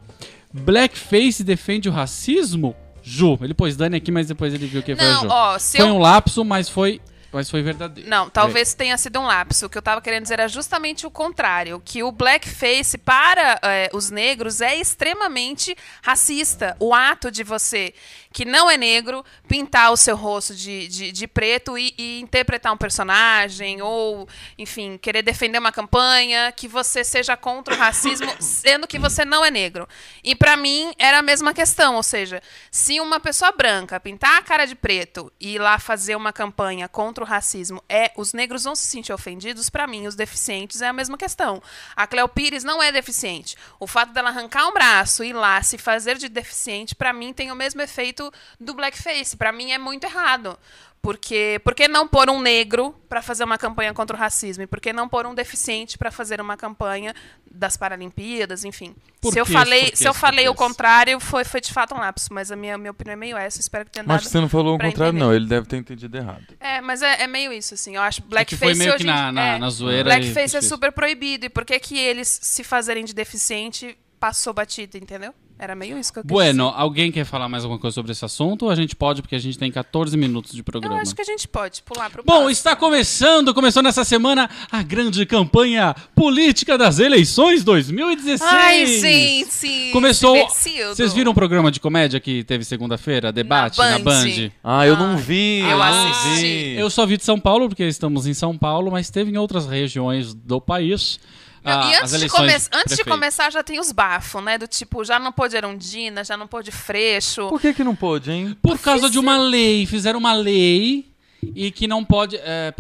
Blackface 0.53 1.43
defende 1.45 1.89
o 1.89 1.93
racismo? 1.93 2.75
Ju. 3.03 3.39
Ele 3.41 3.55
pôs 3.55 3.77
Dani 3.77 3.97
aqui, 3.97 4.13
mas 4.13 4.27
depois 4.27 4.53
ele 4.53 4.67
viu 4.67 4.83
que 4.83 4.95
foi 4.95 5.05
Não, 5.05 5.23
Ju. 5.23 5.29
ó, 5.31 5.59
se 5.59 5.79
foi 5.79 5.89
eu... 5.89 5.95
um 5.95 5.99
lapso, 5.99 6.45
mas 6.45 6.69
foi, 6.69 7.01
mas 7.33 7.51
foi 7.51 7.63
verdadeiro. 7.63 8.09
Não, 8.09 8.29
talvez 8.29 8.75
tenha 8.75 8.97
sido 8.97 9.21
um 9.21 9.25
lapso. 9.27 9.67
O 9.67 9.71
que 9.71 9.79
eu 9.79 9.83
tava 9.83 10.01
querendo 10.01 10.23
dizer 10.23 10.35
era 10.35 10.49
justamente 10.49 11.07
o 11.07 11.11
contrário. 11.11 11.81
Que 11.85 12.03
o 12.03 12.11
blackface, 12.11 12.99
para 12.99 13.59
eh, 13.63 13.91
os 13.93 14.11
negros, 14.11 14.61
é 14.61 14.77
extremamente 14.77 15.77
racista. 16.03 16.77
O 16.81 16.93
ato 16.93 17.31
de 17.31 17.45
você, 17.45 17.95
que 18.33 18.45
não 18.45 18.71
é 18.71 18.77
negro, 18.77 19.25
pintar 19.49 19.91
o 19.91 19.97
seu 19.97 20.17
rosto 20.17 20.55
de, 20.55 20.87
de, 20.87 21.13
de 21.13 21.27
preto 21.27 21.77
e, 21.77 21.93
e 21.99 22.21
interpretar 22.21 22.73
um 22.73 22.77
personagem, 22.77 23.83
ou, 23.83 24.29
enfim, 24.57 24.97
querer 24.97 25.23
defender 25.23 25.59
uma 25.59 25.73
campanha, 25.73 26.53
que 26.53 26.69
você 26.69 27.03
seja 27.03 27.37
contra 27.37 27.75
o 27.75 27.77
racismo, 27.77 28.31
sendo 28.39 28.87
que 28.87 29.01
você 29.01 29.25
não 29.25 29.45
é 29.45 29.51
negro. 29.51 29.89
E 30.23 30.37
pra 30.37 30.57
mim 30.57 30.93
era 30.97 31.19
a 31.19 31.23
mesma 31.23 31.53
questão, 31.53 31.97
ou 31.97 32.05
seja, 32.05 32.41
se 32.71 33.01
uma 33.01 33.19
pessoa 33.19 33.51
branca 33.51 33.99
pintar 33.99 34.39
a 34.39 34.43
cara 34.43 34.65
de 34.65 34.77
preto 34.77 35.33
e 35.41 35.57
ir 35.57 35.59
lá 35.59 35.79
fazer 35.81 36.15
uma 36.15 36.33
campanha 36.33 36.89
contra 36.89 37.25
o 37.25 37.27
racismo, 37.27 37.83
é 37.89 38.13
os 38.17 38.33
negros 38.33 38.63
vão 38.63 38.77
se 38.77 38.85
sentir 38.85 39.13
ofendidos, 39.13 39.69
pra 39.69 39.89
mim 39.89 40.07
os 40.07 40.15
deficientes 40.15 40.81
é 40.81 40.87
a 40.87 40.93
mesma 40.93 41.19
questão. 41.19 41.61
A 41.97 42.07
Cleo 42.07 42.29
Pires 42.29 42.63
não 42.63 42.81
é 42.81 42.93
deficiente. 42.93 43.57
O 43.81 43.89
fato 43.89 44.13
dela 44.13 44.29
arrancar 44.29 44.69
um 44.69 44.73
braço 44.73 45.25
e 45.25 45.31
ir 45.31 45.33
lá 45.33 45.61
se 45.65 45.77
fazer 45.79 46.17
de 46.17 46.29
deficiente, 46.29 46.95
pra 46.95 47.13
mim 47.13 47.33
tem 47.33 47.51
o 47.51 47.57
mesmo 47.57 47.83
efeito 47.83 48.20
do 48.59 48.75
blackface. 48.75 49.37
Pra 49.37 49.53
mim 49.53 49.71
é 49.71 49.79
muito 49.79 50.05
errado. 50.05 50.59
Porque 51.03 51.59
por 51.65 51.75
que 51.75 51.89
não 51.89 52.07
pôr 52.07 52.29
um 52.29 52.43
negro 52.43 52.95
pra 53.09 53.23
fazer 53.23 53.43
uma 53.43 53.57
campanha 53.57 53.95
contra 53.95 54.15
o 54.15 54.19
racismo? 54.21 54.65
E 54.65 54.67
por 54.67 54.79
que 54.81 54.93
não 54.93 55.09
pôr 55.09 55.25
um 55.25 55.35
deficiente 55.35 55.97
pra 55.97 56.11
fazer 56.11 56.43
uma 56.43 56.59
campanha 56.59 57.15
das 57.51 57.75
Paralimpíadas, 57.75 58.67
enfim. 58.67 58.95
Por 59.19 59.33
se 59.33 59.39
eu 59.39 59.47
falei, 59.47 59.93
se 59.95 60.07
eu 60.07 60.13
falei 60.13 60.47
o 60.49 60.55
contrário, 60.55 61.19
foi, 61.19 61.43
foi 61.45 61.63
de 61.63 61.73
fato 61.73 61.95
um 61.95 61.99
lapso, 61.99 62.29
mas 62.33 62.53
a 62.53 62.57
minha, 62.57 62.77
minha 62.77 62.91
opinião 62.91 63.15
é 63.15 63.17
meio 63.17 63.37
essa, 63.39 63.61
espero 63.61 63.87
que 63.87 63.93
tenha 63.93 64.05
Mas 64.07 64.25
você 64.25 64.39
não 64.41 64.49
falou 64.49 64.75
o 64.75 64.79
contrário, 64.79 65.13
entender. 65.13 65.25
não. 65.25 65.35
Ele 65.35 65.47
deve 65.47 65.67
ter 65.67 65.79
entendido 65.79 66.15
errado. 66.19 66.45
É, 66.61 66.83
mas 66.83 67.01
é, 67.01 67.23
é 67.23 67.27
meio 67.27 67.51
isso, 67.51 67.73
assim. 67.73 67.97
Eu 67.97 68.03
acho 68.03 68.21
que 68.21 68.29
blackface 68.29 68.59
foi 68.63 68.75
meio 68.75 68.91
que 68.91 68.97
hoje 68.97 69.07
na- 69.07 69.33
na- 69.33 69.47
é, 69.55 69.59
na 69.59 69.71
zoeira 69.71 70.01
e 70.01 70.05
Blackface 70.21 70.55
é 70.59 70.61
super 70.61 70.93
proibido. 70.93 71.47
E 71.47 71.49
por 71.49 71.65
que 71.65 71.81
que 71.81 71.99
eles 71.99 72.29
se 72.43 72.63
fazerem 72.63 73.07
de 73.07 73.15
deficiente 73.15 73.97
passou 74.21 74.53
batido, 74.53 74.99
entendeu? 74.99 75.35
Era 75.61 75.75
meio 75.75 75.99
isso 75.99 76.11
que 76.11 76.19
eu 76.21 76.23
quis 76.23 76.31
Bueno, 76.31 76.73
alguém 76.75 77.13
quer 77.13 77.27
falar 77.27 77.47
mais 77.47 77.65
alguma 77.65 77.79
coisa 77.79 77.95
sobre 77.95 78.13
esse 78.13 78.25
assunto? 78.25 78.63
Ou 78.65 78.71
a 78.71 78.75
gente 78.75 78.97
pode, 78.97 79.21
porque 79.21 79.35
a 79.35 79.39
gente 79.39 79.59
tem 79.59 79.71
14 79.71 80.17
minutos 80.17 80.53
de 80.53 80.63
dizer. 80.63 80.63
Eu 80.63 80.65
programa. 80.65 81.03
acho 81.03 81.15
que 81.15 81.21
a 81.21 81.25
gente 81.25 81.47
pode 81.47 81.83
pular 81.83 82.09
pro 82.09 82.23
Bom, 82.23 82.33
próximo. 82.33 82.51
está 82.51 82.75
começando, 82.75 83.53
começou 83.53 83.83
nessa 83.83 84.03
semana 84.03 84.49
a 84.73 84.83
grande 84.83 85.27
campanha 85.27 85.95
política 86.15 86.79
das 86.79 86.99
eleições 86.99 87.63
2016. 87.63 88.51
Ai, 88.51 88.87
gente! 88.87 89.91
Começou. 89.93 90.33
divertido. 90.33 90.95
Vocês 90.95 91.13
viram 91.13 91.33
o 91.33 91.35
programa 91.35 91.71
de 91.71 91.79
comédia 91.79 92.19
que 92.19 92.43
teve 92.45 92.65
segunda-feira? 92.65 93.31
Debate 93.31 93.79
na 93.79 93.99
Band. 93.99 94.25
Band? 94.25 94.51
Ah, 94.65 94.87
eu 94.87 94.97
não 94.97 95.19
vi. 95.19 95.61
eu 95.61 95.77
não 95.77 95.83
assisti. 95.83 96.43
vi. 96.43 96.77
Eu 96.79 96.89
só 96.89 97.05
vi 97.05 97.19
de 97.19 97.25
São 97.25 97.39
Paulo, 97.39 97.69
porque 97.69 97.85
estamos 97.85 98.27
em 98.27 98.33
São 98.33 98.57
Paulo, 98.57 98.91
mas 98.91 99.11
teve 99.11 99.31
em 99.31 99.37
outras 99.37 99.67
regiões 99.67 100.33
do 100.33 100.59
país. 100.59 101.21
Não, 101.63 101.73
ah, 101.83 101.91
e 101.91 101.95
as 101.95 102.13
antes, 102.15 102.21
de, 102.21 102.29
come- 102.29 102.53
antes 102.73 102.97
de 102.97 103.05
começar 103.05 103.51
já 103.53 103.63
tem 103.63 103.79
os 103.79 103.93
bafos, 103.93 104.43
né? 104.43 104.57
Do 104.57 104.67
tipo, 104.67 105.05
já 105.05 105.19
não 105.19 105.31
pôde 105.31 105.57
Erundina, 105.57 106.25
já 106.25 106.37
não 106.37 106.47
pôde 106.47 106.71
Freixo. 106.71 107.49
Por 107.49 107.61
que 107.61 107.75
que 107.75 107.85
não 107.85 107.95
pôde, 107.95 108.31
hein? 108.31 108.57
Por 108.63 108.79
causa 108.79 109.11
de 109.11 109.19
uma 109.19 109.37
lei, 109.37 109.85
fizeram 109.87 110.19
uma 110.19 110.33
lei 110.33 111.11
e 111.55 111.71
que 111.71 111.87
não 111.87 112.05
pode. 112.05 112.37
é, 112.37 112.73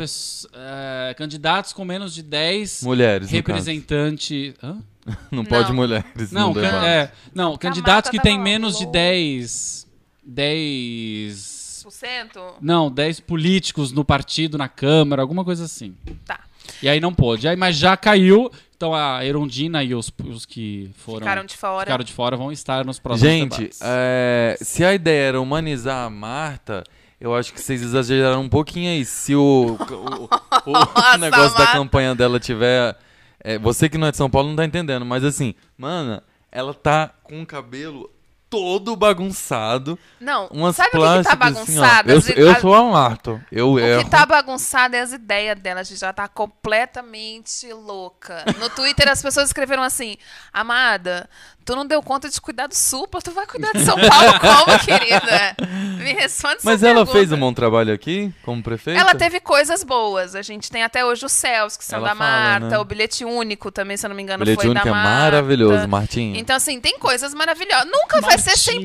é, 0.55 1.14
candidatos 1.14 1.72
com 1.72 1.85
menos 1.85 2.14
de 2.14 2.22
10 2.22 2.83
Mulheres, 2.83 3.28
no 3.31 3.37
representantes. 3.37 4.55
Não 5.33 5.45
pode 5.45 5.72
mulheres 5.72 6.31
Não, 6.31 6.53
can- 6.53 6.87
é, 6.87 7.11
não 7.35 7.57
candidatos 7.57 8.11
que 8.11 8.18
tá 8.18 8.22
têm 8.22 8.39
menos 8.39 8.78
de 8.78 8.85
bom. 8.85 8.93
10. 8.93 9.87
10. 10.22 11.81
Por 11.83 11.91
cento? 11.93 12.41
Não, 12.61 12.91
10 12.91 13.20
políticos 13.20 13.93
no 13.93 14.05
partido, 14.05 14.59
na 14.59 14.68
Câmara, 14.68 15.22
alguma 15.22 15.45
coisa 15.45 15.64
assim. 15.64 15.97
Tá. 16.24 16.41
E 16.83 16.89
aí 16.89 17.01
não 17.01 17.12
pôde. 17.14 17.49
Aí, 17.49 17.57
mas 17.57 17.76
já 17.76 17.97
caiu. 17.97 18.51
Então 18.81 18.95
a 18.95 19.22
Erundina 19.22 19.85
e 19.85 19.95
os, 19.95 20.11
os 20.24 20.47
que 20.47 20.91
foram. 20.97 21.18
Ficaram 21.18 21.45
de 21.45 21.55
fora. 21.55 21.85
ficaram 21.85 22.03
de 22.03 22.12
fora 22.14 22.35
vão 22.35 22.51
estar 22.51 22.83
nos 22.83 22.99
próximos 22.99 23.31
Gente, 23.31 23.51
debates. 23.59 23.78
é, 23.83 24.57
se 24.59 24.83
a 24.83 24.95
ideia 24.95 25.28
era 25.28 25.39
humanizar 25.39 26.07
a 26.07 26.09
Marta, 26.09 26.83
eu 27.20 27.35
acho 27.35 27.53
que 27.53 27.61
vocês 27.61 27.83
exageraram 27.83 28.41
um 28.41 28.49
pouquinho 28.49 28.89
aí. 28.91 29.05
Se 29.05 29.35
o, 29.35 29.76
o, 29.78 30.70
o 30.70 30.72
Nossa, 30.72 31.18
negócio 31.18 31.53
da 31.59 31.64
Marta. 31.64 31.72
campanha 31.74 32.14
dela 32.14 32.41
tiver. 32.41 32.97
é, 33.45 33.59
você 33.59 33.87
que 33.87 33.99
não 33.99 34.07
é 34.07 34.12
de 34.12 34.16
São 34.16 34.31
Paulo 34.31 34.49
não 34.49 34.57
tá 34.57 34.64
entendendo, 34.64 35.05
mas 35.05 35.24
assim, 35.24 35.55
mana, 35.76 36.22
ela 36.51 36.72
tá 36.72 37.12
com 37.22 37.43
o 37.43 37.45
cabelo 37.47 38.11
todo 38.51 38.96
bagunçado. 38.96 39.96
Não, 40.20 40.48
Umas 40.48 40.74
sabe 40.76 40.88
o 40.88 40.92
que, 40.92 40.98
que 40.98 41.22
tá 41.22 41.30
assim, 41.30 41.36
bagunçado? 41.38 42.11
Eu, 42.11 42.18
As- 42.18 42.28
eu 42.30 42.51
a- 42.51 42.61
sou 42.61 42.74
a 42.74 42.82
Marta. 42.84 43.46
Eu 43.51 43.70
O 43.70 43.78
erro. 43.78 44.05
que 44.05 44.11
tá 44.11 44.26
bagunçado 44.26 44.96
é 44.96 45.01
as 45.01 45.12
ideias 45.12 45.59
dela. 45.61 45.80
A 45.80 45.84
gente 45.84 46.01
já 46.01 46.12
tá 46.12 46.26
completamente 46.28 47.72
louca. 47.72 48.44
No 48.59 48.68
Twitter 48.70 49.09
as 49.09 49.22
pessoas 49.22 49.46
escreveram 49.48 49.82
assim: 49.82 50.16
Amada, 50.53 51.28
tu 51.64 51.76
não 51.76 51.86
deu 51.86 52.03
conta 52.03 52.28
de 52.28 52.40
cuidar 52.40 52.66
do 52.66 52.74
Supla, 52.74 53.20
tu 53.22 53.30
vai 53.30 53.46
cuidar 53.46 53.72
de 53.72 53.84
São 53.84 53.96
Paulo 53.96 54.40
como, 54.40 54.78
querida? 54.80 55.57
Me 56.03 56.12
responde 56.12 56.59
Mas 56.64 56.82
ela 56.82 56.96
pergunta. 56.96 57.12
fez 57.18 57.32
um 57.32 57.38
bom 57.38 57.53
trabalho 57.53 57.92
aqui, 57.94 58.32
como 58.42 58.62
prefeita? 58.62 59.01
Ela 59.01 59.14
teve 59.14 59.38
coisas 59.40 59.84
boas. 59.84 60.34
A 60.34 60.42
gente 60.42 60.70
tem 60.70 60.82
até 60.82 61.05
hoje 61.05 61.24
os 61.24 61.32
céus, 61.32 61.76
que 61.76 61.84
são 61.84 61.98
Ela 62.01 62.09
da 62.09 62.14
fala, 62.16 62.30
Marta, 62.30 62.66
né? 62.68 62.78
o 62.78 62.84
bilhete 62.84 63.24
único 63.24 63.70
também, 63.70 63.96
se 63.96 64.07
eu 64.07 64.09
não 64.09 64.16
me 64.16 64.22
engano, 64.22 64.44
Bilhete 64.44 64.61
foi 64.62 64.70
único 64.70 64.84
da 64.84 64.90
é 64.90 64.92
Marta. 64.94 65.11
maravilhoso, 65.20 65.86
Martinho. 65.88 66.36
Então, 66.36 66.57
assim, 66.57 66.80
tem 66.80 66.98
coisas 66.98 67.32
maravilhosas. 67.34 67.86
Nunca 67.86 68.20
vai 68.20 68.38
ser 68.41 68.51
Martinha. 68.80 68.82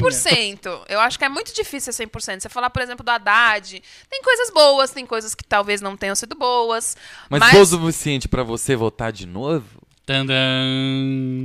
100%. 0.58 0.82
Eu 0.89 0.99
acho 0.99 1.18
que 1.18 1.26
é 1.26 1.30
muito 1.30 1.53
difícil 1.53 1.91
ser 1.93 2.06
100%. 2.08 2.41
Você 2.41 2.49
falar, 2.49 2.70
por 2.70 2.82
exemplo, 2.82 3.03
do 3.06 3.10
Haddad, 3.10 3.82
tem 4.10 4.22
coisas 4.22 4.51
boas, 4.51 4.91
tem 4.91 5.06
coisas 5.06 5.34
que 5.34 5.43
talvez 5.43 5.82
não 5.82 5.95
tenham 5.97 6.16
sido 6.16 6.36
boas. 6.36 6.95
Mas, 7.30 7.39
Mas, 7.39 7.51
foi 7.51 7.62
o 7.62 7.66
suficiente 7.66 8.28
pra 8.28 8.43
você 8.43 8.76
votar 8.76 9.12
de 9.12 9.26
novo? 9.26 9.66
Tandam. 10.06 10.36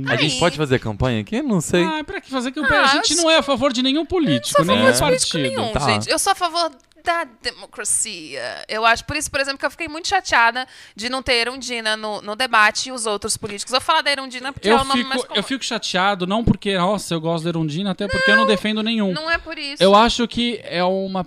A 0.07 0.15
gente 0.17 0.37
pode 0.37 0.55
fazer 0.55 0.79
campanha 0.79 1.21
aqui? 1.21 1.41
Não 1.41 1.59
sei. 1.61 1.83
Ah, 1.83 2.03
pra 2.03 2.21
que 2.21 2.29
fazer 2.29 2.51
campanha? 2.51 2.81
Ah, 2.81 2.91
a 2.91 2.93
gente 2.95 3.15
não 3.15 3.29
é 3.29 3.37
a 3.37 3.41
favor 3.43 3.73
de 3.73 3.81
nenhum 3.81 4.05
político, 4.05 4.49
sou 4.49 4.61
a 4.61 4.65
favor 4.77 4.91
de 4.93 4.99
partido. 4.99 5.31
político 5.31 5.37
nenhum, 5.37 5.71
Tá. 5.73 5.79
gente. 5.79 6.09
Eu 6.09 6.19
sou 6.19 6.31
a 6.31 6.35
favor 6.35 6.71
da 7.03 7.23
democracia. 7.23 8.63
Eu 8.67 8.85
acho, 8.85 9.05
por 9.05 9.15
isso, 9.15 9.29
por 9.29 9.39
exemplo, 9.39 9.59
que 9.59 9.65
eu 9.65 9.71
fiquei 9.71 9.87
muito 9.87 10.07
chateada 10.07 10.67
de 10.95 11.09
não 11.09 11.21
ter 11.21 11.33
Erundina 11.33 11.97
no, 11.97 12.21
no 12.21 12.35
debate 12.35 12.89
e 12.89 12.91
os 12.91 13.05
outros 13.05 13.37
políticos. 13.37 13.73
Eu 13.73 13.79
vou 13.79 13.85
falar 13.85 14.01
da 14.01 14.11
Erundina 14.11 14.51
porque 14.53 14.69
Eu 14.69 14.77
é 14.77 14.81
o 14.81 14.85
nome 14.85 15.03
mais 15.03 15.21
fico, 15.21 15.27
comum. 15.27 15.39
eu 15.39 15.43
fico 15.43 15.63
chateado, 15.63 16.27
não 16.27 16.43
porque, 16.43 16.77
nossa, 16.77 17.13
eu 17.13 17.21
gosto 17.21 17.43
da 17.43 17.49
Erundina, 17.49 17.91
até 17.91 18.07
porque 18.07 18.29
eu 18.29 18.35
não 18.35 18.45
defendo 18.45 18.81
nenhum. 18.83 19.13
Não 19.13 19.29
é 19.29 19.37
por 19.37 19.57
isso. 19.57 19.81
Eu 19.81 19.95
acho 19.95 20.27
que 20.27 20.59
é 20.63 20.83
uma, 20.83 21.25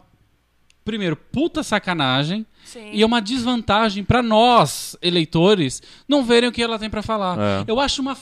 primeiro, 0.85 1.17
puta 1.17 1.63
sacanagem 1.63 2.47
Sim. 2.65 2.91
e 2.93 3.03
é 3.03 3.07
uma 3.07 3.21
desvantagem 3.21 4.05
pra 4.05 4.23
nós, 4.23 4.97
eleitores, 5.03 5.83
não 6.09 6.25
verem 6.25 6.49
o 6.49 6.53
que 6.53 6.63
ela 6.63 6.79
tem 6.79 6.91
pra 6.91 7.03
falar. 7.03 7.39
É. 7.39 7.65
Eu 7.67 7.81
acho 7.81 8.01
uma 8.03 8.17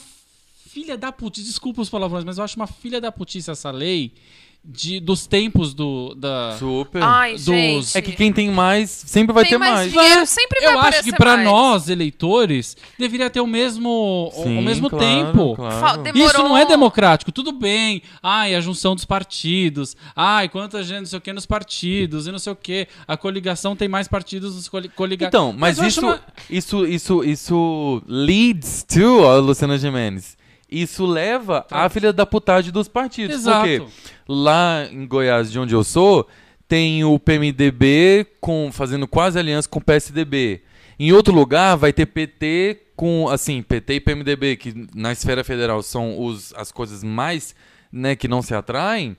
filha 0.69 0.97
da 0.97 1.11
putice, 1.11 1.45
desculpa 1.47 1.81
os 1.81 1.89
palavrões, 1.89 2.23
mas 2.23 2.37
eu 2.37 2.43
acho 2.43 2.55
uma 2.55 2.65
filha 2.67 2.99
da 2.99 3.11
putice 3.11 3.51
essa 3.51 3.69
lei 3.69 4.13
de, 4.65 4.99
dos 5.01 5.27
tempos 5.27 5.73
do. 5.73 6.15
Da, 6.15 6.55
Super. 6.57 7.03
Ai, 7.03 7.33
Dos- 7.33 7.41
gente. 7.43 7.97
É 7.97 8.01
que 8.01 8.13
quem 8.13 8.31
tem 8.31 8.49
mais 8.49 8.89
sempre 8.89 9.33
vai 9.33 9.43
Tem 9.43 9.51
ter 9.51 9.57
mais 9.57 9.73
mais. 9.73 9.91
dinheiro, 9.91 10.25
sempre 10.25 10.61
vai 10.61 10.73
eu 10.73 10.79
acho 10.79 11.03
que 11.03 11.11
mais. 11.25 11.43
nós, 11.45 11.89
eleitores, 11.89 12.77
deveria 12.97 13.29
ter 13.29 13.41
o 13.41 13.47
mesmo, 13.47 14.31
o- 14.33 14.43
Sim, 14.43 14.57
o 14.57 14.61
mesmo 14.61 14.89
claro, 14.89 15.05
tempo. 15.05 15.55
claro. 15.55 16.01
Demorou. 16.03 16.27
Isso 16.27 16.43
não 16.43 16.57
é 16.57 16.65
democrático, 16.65 17.31
tudo 17.31 17.51
bem. 17.51 18.01
Ai, 18.21 18.55
a 18.55 18.61
junção 18.61 18.95
dos 18.95 19.03
partidos. 19.05 19.97
Ai, 20.15 20.47
quanta 20.47 20.81
gente, 20.81 20.99
não 20.99 21.05
sei 21.07 21.17
o 21.17 21.21
que, 21.21 21.33
nos 21.33 21.45
partidos 21.45 22.25
e 22.27 22.31
não 22.31 22.39
sei 22.39 22.53
o 22.53 22.55
que. 22.55 22.87
A 23.07 23.17
coligação 23.17 23.75
tem 23.75 23.87
mais 23.89 24.07
partidos 24.07 24.55
nos 24.55 24.69
coli 24.69 24.87
coligados. 24.87 25.27
Então, 25.27 25.53
mas, 25.57 25.77
acho 25.79 25.87
isso, 25.89 26.01
uma- 26.05 26.21
isso, 26.49 26.85
isso, 26.85 27.23
isso 27.23 28.01
leads 28.07 28.83
to, 28.83 29.23
ó, 29.23 29.37
Luciana 29.39 29.77
Gimenez. 29.77 30.37
Isso 30.73 31.05
leva 31.05 31.67
à 31.69 31.87
filha 31.87 32.11
da 32.11 32.25
putagem 32.25 32.71
dos 32.71 32.87
partidos. 32.87 33.35
Exato. 33.35 33.59
Porque 33.59 33.83
lá 34.27 34.87
em 34.91 35.05
Goiás, 35.05 35.51
de 35.51 35.59
onde 35.59 35.75
eu 35.75 35.83
sou, 35.83 36.27
tem 36.67 37.03
o 37.03 37.19
PMDB 37.19 38.25
com, 38.41 38.71
fazendo 38.71 39.07
quase 39.07 39.37
aliança 39.37 39.69
com 39.69 39.77
o 39.77 39.83
PSDB. 39.83 40.63
Em 40.97 41.11
outro 41.11 41.31
lugar 41.31 41.75
vai 41.75 41.93
ter 41.93 42.07
PT 42.07 42.87
com, 42.95 43.29
assim, 43.29 43.61
PT 43.61 43.93
e 43.93 43.99
PMDB, 43.99 44.55
que 44.55 44.87
na 44.95 45.11
esfera 45.11 45.43
federal 45.43 45.83
são 45.83 46.19
os, 46.19 46.51
as 46.55 46.71
coisas 46.71 47.03
mais, 47.03 47.53
né, 47.91 48.15
que 48.15 48.27
não 48.27 48.41
se 48.41 48.55
atraem. 48.55 49.15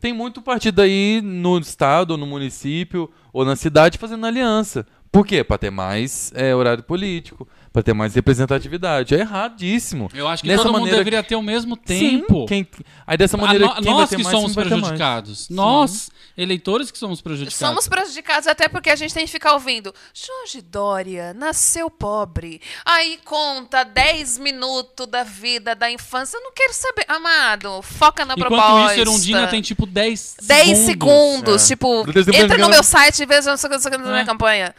Tem 0.00 0.12
muito 0.12 0.42
partido 0.42 0.82
aí 0.82 1.20
no 1.22 1.58
estado, 1.58 2.12
ou 2.12 2.16
no 2.16 2.26
município, 2.26 3.08
ou 3.32 3.44
na 3.44 3.54
cidade 3.54 3.98
fazendo 3.98 4.26
aliança. 4.26 4.84
Por 5.12 5.24
quê? 5.24 5.44
Pra 5.44 5.58
ter 5.58 5.70
mais 5.70 6.32
é, 6.34 6.54
horário 6.54 6.82
político, 6.82 7.48
pra 7.76 7.82
ter 7.82 7.92
mais 7.92 8.14
representatividade. 8.14 9.14
É 9.14 9.18
erradíssimo. 9.20 10.08
Eu 10.14 10.26
acho 10.26 10.42
que 10.42 10.48
Dessa 10.48 10.62
todo 10.62 10.72
mundo 10.72 10.80
maneira- 10.80 10.96
deveria 10.98 11.22
ter 11.22 11.36
o 11.36 11.42
mesmo 11.42 11.76
Sim, 11.84 12.20
tempo. 12.20 12.46
quem- 12.46 12.66
aí 13.06 13.18
dessa 13.18 13.36
maneira, 13.36 13.66
no- 13.66 13.74
quem 13.74 13.84
vai 13.84 13.92
nós 13.94 14.08
ter 14.08 14.16
que 14.16 14.22
mais, 14.22 14.34
somos 14.34 14.54
prejudicados. 14.54 15.50
Nós, 15.50 16.10
eleitores 16.38 16.90
que 16.90 16.96
somos 16.96 17.20
prejudicados. 17.20 17.58
Somos 17.58 17.86
prejudicados 17.86 18.46
até 18.46 18.66
porque 18.66 18.88
a 18.88 18.96
gente 18.96 19.12
tem 19.12 19.26
que 19.26 19.30
ficar 19.30 19.52
ouvindo. 19.52 19.94
Jorge 20.14 20.62
Dória 20.62 21.34
nasceu 21.34 21.90
pobre. 21.90 22.62
Aí 22.82 23.18
conta 23.26 23.84
10 23.84 24.38
minutos 24.38 25.06
da 25.06 25.22
vida, 25.22 25.74
da 25.74 25.90
infância. 25.90 26.38
Eu 26.38 26.42
não 26.44 26.52
quero 26.54 26.72
saber. 26.72 27.04
Amado, 27.08 27.82
foca 27.82 28.24
na 28.24 28.32
Enquanto 28.32 28.48
proposta. 28.48 28.92
isso, 28.92 29.00
Erundina 29.02 29.46
tem 29.48 29.60
tipo 29.60 29.84
10 29.84 30.34
10 30.42 30.78
segundos. 30.78 31.60
segundos. 31.60 31.64
É. 31.64 31.68
Tipo, 31.68 32.06
entra 32.34 32.56
no 32.56 32.64
eu- 32.64 32.68
meu 32.70 32.82
site 32.82 33.22
e 33.22 33.26
veja 33.26 33.50
não 33.50 33.56
sei 33.58 33.68
o 33.68 33.72
que, 33.74 33.78
que 33.78 33.90
da 33.90 33.98
minha 33.98 34.20
É. 34.20 34.24
campanha. 34.24 34.74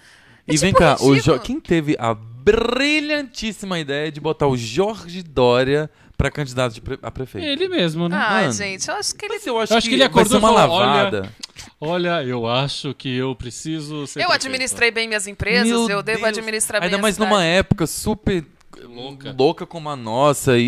É 0.50 0.54
E 0.54 0.58
vem 0.58 0.70
tipo 0.70 0.80
cá, 0.80 0.96
o 1.00 1.40
quem 1.40 1.60
teve 1.60 1.96
a 2.00 2.16
brilhantíssima 2.52 3.80
ideia 3.80 4.12
de 4.12 4.20
botar 4.20 4.48
o 4.48 4.58
Jorge 4.58 5.22
Dória 5.24 5.90
pra 6.18 6.32
candidato 6.32 6.74
de 6.74 6.82
pre- 6.82 7.00
a 7.02 7.12
prefeito? 7.12 7.46
Ele 7.46 7.68
mesmo, 7.68 8.08
né? 8.10 8.16
Ai, 8.20 8.42
Mano. 8.44 8.54
gente, 8.54 8.88
eu 8.88 8.96
acho 8.96 9.16
que 9.16 9.26
ele. 9.26 9.34
Mas 9.36 9.46
eu 9.48 9.60
acho, 9.60 9.74
Eu 9.74 9.78
acho 9.78 9.88
que 9.88 9.96
ele 9.96 10.04
vai 10.04 10.08
acordou 10.08 10.40
uma 10.40 10.54
falou, 10.54 10.80
lavada. 10.80 11.32
Olha, 11.80 12.24
eu 12.24 12.48
acho 12.48 12.94
que 12.94 13.16
eu 13.16 13.36
preciso 13.36 14.08
ser 14.08 14.20
Eu 14.22 14.28
prefeito. 14.28 14.32
administrei 14.48 14.92
bem 14.92 15.08
minhas 15.08 15.28
empresas, 15.28 15.68
Meu 15.68 15.90
eu 15.90 16.02
devo 16.04 16.20
Deus. 16.20 16.30
administrar 16.30 16.82
bem 16.82 16.88
Ainda 16.90 17.02
mais 17.02 17.16
cidade. 17.16 17.32
numa 17.32 17.44
época 17.44 17.86
super 17.86 18.44
Louca. 18.84 19.36
louca 19.38 19.66
como 19.66 19.90
a 19.90 19.96
nossa, 19.96 20.58
e, 20.58 20.64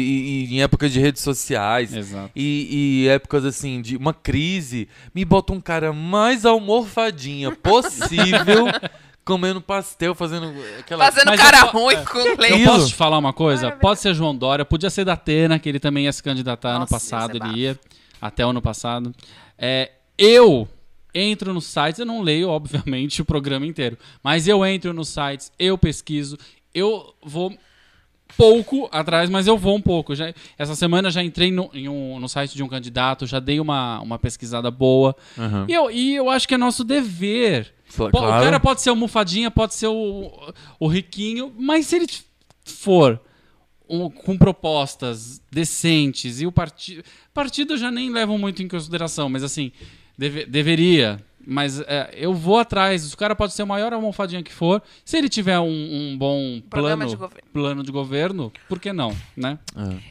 e 0.50 0.56
em 0.56 0.62
épocas 0.64 0.92
de 0.92 1.00
redes 1.00 1.22
sociais. 1.22 1.94
Exato. 1.96 2.32
E, 2.36 3.04
e 3.04 3.08
épocas 3.08 3.46
assim, 3.46 3.82
de 3.82 3.96
uma 3.98 4.14
crise, 4.14 4.88
me 5.14 5.24
bota 5.26 5.54
um 5.54 5.62
cara 5.62 5.92
mais 5.94 6.46
almorfadinha 6.46 7.52
possível, 7.56 8.66
comendo 9.30 9.62
pastel, 9.62 10.14
fazendo 10.16 10.54
aquela. 10.80 11.06
Fazendo 11.06 11.28
Mas 11.28 11.40
cara 11.40 11.60
eu 11.60 11.68
po- 11.68 11.80
ruim 11.80 11.96
é. 11.96 12.04
com 12.04 12.18
Eu 12.20 12.38
leite. 12.38 12.54
Aquilo. 12.56 12.72
posso 12.74 12.88
te 12.90 12.96
falar 12.96 13.18
uma 13.18 13.32
coisa? 13.34 13.72
Pode 13.72 14.00
ser 14.02 14.14
João 14.14 14.36
Dória, 14.36 14.66
podia 14.66 14.90
ser 14.90 15.06
da 15.06 15.14
Atena, 15.14 15.58
que 15.60 15.70
ele 15.70 15.80
também 15.80 16.06
ia 16.06 16.12
se 16.14 16.22
candidatar 16.22 16.70
ano 16.72 16.80
Nossa, 16.80 16.92
passado, 16.92 17.36
ia 17.38 17.42
ser 17.44 17.50
ele 17.50 17.60
ia, 17.62 17.80
até 18.22 18.46
o 18.46 18.50
ano 18.50 18.62
passado. 18.62 19.14
É, 19.58 19.92
eu 20.18 20.68
entro 21.14 21.54
nos 21.54 21.66
sites, 21.66 22.00
eu 22.00 22.06
não 22.06 22.22
leio, 22.22 22.50
obviamente, 22.50 23.22
o 23.22 23.26
programa 23.26 23.66
inteiro, 23.66 23.98
mas 24.24 24.48
eu 24.48 24.66
entro 24.66 24.94
nos 24.94 25.10
sites, 25.10 25.52
eu 25.58 25.78
pesquiso, 25.78 26.38
eu 26.74 27.14
vou 27.24 27.56
pouco 28.38 28.88
atrás, 28.92 29.30
mas 29.30 29.48
eu 29.48 29.58
vou 29.58 29.76
um 29.76 29.82
pouco. 29.82 30.16
Já, 30.16 30.32
essa 30.58 30.76
semana 30.76 31.10
já 31.10 31.24
entrei 31.24 31.52
no, 31.52 31.70
em 31.74 31.90
um- 31.90 32.20
no 32.20 32.30
site 32.30 32.56
de 32.56 32.62
um 32.64 32.68
candidato, 32.68 33.26
já 33.26 33.40
dei 33.40 33.60
uma, 33.60 34.00
uma 34.02 34.20
pesquisada 34.20 34.70
boa. 34.70 35.16
Aham. 35.38 35.66
E, 35.68 35.74
eu, 35.74 35.90
e 35.92 36.16
eu 36.16 36.30
acho 36.30 36.48
que 36.48 36.54
é 36.54 36.58
nosso 36.58 36.84
dever. 36.84 37.74
Claro. 38.12 38.28
O 38.42 38.44
cara 38.44 38.60
pode 38.60 38.82
ser 38.82 38.90
almofadinha, 38.90 39.50
pode 39.52 39.74
ser 39.74 39.88
o, 39.88 40.54
o 40.80 40.88
riquinho, 40.88 41.54
mas 41.58 41.88
se 41.88 41.96
ele 41.98 42.08
for 42.64 43.20
um- 43.90 44.10
com 44.10 44.38
propostas 44.38 45.42
decentes 45.52 46.40
e 46.42 46.46
o 46.46 46.52
partido. 46.52 47.04
Partido 47.34 47.78
já 47.78 47.90
nem 47.92 48.12
levam 48.12 48.38
muito 48.38 48.62
em 48.62 48.68
consideração, 48.68 49.28
mas 49.30 49.44
assim, 49.44 49.72
deve- 50.18 50.46
deveria. 50.46 51.20
Mas 51.50 51.80
é, 51.82 52.12
eu 52.14 52.34
vou 52.34 52.60
atrás. 52.60 53.12
O 53.12 53.18
cara 53.18 53.36
pode 53.36 53.54
ser 53.54 53.64
o 53.64 53.68
maior 53.68 53.92
almofadinha 53.92 54.44
que 54.44 54.54
for. 54.54 54.82
Se 55.04 55.18
ele 55.18 55.28
tiver 55.28 55.60
um, 55.60 55.66
um 55.66 56.18
bom 56.18 56.62
Programa 56.70 56.98
plano 56.98 57.10
de 57.10 57.16
governo. 57.16 57.50
plano 57.52 57.84
de 57.84 57.92
governo, 57.92 58.54
por 58.68 58.80
que 58.80 58.94
não, 58.94 59.18
né? 59.36 59.58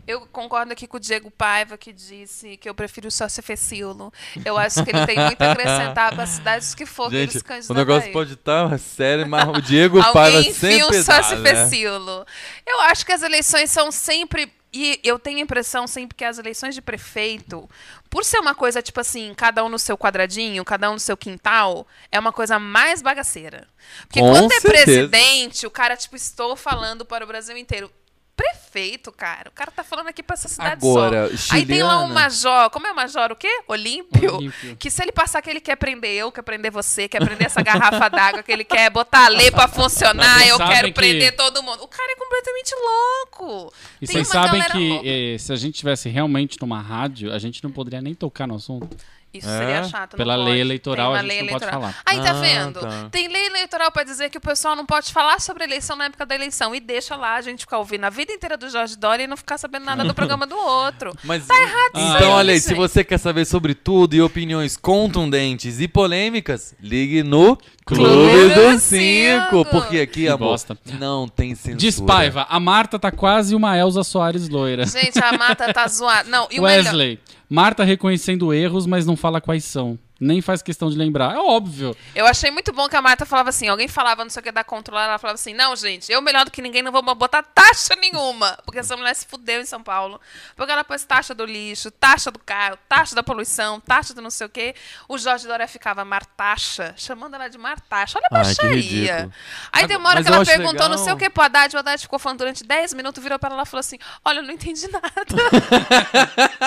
Eu 0.07 0.27
concordo 0.33 0.73
aqui 0.73 0.87
com 0.87 0.97
o 0.97 1.01
Diego 1.01 1.31
Paiva, 1.31 1.79
que 1.79 1.93
disse 1.93 2.57
que 2.57 2.69
eu 2.69 2.75
prefiro 2.75 3.07
o 3.07 3.11
Sócio 3.11 3.43
Fecilo. 3.43 4.13
Eu 4.45 4.59
acho 4.59 4.85
que 4.85 4.91
ele 4.91 5.07
tem 5.07 5.19
muito 5.25 5.41
a 5.41 5.53
acrescentar 5.53 6.15
para 6.15 6.27
cidades 6.27 6.75
que 6.75 6.85
for 6.85 7.09
que 7.09 7.17
ele 7.17 7.27
Gente, 7.27 7.33
se 7.33 7.39
o 7.39 7.45
candidatar 7.45 7.75
negócio 7.75 8.07
aí. 8.09 8.13
pode 8.13 8.33
estar 8.33 8.79
sério, 8.79 9.29
mas 9.29 9.49
o 9.49 9.63
Diego 9.63 10.03
Paiva 10.13 10.39
Alguém 10.39 10.53
sempre 10.53 10.97
dá, 10.97 11.03
Sócio 11.05 11.39
né? 11.39 11.55
Fecilo. 11.55 12.27
Eu 12.67 12.81
acho 12.81 13.07
que 13.07 13.13
as 13.13 13.23
eleições 13.23 13.71
são 13.71 13.93
sempre... 13.93 14.58
E 14.73 15.01
eu 15.03 15.19
tenho 15.19 15.39
a 15.39 15.43
impressão 15.43 15.87
sempre 15.87 16.15
que 16.17 16.25
as 16.25 16.39
eleições 16.39 16.75
de 16.75 16.83
prefeito, 16.83 17.69
por 18.11 18.25
ser 18.25 18.39
uma 18.39 18.55
coisa 18.55 18.83
tipo 18.83 19.01
assim, 19.01 19.33
cada 19.35 19.65
um 19.65 19.69
no 19.69 19.79
seu 19.79 19.97
quadradinho, 19.97 20.65
cada 20.65 20.91
um 20.91 20.95
no 20.95 21.01
seu 21.01 21.17
quintal, 21.17 21.87
é 22.13 22.19
uma 22.19 22.33
coisa 22.33 22.59
mais 22.59 23.01
bagaceira. 23.01 23.67
Porque 24.03 24.21
Com 24.21 24.31
quando 24.31 24.53
é 24.53 24.61
certeza. 24.61 24.85
presidente, 24.85 25.67
o 25.67 25.71
cara, 25.71 25.97
tipo, 25.97 26.17
estou 26.17 26.55
falando 26.55 27.05
para 27.05 27.25
o 27.25 27.27
Brasil 27.27 27.57
inteiro. 27.57 27.91
Prefeito, 28.39 29.11
cara. 29.11 29.49
O 29.49 29.53
cara 29.53 29.71
tá 29.73 29.83
falando 29.83 30.07
aqui 30.07 30.23
pra 30.23 30.35
essa 30.35 30.47
cidade 30.47 30.87
Agora, 30.87 31.37
só. 31.37 31.57
Aí 31.57 31.67
tem 31.67 31.83
lá 31.83 32.01
um 32.05 32.09
major. 32.09 32.71
Como 32.71 32.87
é 32.87 32.93
o 32.93 32.95
major? 32.95 33.33
O 33.33 33.37
quê? 33.37 33.49
Olímpio? 33.67 34.37
Olímpio. 34.37 34.77
Que 34.77 34.89
se 34.91 35.03
ele 35.03 35.11
passar 35.11 35.43
que 35.43 35.51
ele 35.51 35.61
quer 35.61 35.75
prender 35.75 36.13
eu, 36.13 36.31
quer 36.31 36.43
prender 36.43 36.71
você, 36.71 37.09
quer 37.09 37.19
prender 37.25 37.47
essa 37.47 37.61
garrafa 37.63 38.07
d'água, 38.09 38.43
que 38.45 38.53
ele 38.53 38.63
quer 38.65 38.89
botar 38.91 39.27
a 39.27 39.29
lei 39.29 39.51
pra 39.51 39.67
funcionar, 39.67 40.47
eu 40.47 40.57
quero 40.57 40.89
que- 40.89 40.95
prender 40.95 41.35
todo 41.35 41.61
mundo. 41.65 41.83
O 41.83 41.89
cara 41.89 42.13
é 42.13 42.17
completamente 42.17 42.73
louco. 42.75 43.73
E 44.01 44.07
Tem 44.07 44.15
vocês 44.25 44.29
uma 44.29 44.47
sabem 44.47 44.63
que 44.63 44.89
louca. 44.91 45.09
eh, 45.09 45.37
se 45.39 45.53
a 45.53 45.57
gente 45.57 45.75
tivesse 45.75 46.09
realmente 46.09 46.57
numa 46.61 46.81
rádio, 46.81 47.33
a 47.33 47.39
gente 47.41 47.63
não 47.65 47.73
poderia 47.73 48.01
nem 48.01 48.15
tocar 48.15 48.47
no 48.47 48.55
assunto. 48.55 48.97
Isso 49.33 49.47
É? 49.49 49.59
seria 49.59 49.85
chato. 49.85 50.13
não 50.15 50.17
Pela 50.17 50.37
pode. 50.37 50.51
lei 50.51 50.61
eleitoral, 50.61 51.13
a 51.15 51.19
gente 51.19 51.29
lei 51.29 51.43
não 51.43 51.49
pode 51.49 51.65
eleitoral. 51.65 51.93
falar. 51.93 52.03
Aí 52.07 52.21
tá 52.23 52.31
Ah, 52.31 52.41
vendo? 52.41 52.81
tá. 52.81 53.09
Tem 53.11 53.29
lei 53.29 53.47
eleitoral 53.47 53.93
pra 53.93 54.03
dizer 54.03 54.31
que 54.31 54.39
o 54.39 54.41
pessoal 54.41 54.75
não 54.75 54.87
pode 54.87 55.13
falar 55.13 55.39
sobre 55.41 55.65
eleição 55.65 55.97
na 55.97 56.07
época 56.07 56.25
da 56.25 56.35
eleição. 56.35 56.75
E 56.75 56.81
deixa 56.81 57.15
lá 57.15 57.35
a 57.35 57.43
gente 57.43 57.61
ficar 57.61 57.79
ouvindo 57.79 58.05
a 58.05 58.11
vida 58.11 58.33
inteira 58.33 58.57
do 58.57 58.69
Jorge 58.71 58.97
Dória 58.97 59.25
e 59.25 59.27
não 59.27 59.37
ficar 59.37 59.59
sabendo 59.59 59.85
nada 59.85 60.03
do 60.05 60.15
programa 60.15 60.47
do 60.47 60.57
outro. 60.57 61.15
Mas, 61.23 61.47
Tá 61.47 61.55
errado 61.61 61.91
isso 61.97 62.17
Então, 62.17 62.31
olha 62.33 62.53
aí, 62.55 62.61
se 62.61 62.73
você 62.75 63.05
quer 63.05 63.19
saber 63.19 63.45
sobre 63.45 63.75
tudo 63.75 64.15
e 64.15 64.23
opiniões 64.23 64.77
contundentes 64.77 65.81
e 65.81 65.87
polêmicas, 65.87 66.75
ligue 66.81 67.23
no 67.23 67.57
Clube 67.85 68.05
Clube 68.05 68.55
do 68.55 68.73
do 68.73 68.79
Cinco. 68.79 69.65
Porque 69.67 70.01
aqui, 70.01 70.27
amor, 70.29 70.49
bosta. 70.51 70.77
não 70.99 71.29
tem 71.29 71.55
censura. 71.55 71.77
Diz 71.77 72.01
Paiva, 72.01 72.47
a 72.49 72.59
Marta 72.61 72.99
tá 72.99 73.11
quase 73.11 73.55
uma 73.55 73.77
Elza 73.77 74.03
Soares 74.03 74.49
loira. 74.49 74.87
Gente, 74.87 75.19
a 75.23 75.33
mata 75.37 75.73
tá 75.73 75.87
zoada. 75.89 76.29
Não, 76.29 76.47
e 76.51 76.59
o 76.61 76.63
melhor... 76.63 77.19
Marta 77.49 77.83
reconhecendo 77.83 78.53
erros, 78.53 78.87
mas 78.87 79.07
não 79.07 79.17
fala 79.17 79.41
quais 79.41 79.65
são. 79.65 79.99
Nem 80.21 80.43
faz 80.43 80.61
questão 80.63 80.91
de 80.91 80.97
lembrar. 80.97 81.35
É 81.35 81.39
óbvio. 81.39 81.97
Eu 82.15 82.27
achei 82.27 82.51
muito 82.51 82.73
bom 82.73 82.89
que 82.89 82.97
a 82.97 83.03
Marta 83.03 83.25
falava 83.25 83.51
assim, 83.51 83.69
alguém 83.69 83.87
falava 83.87 84.25
não 84.25 84.31
sei 84.31 84.41
o 84.41 84.43
que 84.43 84.51
da 84.51 84.65
controlar, 84.65 85.05
ela 85.05 85.19
falava 85.19 85.37
assim, 85.37 85.55
não, 85.55 85.77
gente, 85.77 86.11
eu 86.11 86.21
melhor 86.21 86.45
do 86.45 86.51
que 86.51 86.61
ninguém 86.61 86.83
não 86.83 86.91
vou 86.91 87.03
botar 87.15 87.43
taxa 87.43 87.95
nenhuma. 87.95 88.59
Porque 88.65 88.81
essa 88.81 88.97
mulher 88.97 89.15
se 89.15 89.27
fudeu 89.27 89.61
em 89.61 89.65
São 89.65 89.81
Paulo. 89.81 90.21
Porque 90.57 90.73
ela 90.73 90.83
pôs 90.83 91.05
taxa 91.05 91.35
do 91.35 91.45
lixo, 91.45 91.91
taxa 91.93 92.33
do 92.33 92.39
carro, 92.41 92.77
taxa 92.89 93.15
da 93.15 93.23
poluição, 93.23 93.79
taxa 93.79 94.13
do 94.13 94.21
não 94.21 94.31
sei 94.31 94.49
o 94.49 94.51
quê. 94.51 94.75
O 95.09 95.17
Jorge 95.17 95.47
Dória 95.47 95.69
ficava 95.69 96.05
Martaxa, 96.05 96.95
chamando 96.97 97.35
ela 97.35 97.47
de 97.47 97.57
Martaxa. 97.57 98.19
Olha 98.19 98.27
a 98.29 98.35
baixaria. 98.35 99.31
Aí 99.73 99.87
tem 99.87 99.97
uma 99.97 100.09
hora 100.09 100.19
Mas 100.19 100.27
que 100.27 100.33
ela 100.33 100.45
perguntou 100.45 100.73
legal. 100.73 100.89
não 100.89 100.99
sei 100.99 101.13
o 101.13 101.17
que 101.17 101.31
pro 101.31 101.45
Haddad, 101.45 101.77
o 101.77 101.79
Haddad 101.79 102.03
ficou 102.03 102.19
falando 102.19 102.39
durante 102.39 102.65
10 102.65 102.93
minutos, 102.95 103.23
virou 103.23 103.39
pra 103.39 103.51
ela 103.53 103.63
e 103.63 103.67
falou 103.67 103.81
assim, 103.81 103.99
olha, 104.25 104.41
eu 104.41 104.43
não 104.43 104.53
entendi 104.53 104.89
nada. 104.89 105.09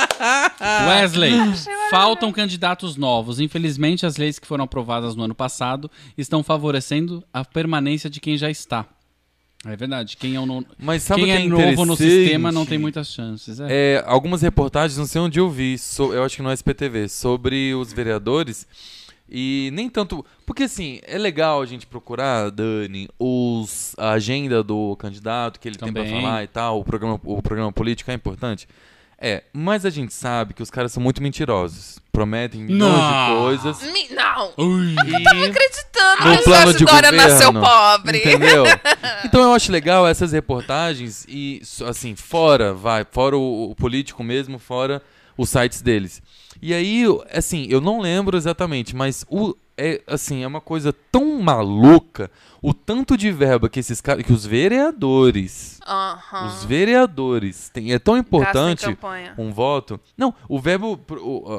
Wesley, 0.87 1.33
faltam 1.89 2.31
candidatos 2.31 2.95
novos. 2.95 3.40
Infelizmente, 3.43 4.05
as 4.05 4.17
leis 4.17 4.39
que 4.39 4.47
foram 4.47 4.63
aprovadas 4.65 5.15
no 5.15 5.23
ano 5.23 5.35
passado 5.35 5.89
estão 6.17 6.43
favorecendo 6.43 7.23
a 7.33 7.43
permanência 7.43 8.09
de 8.09 8.19
quem 8.19 8.37
já 8.37 8.49
está. 8.49 8.85
É 9.65 9.75
verdade. 9.75 10.17
Quem 10.17 10.35
é, 10.35 10.39
o 10.39 10.45
no... 10.45 10.65
Mas 10.79 11.03
sabe 11.03 11.23
quem 11.23 11.31
o 11.31 11.35
é 11.35 11.37
que 11.37 11.45
é 11.45 11.69
novo 11.71 11.85
no 11.85 11.95
sistema 11.95 12.51
não 12.51 12.65
tem 12.65 12.79
muitas 12.79 13.07
chances. 13.09 13.59
É. 13.59 13.67
É, 13.69 14.03
algumas 14.07 14.41
reportagens, 14.41 14.97
não 14.97 15.05
sei 15.05 15.21
onde 15.21 15.39
eu 15.39 15.49
vi, 15.49 15.77
so- 15.77 16.13
eu 16.13 16.23
acho 16.23 16.37
que 16.37 16.41
no 16.41 16.51
SPTV, 16.51 17.07
sobre 17.07 17.73
os 17.75 17.93
vereadores. 17.93 18.65
E 19.29 19.69
nem 19.71 19.87
tanto. 19.87 20.25
Porque 20.45 20.63
assim, 20.63 20.99
é 21.03 21.17
legal 21.17 21.61
a 21.61 21.65
gente 21.65 21.85
procurar, 21.85 22.49
Dani, 22.49 23.07
os, 23.17 23.95
a 23.97 24.11
agenda 24.11 24.61
do 24.63 24.95
candidato 24.97 25.59
que 25.59 25.69
ele 25.69 25.77
tem 25.77 25.87
Também. 25.87 26.11
pra 26.11 26.21
falar 26.21 26.43
e 26.43 26.47
tal, 26.47 26.79
o 26.79 26.83
programa, 26.83 27.19
o 27.23 27.41
programa 27.41 27.71
político 27.71 28.11
é 28.11 28.13
importante. 28.13 28.67
É, 29.23 29.43
mas 29.53 29.85
a 29.85 29.91
gente 29.91 30.11
sabe 30.15 30.51
que 30.55 30.63
os 30.63 30.71
caras 30.71 30.91
são 30.91 31.01
muito 31.03 31.21
mentirosos. 31.21 31.99
Prometem 32.11 32.61
milhões 32.63 32.91
Não. 32.91 33.33
de 33.35 33.39
coisas. 33.39 33.93
Mi- 33.93 34.09
Não. 34.09 34.51
Ui. 34.57 34.95
Tava 34.95 35.45
acreditando 35.45 36.25
No 36.25 36.33
que 36.37 36.41
o 36.41 36.43
plano 36.43 36.73
Dória 36.73 37.11
governo, 37.11 37.17
nasceu 37.17 37.53
pobre. 37.53 38.17
Entendeu? 38.17 38.63
Então 39.23 39.41
eu 39.43 39.53
acho 39.53 39.71
legal 39.71 40.07
essas 40.07 40.31
reportagens 40.31 41.25
e, 41.29 41.61
assim, 41.87 42.15
fora, 42.15 42.73
vai, 42.73 43.05
fora 43.09 43.37
o, 43.37 43.69
o 43.71 43.75
político 43.75 44.23
mesmo, 44.23 44.57
fora 44.57 45.01
os 45.37 45.49
sites 45.49 45.81
deles. 45.81 46.21
E 46.59 46.73
aí, 46.73 47.03
eu- 47.03 47.23
assim, 47.31 47.67
eu 47.69 47.79
não 47.79 48.01
lembro 48.01 48.35
exatamente, 48.35 48.95
mas 48.95 49.23
o, 49.29 49.55
é, 49.77 50.01
assim, 50.05 50.43
é 50.43 50.47
uma 50.47 50.61
coisa 50.61 50.93
tão 51.11 51.41
maluca 51.41 52.29
o 52.61 52.73
tanto 52.73 53.17
de 53.17 53.31
verba 53.31 53.69
que 53.69 53.79
esses 53.79 53.99
caras, 53.99 54.23
que 54.23 54.31
os 54.31 54.45
vereadores, 54.45 55.79
Aham. 55.87 56.47
os 56.47 56.63
vereadores, 56.63 57.69
têm, 57.69 57.91
é 57.91 57.99
tão 57.99 58.17
importante 58.17 58.85
um 59.37 59.51
voto. 59.51 59.99
Não, 60.15 60.33
o 60.47 60.59
verbo, 60.59 60.99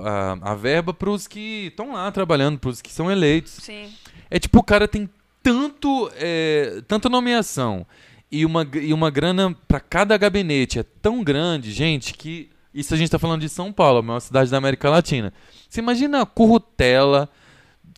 a, 0.05 0.53
a 0.53 0.55
verba 0.55 0.95
para 0.95 1.11
os 1.11 1.27
que 1.27 1.67
estão 1.67 1.93
lá 1.93 2.11
trabalhando, 2.13 2.59
para 2.59 2.71
os 2.71 2.81
que 2.81 2.93
são 2.93 3.11
eleitos. 3.11 3.53
Sim. 3.53 3.93
É 4.31 4.39
tipo, 4.39 4.59
o 4.59 4.63
cara 4.63 4.87
tem 4.87 5.09
tanto, 5.43 6.11
é, 6.15 6.83
tanta 6.87 7.09
nomeação 7.09 7.85
e 8.31 8.47
uma, 8.47 8.67
e 8.75 8.95
uma 8.95 9.11
grana 9.11 9.55
pra 9.67 9.81
cada 9.81 10.17
gabinete 10.17 10.79
é 10.79 10.83
tão 10.83 11.23
grande, 11.23 11.73
gente, 11.73 12.15
que 12.15 12.49
isso 12.73 12.95
a 12.95 12.97
gente 12.97 13.11
tá 13.11 13.19
falando 13.19 13.43
de 13.43 13.49
São 13.49 13.71
Paulo, 13.71 13.99
a 13.99 14.03
maior 14.03 14.21
cidade 14.21 14.51
da 14.51 14.57
América 14.57 14.89
Latina. 14.89 15.33
Você 15.69 15.81
imagina 15.81 16.23
a 16.23 16.27
currutela 16.27 17.29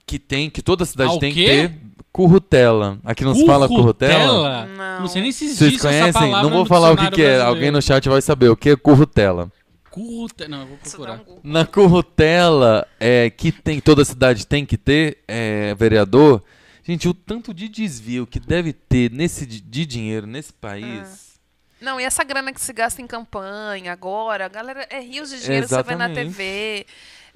que 0.06 0.18
tem, 0.18 0.50
que 0.50 0.62
toda 0.62 0.84
cidade 0.84 1.16
Ah, 1.16 1.20
tem 1.20 1.32
que 1.32 1.44
ter. 1.44 1.72
Currutela. 2.12 2.98
Aqui 3.04 3.24
não 3.24 3.34
se 3.34 3.44
fala 3.44 3.66
currutela? 3.66 4.14
Currutela? 4.28 4.66
Não. 4.66 5.00
Não 5.00 5.08
sei 5.08 5.20
nem 5.22 5.32
se 5.32 5.46
existe 5.46 5.58
Vocês 5.80 5.82
conhecem? 5.82 6.30
Não 6.30 6.48
vou 6.48 6.64
falar 6.64 6.92
o 6.92 6.96
que, 6.96 7.10
que 7.10 7.22
é. 7.22 7.40
Alguém 7.40 7.70
no 7.72 7.82
chat 7.82 8.08
vai 8.08 8.22
saber 8.22 8.48
o 8.48 8.56
que 8.56 8.70
é 8.70 8.76
currutela. 8.76 9.50
Currute- 9.90 10.46
Não, 10.48 10.60
eu 10.60 10.66
vou 10.66 10.76
procurar. 10.76 11.20
um. 11.26 11.40
Na 11.42 11.66
currutela, 11.66 12.86
é, 13.00 13.30
que 13.30 13.50
tem, 13.50 13.80
toda 13.80 14.04
cidade 14.04 14.46
tem 14.46 14.64
que 14.64 14.76
ter 14.76 15.18
é, 15.26 15.74
vereador, 15.76 16.42
gente, 16.84 17.08
o 17.08 17.14
tanto 17.14 17.52
de 17.54 17.68
desvio 17.68 18.26
que 18.26 18.38
deve 18.40 18.72
ter 18.72 19.10
nesse 19.10 19.44
de 19.46 19.86
dinheiro 19.86 20.26
nesse 20.26 20.52
país. 20.52 21.34
Não, 21.80 22.00
e 22.00 22.04
essa 22.04 22.24
grana 22.24 22.52
que 22.52 22.60
se 22.60 22.72
gasta 22.72 23.02
em 23.02 23.06
campanha 23.06 23.92
agora, 23.92 24.46
a 24.46 24.48
galera, 24.48 24.86
é 24.90 25.00
rios 25.00 25.30
de 25.30 25.40
dinheiro 25.42 25.66
que 25.66 25.74
você 25.74 25.82
vê 25.82 25.94
na 25.96 26.06
Exatamente. 26.06 26.30
TV. 26.36 26.86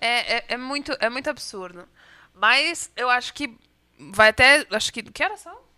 É, 0.01 0.37
é, 0.37 0.45
é 0.51 0.57
muito, 0.57 0.93
é 1.01 1.11
muito 1.11 1.29
absurdo. 1.29 1.83
Mas 2.41 2.91
eu 2.97 3.11
acho 3.11 3.35
que 3.35 3.57
vai 4.13 4.29
até. 4.31 4.67
Acho 4.71 4.93
que. 4.93 5.03
Que 5.03 5.23
horas 5.25 5.41
são? 5.41 5.69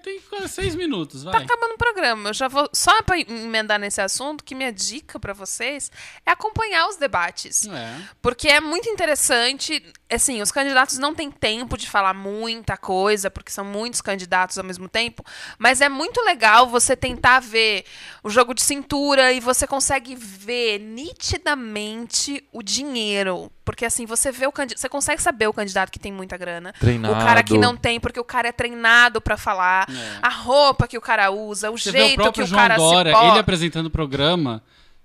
Tem- 0.00 0.22
seis 0.46 0.76
minutos, 0.76 1.24
Tá 1.24 1.32
vai. 1.32 1.42
acabando 1.42 1.74
o 1.74 1.76
programa. 1.76 2.28
Eu 2.28 2.34
já 2.34 2.46
vou. 2.46 2.70
Só 2.72 3.02
pra 3.02 3.18
emendar 3.18 3.80
nesse 3.80 4.00
assunto, 4.00 4.44
que 4.44 4.54
minha 4.54 4.72
dica 4.72 5.18
pra 5.18 5.32
vocês 5.32 5.90
é 6.24 6.30
acompanhar 6.30 6.86
os 6.86 6.94
debates. 6.94 7.66
É. 7.66 8.00
Porque 8.22 8.46
é 8.46 8.60
muito 8.60 8.88
interessante. 8.88 9.84
Assim, 10.08 10.40
os 10.40 10.52
candidatos 10.52 10.98
não 10.98 11.12
têm 11.12 11.32
tempo 11.32 11.76
de 11.76 11.90
falar 11.90 12.14
muita 12.14 12.76
coisa, 12.76 13.28
porque 13.28 13.50
são 13.50 13.64
muitos 13.64 14.00
candidatos 14.00 14.56
ao 14.56 14.62
mesmo 14.62 14.88
tempo. 14.88 15.24
Mas 15.58 15.80
é 15.80 15.88
muito 15.88 16.20
legal 16.22 16.68
você 16.68 16.94
tentar 16.94 17.40
ver 17.40 17.84
o 18.22 18.30
jogo 18.30 18.54
de 18.54 18.62
cintura 18.62 19.32
e 19.32 19.40
você 19.40 19.66
consegue 19.66 20.14
ver 20.14 20.78
nitidamente 20.78 22.46
o 22.52 22.62
dinheiro. 22.62 23.50
Porque 23.64 23.84
assim, 23.84 24.06
você 24.06 24.32
vê 24.32 24.46
o 24.46 24.52
candidato. 24.52 24.80
Você 24.80 24.88
consegue 24.88 25.22
saber 25.22 25.46
o 25.46 25.52
candidato 25.52 25.90
que 25.90 25.98
tem 25.98 26.12
muita 26.12 26.36
grana. 26.36 26.72
Treinado. 26.80 27.14
O 27.14 27.18
cara 27.18 27.42
que 27.42 27.56
não 27.56 27.76
tem, 27.76 28.00
porque 28.00 28.18
o 28.18 28.24
cara 28.24 28.48
é 28.48 28.52
treinado 28.52 29.20
pra 29.20 29.36
falar. 29.36 29.88
É. 29.88 30.18
A 30.20 30.28
roupa 30.28 30.88
que 30.88 30.98
o 30.98 31.00
cara 31.00 31.30
usa, 31.30 31.70
o 31.70 31.78
Você 31.78 31.92
vê 31.92 32.02
o 32.02 32.06
jeito 32.06 32.32
que 32.32 32.42
o 32.42 32.46
João 32.46 32.60
cara 32.60 32.76
Dória, 32.76 33.12
se 33.12 33.18
porta. 33.18 33.32
ele 33.32 33.38
apresentando 33.40 33.86
o 33.86 33.90
programa, 33.90 34.62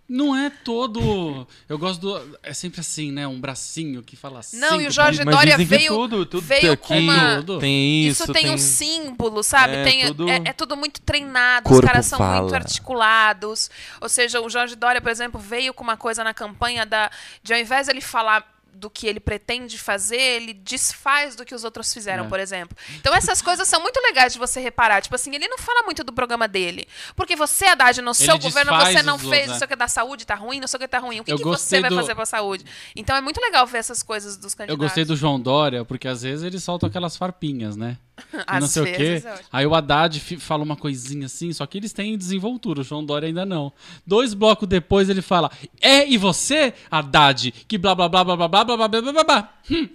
não 0.08 0.36
é 0.36 0.50
todo... 0.50 1.48
Eu 1.68 1.78
gosto 1.78 2.00
do... 2.00 2.40
É 2.42 2.54
sempre 2.54 2.80
assim, 2.80 3.12
né? 3.12 3.28
Um 3.28 3.40
bracinho 3.40 4.02
que 4.02 4.16
fala 4.16 4.40
assim. 4.40 4.58
Não, 4.58 4.80
e 4.80 4.88
o 4.88 4.92
Jorge 4.92 5.24
Mas 5.26 5.36
Dória 5.36 5.58
dizem 5.58 5.66
que 5.68 5.78
veio, 5.78 5.94
tudo, 5.94 6.26
tudo 6.26 6.46
veio 6.46 6.72
aqui 6.72 6.88
com 6.88 7.00
uma... 7.00 7.36
Tudo. 7.38 7.60
tem 7.60 8.08
Isso, 8.08 8.24
isso, 8.24 8.34
tem, 8.34 8.50
um 8.50 8.58
símbolo, 8.58 9.44
sabe? 9.44 9.76
É, 9.76 9.84
tem, 9.84 10.08
tudo- 10.08 10.30
é, 10.30 10.42
é 10.46 10.54
tudo 10.54 10.78
muito 10.78 11.02
treinado, 11.02 11.70
os 11.70 11.82
caras 11.82 12.06
são 12.06 12.20
muito 12.20 12.50
fala. 12.50 12.56
articulados. 12.56 13.70
Ou 14.00 14.10
seja, 14.10 14.42
o 14.42 14.50
Jorge 14.50 14.76
Dória, 14.76 15.02
por 15.02 15.12
exemplo, 15.12 15.40
veio 15.40 15.74
com 15.74 15.84
uma 15.84 15.98
coisa 15.98 16.24
na 16.24 16.34
campanha 16.34 16.86
da. 16.86 17.12
De 17.44 17.54
ao 17.54 17.60
invés 17.60 17.88
ele 17.88 18.02
falar 18.02 18.57
do 18.78 18.90
que 18.90 19.08
ele 19.08 19.20
pretende 19.20 19.78
fazer, 19.78 20.16
ele 20.20 20.54
desfaz 20.54 21.36
do 21.36 21.44
que 21.44 21.54
os 21.56 21.64
outros 21.64 21.94
fizeram, 21.94 22.26
É. 22.26 22.28
por 22.28 22.40
exemplo. 22.40 22.78
Então 22.96 23.14
essas 23.14 23.42
coisas 23.42 23.68
são 23.68 23.82
muito 23.82 24.00
legais 24.02 24.34
de 24.34 24.40
você 24.40 24.60
reparar. 24.60 25.02
Tipo 25.02 25.16
assim, 25.16 25.34
ele 25.36 25.48
não 25.48 25.58
fala 25.58 25.84
muito 25.84 26.04
do 26.04 26.14
programa 26.14 26.48
dele. 26.48 26.88
Porque 27.16 27.36
você, 27.36 27.66
Haddad, 27.66 28.02
no 28.02 28.14
seu 28.14 28.38
governo, 28.38 28.72
você 28.80 29.02
não 29.04 29.18
fez, 29.18 29.32
outros, 29.32 29.48
não 29.48 29.56
sei 29.58 29.66
o 29.66 29.68
que 29.68 29.76
da 29.76 29.88
saúde 29.88 30.26
tá 30.26 30.36
ruim, 30.36 30.60
não 30.60 30.68
sei 30.68 30.78
o 30.78 30.80
que 30.80 30.88
tá 30.88 31.00
ruim. 31.00 31.20
O 31.20 31.24
que, 31.24 31.32
que 31.32 31.38
você 31.40 31.44
gostei 31.44 31.82
vai 31.82 31.90
do- 31.90 31.96
fazer 31.96 32.16
pra 32.16 32.26
saúde? 32.26 32.66
Então 32.96 33.16
é 33.16 33.22
muito 33.22 33.42
legal 33.42 33.66
ver 33.66 33.80
essas 33.80 34.04
coisas 34.04 34.38
dos 34.38 34.54
candidatos. 34.54 34.80
Eu 34.82 34.88
gostei 34.88 35.04
do 35.06 35.16
João 35.16 35.40
Dória, 35.40 35.84
porque 35.84 36.08
às 36.08 36.22
vezes 36.22 36.44
ele 36.44 36.60
solta 36.60 36.88
aquelas 36.88 37.18
farpinhas, 37.18 37.76
né? 37.76 37.98
E 38.34 38.38
Às 38.48 38.62
não 38.62 38.68
sei 38.68 38.84
o 38.84 38.86
quê. 38.96 39.24
é. 39.26 39.40
Aí 39.52 39.66
o 39.66 39.74
Haddad 39.76 40.20
fala 40.40 40.64
uma 40.64 40.76
coisinha 40.76 41.26
assim, 41.28 41.54
só 41.54 41.66
que 41.66 41.78
eles 41.78 41.94
têm 41.94 42.18
desenvoltura, 42.18 42.82
o 42.82 42.84
João 42.84 43.06
Dória 43.06 43.28
ainda 43.28 43.46
não. 43.46 43.72
Dois 44.06 44.34
blocos 44.34 44.68
depois 44.68 45.10
ele 45.10 45.22
fala: 45.22 45.52
É, 45.82 46.08
e 46.08 46.18
você, 46.18 46.74
Haddad, 46.90 47.52
que 47.68 47.78
blá 47.78 47.94
blá 47.96 48.10
blá 48.10 48.24
blá 48.24 48.36
blá 48.36 48.48
blá 48.48 48.66
blá 48.66 48.76
blá 48.78 48.88
blá 48.88 49.02
blá 49.02 49.12
blá 49.14 49.24
blá. 49.24 49.54
Hum. 49.72 49.90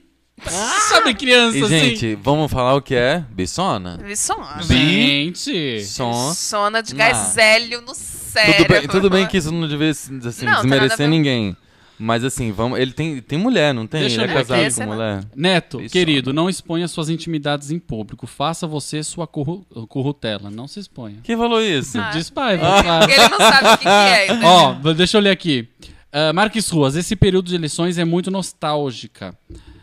Sabe 0.89 1.14
criança 1.14 1.57
E, 1.59 1.62
assim? 1.62 1.79
gente, 1.79 2.14
vamos 2.16 2.51
falar 2.51 2.75
o 2.75 2.83
que 2.83 2.95
é 2.95 3.25
Bissona? 3.31 3.99
Vissona. 3.99 4.61
Gente. 4.62 5.85
Som. 5.85 6.33
Sona 6.35 6.83
de 6.83 6.95
hélio 7.01 7.81
no 7.83 7.95
cérebro. 7.95 8.64
Tudo 8.64 8.68
bem, 8.81 8.89
tudo 8.89 9.11
bem 9.11 9.27
que 9.27 9.37
isso 9.37 9.53
não 9.53 9.68
devia 9.68 9.91
assim, 9.91 10.18
Não, 10.45 10.55
desmerecer 10.62 10.97
ver. 10.99 11.09
ninguém. 11.09 11.57
Mas 11.99 12.24
assim, 12.24 12.51
vamos, 12.51 12.78
ele 12.78 12.93
tem, 12.93 13.20
tem 13.20 13.38
mulher, 13.38 13.72
não 13.72 13.86
tem? 13.86 14.01
Deixa 14.01 14.22
ele 14.22 14.32
é 14.32 14.34
casado 14.34 14.61
aqui. 14.61 14.74
com 14.74 14.86
mulher. 14.86 15.24
Neto, 15.36 15.80
Isso. 15.80 15.93
querido, 15.93 16.32
não 16.32 16.49
exponha 16.49 16.88
suas 16.88 17.09
intimidades 17.09 17.70
em 17.70 17.78
público. 17.78 18.26
Faça 18.26 18.66
você 18.66 19.03
sua 19.03 19.26
corru 19.26 19.64
corrutela. 19.88 20.51
Não 20.51 20.66
se 20.66 20.80
exponha. 20.80 21.18
Quem 21.22 21.36
falou 21.36 21.62
isso? 21.62 21.99
Ah. 21.99 22.11
Diz 22.11 22.28
pai, 22.30 22.59
Porque 22.59 23.12
ele 23.12 23.28
não 23.28 23.38
sabe 23.38 23.68
o 23.68 23.78
que, 23.78 23.82
que 23.84 23.88
é. 23.88 24.24
entendeu? 24.26 24.49
Ó, 24.49 24.93
deixa 24.93 25.16
eu 25.16 25.20
ler 25.20 25.30
aqui. 25.30 25.68
Uh, 26.12 26.34
Marques 26.34 26.68
Ruas, 26.68 26.97
esse 26.97 27.16
período 27.16 27.49
de 27.49 27.55
eleições 27.55 27.97
é 27.99 28.05
muito 28.05 28.30
nostálgica. 28.30 29.34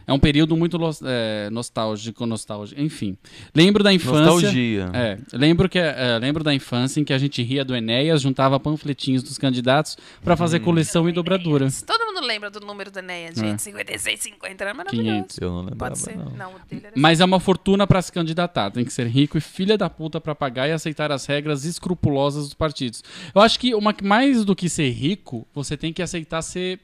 É 0.09 0.13
um 0.13 0.19
período 0.19 0.57
muito 0.57 0.77
é, 1.05 1.49
nostálgico, 1.51 2.25
nostálgico, 2.25 2.81
enfim. 2.81 3.15
Lembro 3.53 3.83
da 3.83 3.93
infância. 3.93 4.25
Nostalgia. 4.25 4.89
É, 4.93 5.19
lembro 5.33 5.69
que 5.69 5.77
é, 5.77 6.17
lembro 6.19 6.43
da 6.43 6.51
infância 6.51 6.99
em 6.99 7.03
que 7.03 7.13
a 7.13 7.17
gente 7.19 7.43
ria 7.43 7.63
do 7.63 7.75
Enéas, 7.75 8.21
juntava 8.21 8.59
panfletinhos 8.59 9.21
dos 9.21 9.37
candidatos 9.37 9.97
pra 10.23 10.35
fazer 10.35 10.61
coleção 10.61 11.07
e 11.07 11.11
dobradura. 11.11 11.67
Todo 11.85 12.07
mundo 12.07 12.25
lembra 12.25 12.49
do 12.49 12.59
número 12.59 12.89
do 12.89 12.97
Enéas, 12.97 13.37
É. 13.37 13.41
gente. 13.49 13.61
56, 13.61 14.19
50, 14.19 14.63
era 14.63 14.73
maravilhoso. 14.73 15.07
500. 15.09 15.37
Eu 15.37 15.49
não 15.51 15.59
lembrava, 15.61 15.77
Pode 15.77 15.99
ser. 15.99 16.17
não. 16.17 16.31
Não, 16.31 16.55
o 16.55 16.59
dele 16.67 16.81
era 16.87 16.93
Mas 16.95 17.19
é 17.19 17.25
uma 17.25 17.39
fortuna 17.39 17.85
pra 17.85 18.01
se 18.01 18.11
candidatar. 18.11 18.71
Tem 18.71 18.83
que 18.83 18.91
ser 18.91 19.05
rico 19.05 19.37
e 19.37 19.41
filha 19.41 19.77
da 19.77 19.89
puta 19.89 20.19
pra 20.19 20.33
pagar 20.33 20.67
e 20.67 20.71
aceitar 20.71 21.11
as 21.11 21.27
regras 21.27 21.65
escrupulosas 21.65 22.45
dos 22.45 22.53
partidos. 22.55 23.03
Eu 23.35 23.41
acho 23.41 23.59
que 23.59 23.75
uma, 23.75 23.95
mais 24.01 24.43
do 24.43 24.55
que 24.55 24.67
ser 24.69 24.89
rico, 24.89 25.47
você 25.53 25.77
tem 25.77 25.93
que 25.93 26.01
aceitar 26.01 26.41
ser. 26.41 26.79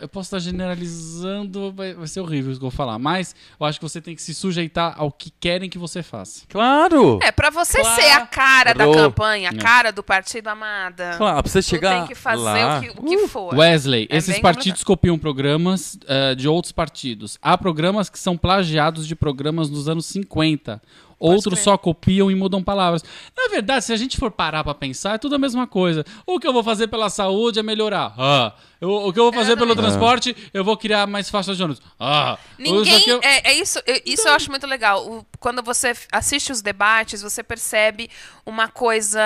Eu 0.00 0.08
posso 0.08 0.26
estar 0.28 0.38
generalizando, 0.38 1.72
vai, 1.72 1.94
vai 1.94 2.06
ser 2.06 2.20
horrível 2.20 2.50
isso 2.50 2.60
que 2.60 2.64
eu 2.66 2.70
vou 2.70 2.76
falar, 2.76 2.98
mas 2.98 3.34
eu 3.58 3.66
acho 3.66 3.78
que 3.78 3.82
você 3.88 4.00
tem 4.00 4.14
que 4.14 4.22
se 4.22 4.34
sujeitar 4.34 4.94
ao 4.96 5.10
que 5.10 5.30
querem 5.40 5.68
que 5.68 5.78
você 5.78 6.02
faça. 6.02 6.42
Claro! 6.48 7.18
É, 7.22 7.30
pra 7.32 7.50
você 7.50 7.80
Claro. 7.80 8.00
ser 8.02 8.10
a 8.10 8.26
cara 8.26 8.74
da 8.74 8.84
campanha, 8.92 9.50
a 9.50 9.54
É. 9.54 9.58
cara 9.58 9.90
do 9.92 10.02
partido 10.02 10.48
amada, 10.48 11.14
Claro, 11.16 11.42
pra 11.42 11.50
você 11.50 11.60
tu 11.60 11.66
chegar 11.66 11.98
tem 11.98 12.06
que 12.08 12.14
fazer 12.14 12.42
lá... 12.42 12.78
o 12.78 12.82
que, 12.82 12.90
o 12.90 13.04
que 13.04 13.28
for. 13.28 13.54
Wesley, 13.54 14.06
É 14.10 14.16
esses 14.16 14.38
partidos 14.40 14.82
copiam 14.84 15.18
programas 15.18 15.98
eh, 16.06 16.34
de 16.34 16.48
outros 16.48 16.72
partidos. 16.72 17.38
Há 17.42 17.56
programas 17.56 18.08
que 18.08 18.18
são 18.18 18.36
plagiados 18.36 19.06
de 19.06 19.14
programas 19.16 19.68
dos 19.68 19.88
anos 19.88 20.06
50. 20.06 20.80
Outros 21.18 21.58
só 21.58 21.76
copiam 21.76 22.30
e 22.30 22.34
mudam 22.34 22.62
palavras. 22.62 23.02
Na 23.36 23.48
verdade, 23.48 23.84
se 23.84 23.92
a 23.92 23.96
gente 23.96 24.16
for 24.16 24.30
parar 24.30 24.62
pra 24.62 24.72
pensar, 24.74 25.14
é 25.14 25.18
tudo 25.18 25.34
a 25.34 25.38
mesma 25.38 25.66
coisa. 25.66 26.04
O 26.24 26.38
que 26.38 26.46
eu 26.46 26.52
vou 26.52 26.62
fazer 26.62 26.86
pela 26.86 27.10
saúde 27.10 27.58
é 27.58 27.62
melhorar. 27.62 28.14
Ah. 28.16 28.52
Eu- 28.80 28.90
o 29.08 29.12
que 29.12 29.18
eu 29.18 29.24
vou 29.24 29.32
fazer 29.32 29.56
pelo 29.56 29.72
Exatamente. 29.72 29.90
transporte, 29.98 30.36
eu 30.54 30.62
vou 30.62 30.76
criar 30.76 31.06
mais 31.08 31.28
faixas 31.28 31.56
de 31.56 31.62
ônibus. 31.64 31.82
Ah. 31.98 32.38
Ninguém. 32.56 33.08
eu- 33.08 33.20
É, 33.22 33.50
é 33.50 33.54
isso, 33.54 33.80
eu- 33.84 34.00
isso 34.06 34.28
eu 34.28 34.32
acho 34.32 34.48
muito 34.50 34.66
legal. 34.66 35.04
O- 35.04 35.26
quando 35.40 35.60
você 35.62 35.92
assiste 36.12 36.52
os 36.52 36.62
debates, 36.62 37.20
você 37.20 37.42
percebe 37.42 38.08
uma 38.46 38.68
coisa 38.68 39.20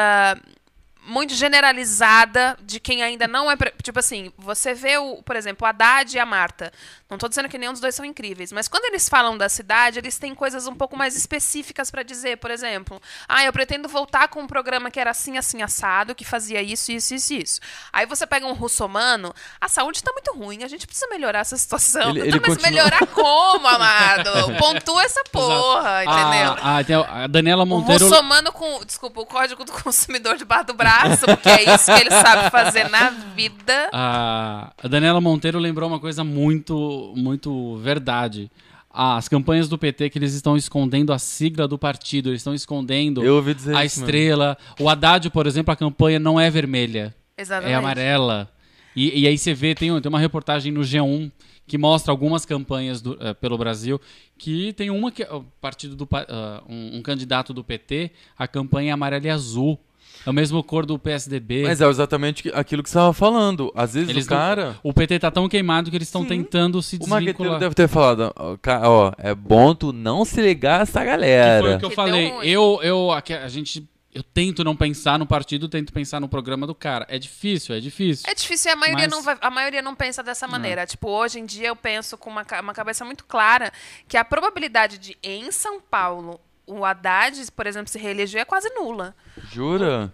muito 1.05 1.34
generalizada 1.34 2.57
de 2.62 2.78
quem 2.78 3.03
ainda 3.03 3.26
não 3.26 3.51
é. 3.51 3.57
Tipo 3.82 3.99
assim, 3.99 4.32
você 4.38 4.72
vê, 4.72 4.97
o, 4.99 5.22
por 5.22 5.34
exemplo, 5.36 5.66
o 5.66 5.68
Haddad 5.68 6.16
e 6.16 6.18
a 6.20 6.24
Marta. 6.24 6.72
Não 7.13 7.19
tô 7.19 7.29
dizendo 7.29 7.49
que 7.49 7.59
nenhum 7.59 7.73
dos 7.73 7.81
dois 7.81 7.95
são 7.95 8.05
incríveis, 8.05 8.51
mas 8.53 8.67
quando 8.69 8.87
eles 8.87 9.09
falam 9.09 9.37
da 9.37 9.49
cidade, 9.49 9.99
eles 9.99 10.19
têm 10.19 10.35
coisas 10.35 10.67
um 10.67 10.75
pouco 10.75 10.97
mais 10.97 11.15
específicas 11.17 11.91
pra 11.91 12.03
dizer. 12.03 12.39
Por 12.39 12.51
exemplo, 12.51 13.01
ah, 13.29 13.45
eu 13.45 13.53
pretendo 13.53 13.89
voltar 13.89 14.29
com 14.29 14.41
um 14.41 14.47
programa 14.47 14.91
que 14.91 14.99
era 14.99 15.11
assim, 15.11 15.37
assim, 15.37 15.61
assado, 15.63 16.15
que 16.15 16.25
fazia 16.25 16.63
isso, 16.63 16.91
isso, 16.91 17.15
isso, 17.15 17.35
isso. 17.35 17.61
Aí 17.93 18.07
você 18.07 18.27
pega 18.27 18.47
um 18.47 18.55
russomano, 18.55 19.35
a 19.61 19.69
saúde 19.69 20.03
tá 20.03 20.11
muito 20.13 20.33
ruim, 20.37 20.65
a 20.65 20.69
gente 20.69 20.87
precisa 20.87 21.07
melhorar 21.09 21.41
essa 21.41 21.57
situação. 21.57 22.11
Ele- 22.11 22.21
Tá, 22.21 22.27
ele 22.27 22.41
mas 22.41 22.57
continua- 22.57 22.71
melhorar 22.71 23.07
como, 23.13 23.67
amado? 23.69 24.31
Pontua 24.59 25.03
essa 25.05 25.23
porra, 25.31 26.05
entendeu? 26.05 26.57
Ah, 26.63 26.79
ah, 26.79 26.85
tem 26.85 26.97
a 26.97 27.03
a 27.25 27.27
Daniela 27.27 27.67
Monteiro. 27.67 28.07
russomano 28.09 28.51
com, 28.53 28.85
desculpa, 28.85 29.21
o 29.21 29.27
código 29.27 29.65
do 29.65 29.73
consumidor 29.73 30.37
debaixo 30.37 30.67
do 30.67 30.75
braço 30.75 31.27
porque 31.27 31.49
é 31.49 31.75
isso 31.75 31.85
que 31.95 32.01
ele 32.01 32.11
sabe 32.11 32.51
fazer 32.51 32.89
na 32.89 33.11
vida. 33.11 33.91
A 33.93 34.73
a 34.83 34.89
Daniela 34.89 35.21
Monteiro 35.21 35.59
lembrou 35.59 35.89
uma 35.89 36.01
coisa 36.01 36.25
muito, 36.25 36.75
muito 37.16 37.76
verdade. 37.78 38.50
As 38.94 39.26
campanhas 39.28 39.68
do 39.68 39.78
PT 39.78 40.11
que 40.11 40.18
eles 40.18 40.34
estão 40.34 40.57
escondendo 40.57 41.12
a 41.12 41.18
sigla 41.18 41.66
do 41.66 41.78
partido, 41.78 42.28
eles 42.28 42.40
estão 42.40 42.55
escondendo 42.55 43.22
Eu 43.24 43.36
ouvi 43.36 43.55
dizer 43.55 43.74
a 43.74 43.80
mesmo. 43.80 44.03
estrela. 44.05 44.57
O 44.78 44.88
Haddad, 44.88 45.30
por 45.30 45.46
exemplo, 45.46 45.72
a 45.72 45.76
campanha 45.76 46.18
não 46.18 46.38
é 46.38 46.50
vermelha, 46.50 47.14
Exatamente. 47.36 47.72
é 47.72 47.74
amarela. 47.76 48.50
E, 48.94 49.20
e 49.22 49.26
aí 49.26 49.38
você 49.38 49.55
vê, 49.55 49.74
tem, 49.74 49.98
tem 50.00 50.09
uma 50.11 50.18
reportagem 50.20 50.70
no 50.70 50.82
G1 50.82 51.30
que 51.66 51.78
mostra 51.78 52.12
algumas 52.12 52.44
campanhas 52.44 53.00
do- 53.00 53.16
eh, 53.18 53.32
pelo 53.32 53.57
Brasil, 53.57 53.98
que 54.36 54.74
tem 54.74 54.90
uma 54.90 55.11
que 55.11 55.22
é 55.22 55.32
o 55.32 55.42
partido 55.61 55.96
do 55.96 56.07
ah, 56.12 56.62
um, 56.68 56.98
um 56.98 57.03
candidato 57.03 57.55
do 57.55 57.64
PT, 57.64 58.11
a 58.36 58.46
campanha 58.46 58.90
é 58.90 58.92
amarela 58.92 59.26
e 59.26 59.30
azul. 59.30 59.78
É 60.27 60.31
o 60.31 60.33
mesmo 60.33 60.62
cor 60.62 60.87
do 60.87 60.99
PSDB. 60.99 61.62
Mas 61.64 61.81
é 61.81 61.87
exatamente 61.89 62.49
aquilo 62.55 62.83
que 62.83 62.89
você 62.89 62.97
estava 62.99 63.12
falando. 63.12 63.73
Às 63.75 63.95
vezes 63.95 64.09
Eles 64.11 64.27
o 64.27 64.31
não- 64.31 64.37
cara. 64.37 64.77
o 64.83 64.93
PT 64.93 65.18
tá 65.18 65.31
tão 65.31 65.49
queimado 65.49 65.91
que 65.91 65.97
eles 65.97 66.09
estão 66.09 66.25
tentando 66.25 66.81
se 66.83 66.97
O 66.97 66.99
desvincular. 67.01 67.23
marqueteiro 67.23 67.59
deve 67.59 67.75
ter 67.75 67.89
falado, 67.89 68.33
ó, 68.37 69.12
é 69.18 69.35
bom 69.35 69.75
tu 69.75 69.93
não 69.93 70.25
se 70.25 70.41
ligar 70.41 70.81
a 70.81 70.83
essa 70.83 71.01
Que 71.01 71.07
galera. 71.07 71.61
foi 71.62 71.75
o 71.75 71.79
que 71.79 71.85
eu 71.85 71.91
Que 71.91 71.97
falei. 71.97 72.33
Eu, 72.43 72.81
eu, 72.83 73.11
aqui, 73.11 73.33
a 73.35 73.49
gente, 73.49 73.85
eu 74.14 74.23
tento 74.23 74.62
não 74.62 74.77
pensar 74.77 75.18
no 75.18 75.27
partido, 75.27 75.68
tento 75.68 75.93
pensar 75.93 76.20
no 76.20 76.29
programa 76.29 76.66
do 76.66 76.75
cara. 76.75 77.05
É 77.09 77.18
difícil, 77.18 77.75
é 77.75 77.81
difícil. 77.81 78.25
É 78.31 78.35
difícil 78.35 78.70
e 78.70 78.73
a 78.73 78.77
maioria, 78.77 79.05
Mas- 79.09 79.11
não 79.12 79.23
vai- 79.23 79.39
a 79.41 79.51
maioria 79.51 79.83
não 79.83 79.95
pensa 79.95 80.23
dessa 80.23 80.47
maneira. 80.47 80.87
Tipo, 80.87 81.09
hoje 81.11 81.41
em 81.41 81.47
dia 81.47 81.68
eu 81.68 81.77
penso 81.77 82.16
com 82.16 82.31
uma, 82.31 82.45
uma 82.62 82.75
cabeça 82.75 83.05
muito 83.05 83.25
clara 83.25 83.73
que 84.07 84.16
a 84.16 84.25
probabilidade 84.25 84.99
de, 84.99 85.16
em 85.23 85.51
São 85.51 85.81
Paulo, 85.81 86.39
o 86.67 86.85
Haddad, 86.85 87.39
por 87.53 87.67
exemplo, 87.67 87.89
se 87.91 87.99
reeleger 87.99 88.43
é 88.43 88.45
quase 88.45 88.69
nula. 88.75 89.15
Jura? 89.51 90.13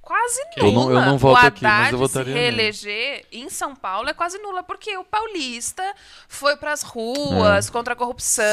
Quase 0.00 0.40
Eu 0.56 0.72
nula. 0.72 0.84
não- 0.94 1.00
eu 1.02 1.06
não 1.06 1.18
voto 1.18 1.42
o 1.42 1.46
aqui, 1.46 1.62
mas 1.62 1.72
Haddad 1.72 1.92
eu 1.92 1.98
votaria 1.98 2.32
se 2.32 2.38
reeleger 2.38 3.26
em 3.30 3.50
São 3.50 3.76
Paulo 3.76 4.08
é 4.08 4.14
quase 4.14 4.38
nula, 4.38 4.62
porque 4.62 4.96
o 4.96 5.04
paulista 5.04 5.82
foi 6.26 6.56
pras 6.56 6.82
ruas 6.82 7.68
contra 7.68 7.92
a 7.92 7.96
corrupção. 7.96 8.44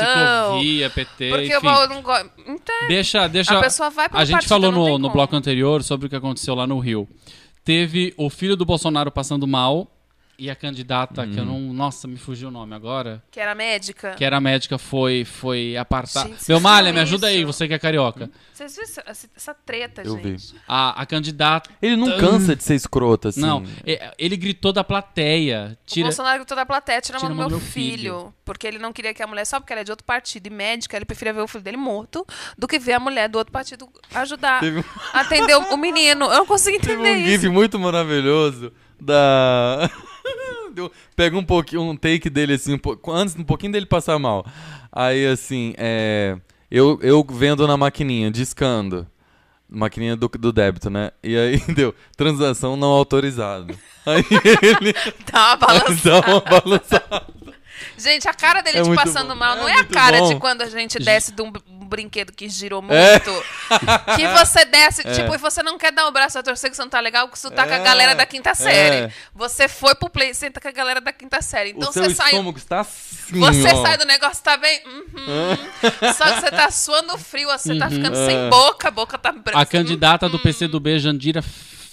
Ciclovia, 0.50 0.90
PT, 0.90 1.30
Porque 1.30 1.56
enfim. 1.56 1.68
eu 1.68 1.88
não 1.88 2.02
go- 2.02 2.30
Então, 2.46 2.88
Deixa, 2.90 3.28
deixa. 3.30 3.58
A 3.58 3.62
pessoa 3.62 3.90
vai 3.90 4.10
pro 4.10 4.18
A 4.20 4.26
gente 4.26 4.46
falou 4.50 4.70
não 4.70 4.86
no, 4.90 4.98
no 4.98 5.10
bloco 5.10 5.34
anterior 5.34 5.82
sobre 5.82 6.08
o 6.08 6.10
que 6.10 6.16
aconteceu 6.18 6.56
lá 6.56 6.68
no 6.68 6.78
Rio. 6.78 7.08
Teve 7.64 8.14
o 8.18 8.30
filho 8.30 8.58
do 8.58 8.66
Bolsonaro 8.66 9.10
passando 9.10 9.48
mal 9.48 9.88
e 10.38 10.50
a 10.50 10.56
candidata, 10.56 11.26
que 11.28 11.40
eu 11.40 11.46
não. 11.46 11.60
Nossa, 11.74 12.08
me 12.08 12.18
fugiu 12.18 12.50
o 12.50 12.52
nome 12.52 12.76
agora. 12.76 13.24
que 13.32 13.40
era 13.40 13.56
médica. 13.56 14.14
Que 14.16 14.24
era 14.26 14.40
médica, 14.40 14.78
foi, 14.78 15.24
foi 15.26 15.76
apartar. 15.78 16.28
Gente, 16.28 16.48
Meu 16.48 16.60
Malha, 16.60 16.92
me 16.94 17.00
ajuda 17.00 17.28
aí, 17.28 17.44
você 17.44 17.68
que 17.68 17.74
é 17.74 17.80
carioca. 17.80 18.30
Vocês 18.54 18.76
viram 18.76 18.90
essa, 19.08 19.30
essa 19.36 19.54
treta, 19.54 20.02
Eu 20.04 20.16
vi. 20.18 20.38
gente? 20.38 20.56
A, 20.68 21.02
a 21.02 21.06
candidata. 21.06 21.70
Ele 21.82 21.96
não 21.96 22.18
cansa 22.18 22.56
de 22.56 22.64
ser 22.64 22.76
escroto 22.76 23.30
assim. 23.30 23.42
Não, 23.42 23.64
ele 24.18 24.38
gritou 24.38 24.72
da 24.72 24.84
plateia. 24.84 25.78
O 25.82 25.86
Tira, 25.86 26.08
Bolsonaro 26.08 26.40
gritou 26.40 26.56
da 26.56 26.66
plateia, 26.66 27.02
tira 27.02 27.18
a 27.18 27.22
mão 27.22 27.30
do 27.30 27.36
meu, 27.36 27.50
meu 27.50 27.60
filho. 27.60 27.96
filho. 27.96 28.34
Porque 28.44 28.68
ele 28.68 28.78
não 28.78 28.94
queria 28.94 29.14
que 29.14 29.24
a 29.24 29.28
mulher, 29.28 29.46
só 29.46 29.60
porque 29.60 29.74
ela 29.74 29.82
é 29.82 29.84
de 29.84 29.92
outro 29.92 30.06
partido 30.06 30.48
e 30.48 30.50
médica, 30.50 30.96
ele 30.96 31.06
preferia 31.06 31.34
ver 31.34 31.42
o 31.42 31.48
filho 31.48 31.64
dele 31.64 31.78
morto 31.78 32.26
do 32.58 32.68
que 32.68 32.78
ver 32.80 32.94
a 32.94 33.00
mulher 33.00 33.28
do 33.28 33.38
outro 33.38 33.52
partido 33.52 33.90
ajudar 34.14 34.60
Teve 34.60 34.84
a 35.14 35.22
atender 35.22 35.56
o, 35.56 35.74
o 35.74 35.78
menino. 35.78 36.26
Eu 36.26 36.40
não 36.40 36.46
consigo 36.46 36.78
Teve 36.80 36.94
entender 36.94 37.10
um 37.10 37.18
isso. 37.22 37.42
gif 37.42 37.50
muito 37.50 37.80
maravilhoso 37.80 38.72
da. 39.00 39.90
Pega 41.16 41.38
um 41.38 41.44
pouquinho, 41.44 41.82
um 41.84 41.96
take 41.96 42.30
dele 42.30 42.54
assim, 42.54 42.74
um 42.74 42.78
po- 42.78 43.00
antes, 43.12 43.36
um 43.36 43.44
pouquinho 43.44 43.72
dele 43.72 43.86
passar 43.86 44.20
mal. 44.20 44.46
Aí 44.92 45.26
assim, 45.26 45.74
é. 45.78 46.38
Eu, 46.70 47.00
eu 47.02 47.26
vendo 47.30 47.66
na 47.68 47.78
maquininha, 47.78 48.30
discando. 48.32 49.08
Maquininha 49.70 50.16
do, 50.16 50.28
do 50.28 50.52
débito, 50.52 50.90
né? 50.90 51.12
E 51.24 51.36
aí 51.38 51.58
deu 51.74 51.94
transação 52.18 52.76
não 52.76 52.90
autorizada. 52.90 53.74
Aí 54.06 54.24
ele 54.62 54.94
Dá 55.32 55.48
uma 55.48 55.56
balançada. 55.56 56.22
dá 56.22 56.28
uma 56.28 56.42
balançada. 56.42 57.26
Gente, 57.98 58.28
a 58.28 58.34
cara 58.34 58.62
dele 58.62 58.80
É 58.80 58.84
de 58.84 58.94
passando 58.96 59.30
bom. 59.30 59.36
mal 59.36 59.56
não 59.56 59.68
É 59.68 59.74
é, 59.74 59.80
a 59.80 59.84
cara 59.86 60.20
bom. 60.20 60.30
de 60.30 60.36
quando 60.40 60.62
a 60.62 60.70
gente 60.70 61.00
desce 61.00 61.32
de 61.32 61.42
um, 61.42 61.52
um 61.86 61.88
brinquedo 61.88 62.34
que 62.34 62.50
girou 62.50 62.82
muito. 62.82 62.96
É. 62.96 63.20
Que 64.16 64.28
você 64.38 64.66
desce, 64.66 65.04
tipo, 65.04 65.34
e 65.34 65.38
você 65.38 65.62
não 65.62 65.78
quer 65.78 65.92
dar 65.92 66.08
o 66.08 66.12
braço 66.12 66.38
a 66.40 66.44
torcer 66.44 66.70
que 66.70 66.76
você 66.76 66.82
não 66.82 66.90
tá 66.90 67.00
legal, 67.00 67.30
que 67.30 67.38
você 67.38 67.50
tá 67.52 67.66
com 67.66 67.74
a 67.74 67.78
É. 67.78 67.84
galera 67.84 68.16
da 68.16 68.26
quinta 68.26 68.54
série. 68.56 68.96
É. 69.06 69.12
Você 69.34 69.68
foi 69.68 69.94
pro 69.96 70.10
play 70.10 70.34
center 70.34 70.62
com 70.62 70.68
a 70.68 70.72
galera 70.72 71.00
da 71.00 71.14
quinta 71.14 71.42
série. 71.42 71.70
Então 71.70 71.90
o 71.90 71.94
seu 71.94 72.04
você 72.06 72.16
sai. 72.16 72.32
estômago 72.32 72.58
está 72.58 72.80
assim. 72.82 73.40
Você 73.40 73.68
ó. 73.74 73.82
sai 73.84 73.98
do 73.98 74.06
negócio, 74.06 74.44
tá 74.44 74.58
bem? 74.58 74.82
Uhum. 74.86 76.14
Só 76.14 76.24
que 76.34 76.42
você 76.42 76.52
tá 76.52 76.72
suando 76.72 77.18
frio, 77.18 77.48
você 77.50 77.78
tá 77.78 77.90
ficando 77.90 78.18
É. 78.18 78.26
sem 78.26 78.50
boca, 78.50 78.88
a 78.88 78.92
boca 78.92 79.18
tá 79.18 79.32
branca. 79.32 79.60
A 79.60 79.66
candidata 79.66 80.28
do 80.28 80.40
PCdoB, 80.40 80.98
Jandira 81.00 81.44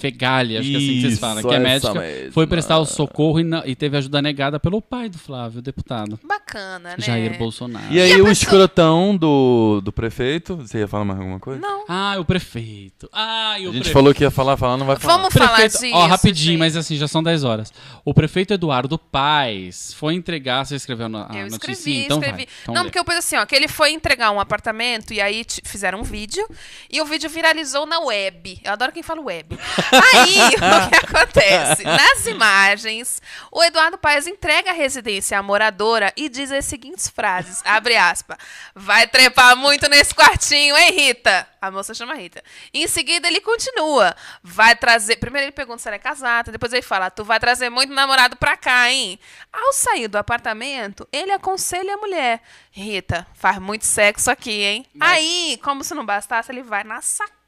Fegali, 0.02 0.56
acho 0.56 0.68
que 0.68 0.74
é 0.74 0.78
assim 0.78 0.86
que 0.88 1.00
vocês 1.02 1.18
falam, 1.20 1.42
que 1.44 1.54
é 1.54 1.58
médica, 1.60 1.94
mesma. 1.94 2.32
foi 2.32 2.44
prestar 2.44 2.78
o 2.80 2.84
socorro 2.84 3.38
e, 3.38 3.44
na- 3.44 3.62
e 3.64 3.76
teve 3.76 3.96
ajuda 3.96 4.20
negada 4.20 4.58
pelo 4.58 4.82
pai 4.82 5.08
do 5.08 5.16
Flávio, 5.16 5.60
o 5.60 5.62
deputado. 5.62 6.18
Bacana, 6.24 6.90
né? 6.90 6.96
Jair 6.98 7.38
Bolsonaro. 7.38 7.86
E 7.88 8.00
aí 8.00 8.10
E 8.10 8.12
o 8.14 8.16
pessoa- 8.24 8.32
escrotão 8.32 9.16
do, 9.16 9.80
do 9.80 9.92
prefeito, 9.92 10.56
você 10.56 10.78
ia 10.78 10.88
falar 10.88 11.04
mais 11.04 11.20
alguma 11.20 11.38
coisa? 11.38 11.60
Não. 11.60 11.84
Ah, 11.88 12.16
o 12.18 12.24
prefeito. 12.24 13.08
Ah, 13.12 13.54
e 13.60 13.66
o 13.66 13.70
A 13.70 13.72
gente 13.72 13.82
prefeito. 13.82 13.92
falou 13.92 14.12
que 14.12 14.24
ia 14.24 14.30
falar, 14.30 14.56
falar, 14.56 14.76
não 14.76 14.86
vai 14.86 14.96
falar. 14.96 15.16
Vamos 15.18 15.32
falar 15.32 15.54
Prefeito, 15.56 15.80
disso. 15.82 15.94
ó, 15.94 16.06
rapidinho, 16.06 16.50
gente. 16.52 16.58
mas 16.58 16.76
assim, 16.76 16.96
já 16.96 17.06
são 17.06 17.22
10 17.22 17.44
horas. 17.44 17.72
O 18.04 18.12
prefeito 18.12 18.52
Eduardo 18.52 18.98
Paes 18.98 19.94
foi 19.94 20.14
entregar, 20.14 20.64
você 20.66 20.74
escreveu 20.74 21.08
na 21.08 21.28
Eu 21.32 21.48
notícia? 21.48 21.70
escrevi, 21.72 22.04
então 22.04 22.18
escrevi. 22.18 22.36
vai. 22.38 22.48
Então 22.62 22.74
não, 22.74 22.82
lê. 22.82 22.88
porque 22.88 22.98
eu 22.98 23.04
pensei 23.04 23.18
assim, 23.18 23.36
ó, 23.36 23.46
que 23.46 23.54
ele 23.54 23.68
foi 23.68 23.92
entregar 23.92 24.32
um 24.32 24.40
apartamento 24.40 25.12
e 25.14 25.20
aí 25.20 25.44
fizeram 25.64 26.00
um 26.00 26.02
vídeo 26.02 26.44
e 26.90 27.00
o 27.00 27.04
vídeo 27.04 27.30
viralizou 27.30 27.86
na 27.86 28.00
web. 28.00 28.58
Eu 28.64 28.72
adoro 28.72 28.90
quem 28.90 29.02
fala 29.02 29.20
web. 29.20 29.56
Aí, 29.92 30.38
o 30.56 30.88
que 30.88 30.96
acontece? 30.96 31.84
Nas 31.84 32.26
imagens, 32.26 33.20
o 33.50 33.62
Eduardo 33.62 33.98
Paes 33.98 34.26
entrega 34.26 34.70
a 34.70 34.74
residência 34.74 35.38
à 35.38 35.42
moradora 35.42 36.12
e 36.16 36.28
diz 36.28 36.50
as 36.50 36.64
seguintes 36.64 37.08
frases, 37.08 37.62
abre 37.64 37.96
aspas, 37.96 38.38
vai 38.74 39.06
trepar 39.06 39.56
muito 39.56 39.88
nesse 39.88 40.14
quartinho, 40.14 40.76
hein, 40.76 40.92
Rita? 40.92 41.46
A 41.60 41.70
moça 41.70 41.94
chama 41.94 42.14
Rita. 42.14 42.42
Em 42.72 42.88
seguida, 42.88 43.28
ele 43.28 43.40
continua, 43.40 44.16
vai 44.42 44.74
trazer... 44.74 45.16
Primeiro 45.16 45.44
ele 45.44 45.52
pergunta 45.52 45.78
se 45.78 45.88
ela 45.88 45.96
é 45.96 45.98
casada, 45.98 46.50
depois 46.50 46.72
ele 46.72 46.82
fala, 46.82 47.10
tu 47.10 47.24
vai 47.24 47.38
trazer 47.38 47.70
muito 47.70 47.92
namorado 47.92 48.36
pra 48.36 48.56
cá, 48.56 48.90
hein? 48.90 49.18
Ao 49.52 49.72
sair 49.72 50.08
do 50.08 50.18
apartamento, 50.18 51.06
ele 51.12 51.30
aconselha 51.30 51.94
a 51.94 51.98
mulher. 51.98 52.40
Rita, 52.70 53.26
faz 53.34 53.58
muito 53.58 53.84
sexo 53.84 54.30
aqui, 54.30 54.64
hein? 54.64 54.86
Aí, 54.98 55.60
como 55.62 55.84
se 55.84 55.94
não 55.94 56.04
bastasse, 56.06 56.50
ele 56.50 56.62
vai 56.62 56.82
na 56.82 57.00
sacada 57.00 57.41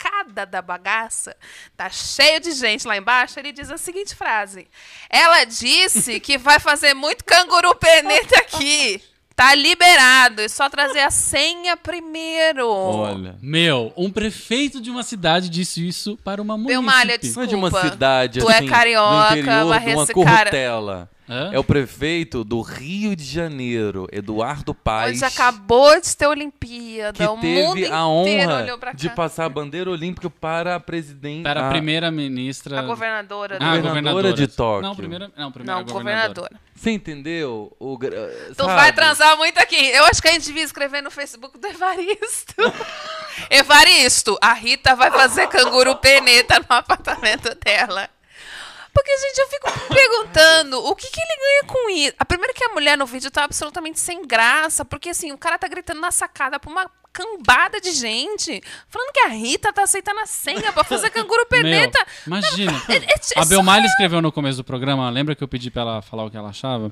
da 0.47 0.63
bagaça. 0.63 1.37
Tá 1.77 1.91
cheio 1.91 2.41
de 2.41 2.53
gente 2.53 2.87
lá 2.87 2.97
embaixo. 2.97 3.39
Ele 3.39 3.53
diz 3.53 3.71
a 3.71 3.77
seguinte 3.79 4.15
frase: 4.15 4.69
Ela 5.11 5.45
disse 5.45 6.21
que 6.21 6.39
vai 6.39 6.59
fazer 6.61 6.95
muito 6.95 7.25
canguru 7.25 7.75
peneta 7.75 8.39
aqui. 8.39 9.03
Tá 9.37 9.53
liberado. 9.55 10.43
É 10.43 10.49
só 10.49 10.71
trazer 10.71 11.01
a 11.01 11.11
senha 11.11 11.77
primeiro. 11.77 12.69
Olha. 12.69 13.37
Meu, 13.43 13.93
um 13.97 14.09
prefeito 14.09 14.81
de 14.81 14.91
uma 14.91 15.03
cidade 15.03 15.49
disse 15.49 15.87
isso 15.87 16.17
para 16.19 16.41
uma 16.41 16.57
munícipe. 16.57 16.75
Belmalha, 16.75 17.19
Não 17.35 17.43
é 17.43 17.47
de 17.47 17.55
uma 17.57 17.69
Desculpa, 17.69 17.91
cidade 17.93 18.41
tu 18.41 18.49
é 18.49 18.59
assim, 18.59 18.67
carioca, 18.69 19.35
do 19.35 19.39
interior, 19.41 19.81
de 19.81 19.95
uma 19.95 20.07
corrutela. 20.07 21.11
É 21.53 21.59
o 21.59 21.65
prefeito 21.65 22.45
do 22.45 22.61
Rio 22.61 23.17
de 23.17 23.25
Janeiro, 23.25 24.07
Eduardo 24.13 24.75
Paes. 24.75 25.17
Hoje 25.23 25.25
acabou 25.25 25.99
de 26.01 26.15
ter 26.17 26.27
Olimpíada. 26.27 27.17
que 27.17 27.25
o 27.25 27.37
mundo 27.37 27.75
teve 27.75 27.87
a 27.87 27.87
inteiro 27.87 28.05
honra 28.51 28.63
olhou 28.63 28.79
pra 28.79 28.91
cá. 28.91 28.97
de 28.97 29.09
passar 29.11 29.47
a 29.47 29.49
bandeira 29.49 29.91
olímpica 29.91 30.29
para 30.29 30.75
a 30.77 30.81
presidente. 30.81 31.43
Para 31.43 31.67
a 31.67 31.71
primeira-ministra... 31.71 32.79
A 32.79 32.83
governadora. 32.83 33.57
Ah, 33.61 33.77
do- 33.77 33.83
governadora 33.83 34.33
de 34.35 34.47
Tóquio. 34.49 34.83
Não, 34.83 34.95
primeira, 34.95 35.31
não, 35.37 35.51
primeira 35.51 35.79
Não, 35.81 35.85
governadora. 35.87 36.31
governadora. 36.51 36.61
Você 36.75 36.91
entendeu? 36.91 37.75
O, 37.81 37.97
Tu 37.99 38.55
sabe? 38.57 38.75
vai 38.75 38.93
transar 38.93 39.37
muito 39.39 39.59
aqui. 39.59 39.77
Eu 39.77 40.05
acho 40.05 40.21
que 40.21 40.29
a 40.29 40.33
gente 40.33 40.45
devia 40.45 40.65
escrever 40.65 41.01
no 41.03 41.11
Facebook 41.11 41.57
do 41.59 41.67
Evaristo. 41.67 42.55
Evaristo, 43.51 44.37
a 44.41 44.53
Rita 44.53 44.95
vai 44.95 45.11
fazer 45.11 45.47
canguru 45.49 45.97
peneta 45.97 46.59
no 46.59 46.67
apartamento 46.77 47.55
dela. 47.65 48.09
Porque, 48.95 49.19
gente, 49.19 49.39
eu 49.39 49.49
fico 49.49 49.71
perguntando 49.93 50.79
o 50.85 50.95
que, 50.95 51.11
que 51.11 51.21
ele 51.21 51.37
ganha 51.41 51.65
com 51.67 51.91
isso. 51.91 52.15
A 52.19 52.25
primeira 52.25 52.55
que 52.55 52.65
a 52.65 52.69
mulher 52.69 52.97
no 52.97 53.05
vídeo 53.07 53.31
tá 53.31 53.45
absolutamente 53.45 53.99
sem 53.99 54.25
graça, 54.27 54.85
porque 54.85 55.09
assim, 55.11 55.33
o 55.33 55.39
cara 55.39 55.59
tá 55.59 55.67
gritando 55.67 56.01
na 56.01 56.11
sacada 56.13 56.59
pra 56.61 56.71
uma 56.71 56.89
cambada 57.13 57.81
de 57.81 57.93
gente, 57.93 58.61
falando 58.89 59.13
que 59.13 59.21
a 59.21 59.29
Rita 59.29 59.73
tá 59.73 59.85
aceitando 59.85 60.19
a 60.21 60.27
senha 60.27 60.73
pra 60.73 60.83
fazer 60.83 61.11
canguru 61.11 61.47
peneta. 61.47 61.99
Meu, 62.27 62.39
imagina. 62.39 62.83
É- 62.89 62.95
é- 62.97 63.05
é 63.37 63.41
a 63.41 63.43
surreal. 63.81 63.87
escreveu 63.87 64.21
no 64.23 64.33
começo 64.33 64.57
do 64.59 64.65
programa, 64.65 65.09
lembra 65.11 65.35
que 65.37 65.43
eu 65.45 65.49
pedi 65.49 65.71
pra 65.71 65.83
ela 65.83 66.03
falar 66.03 66.25
o 66.25 66.31
que 66.31 66.37
ela 66.37 66.49
achava? 66.51 66.91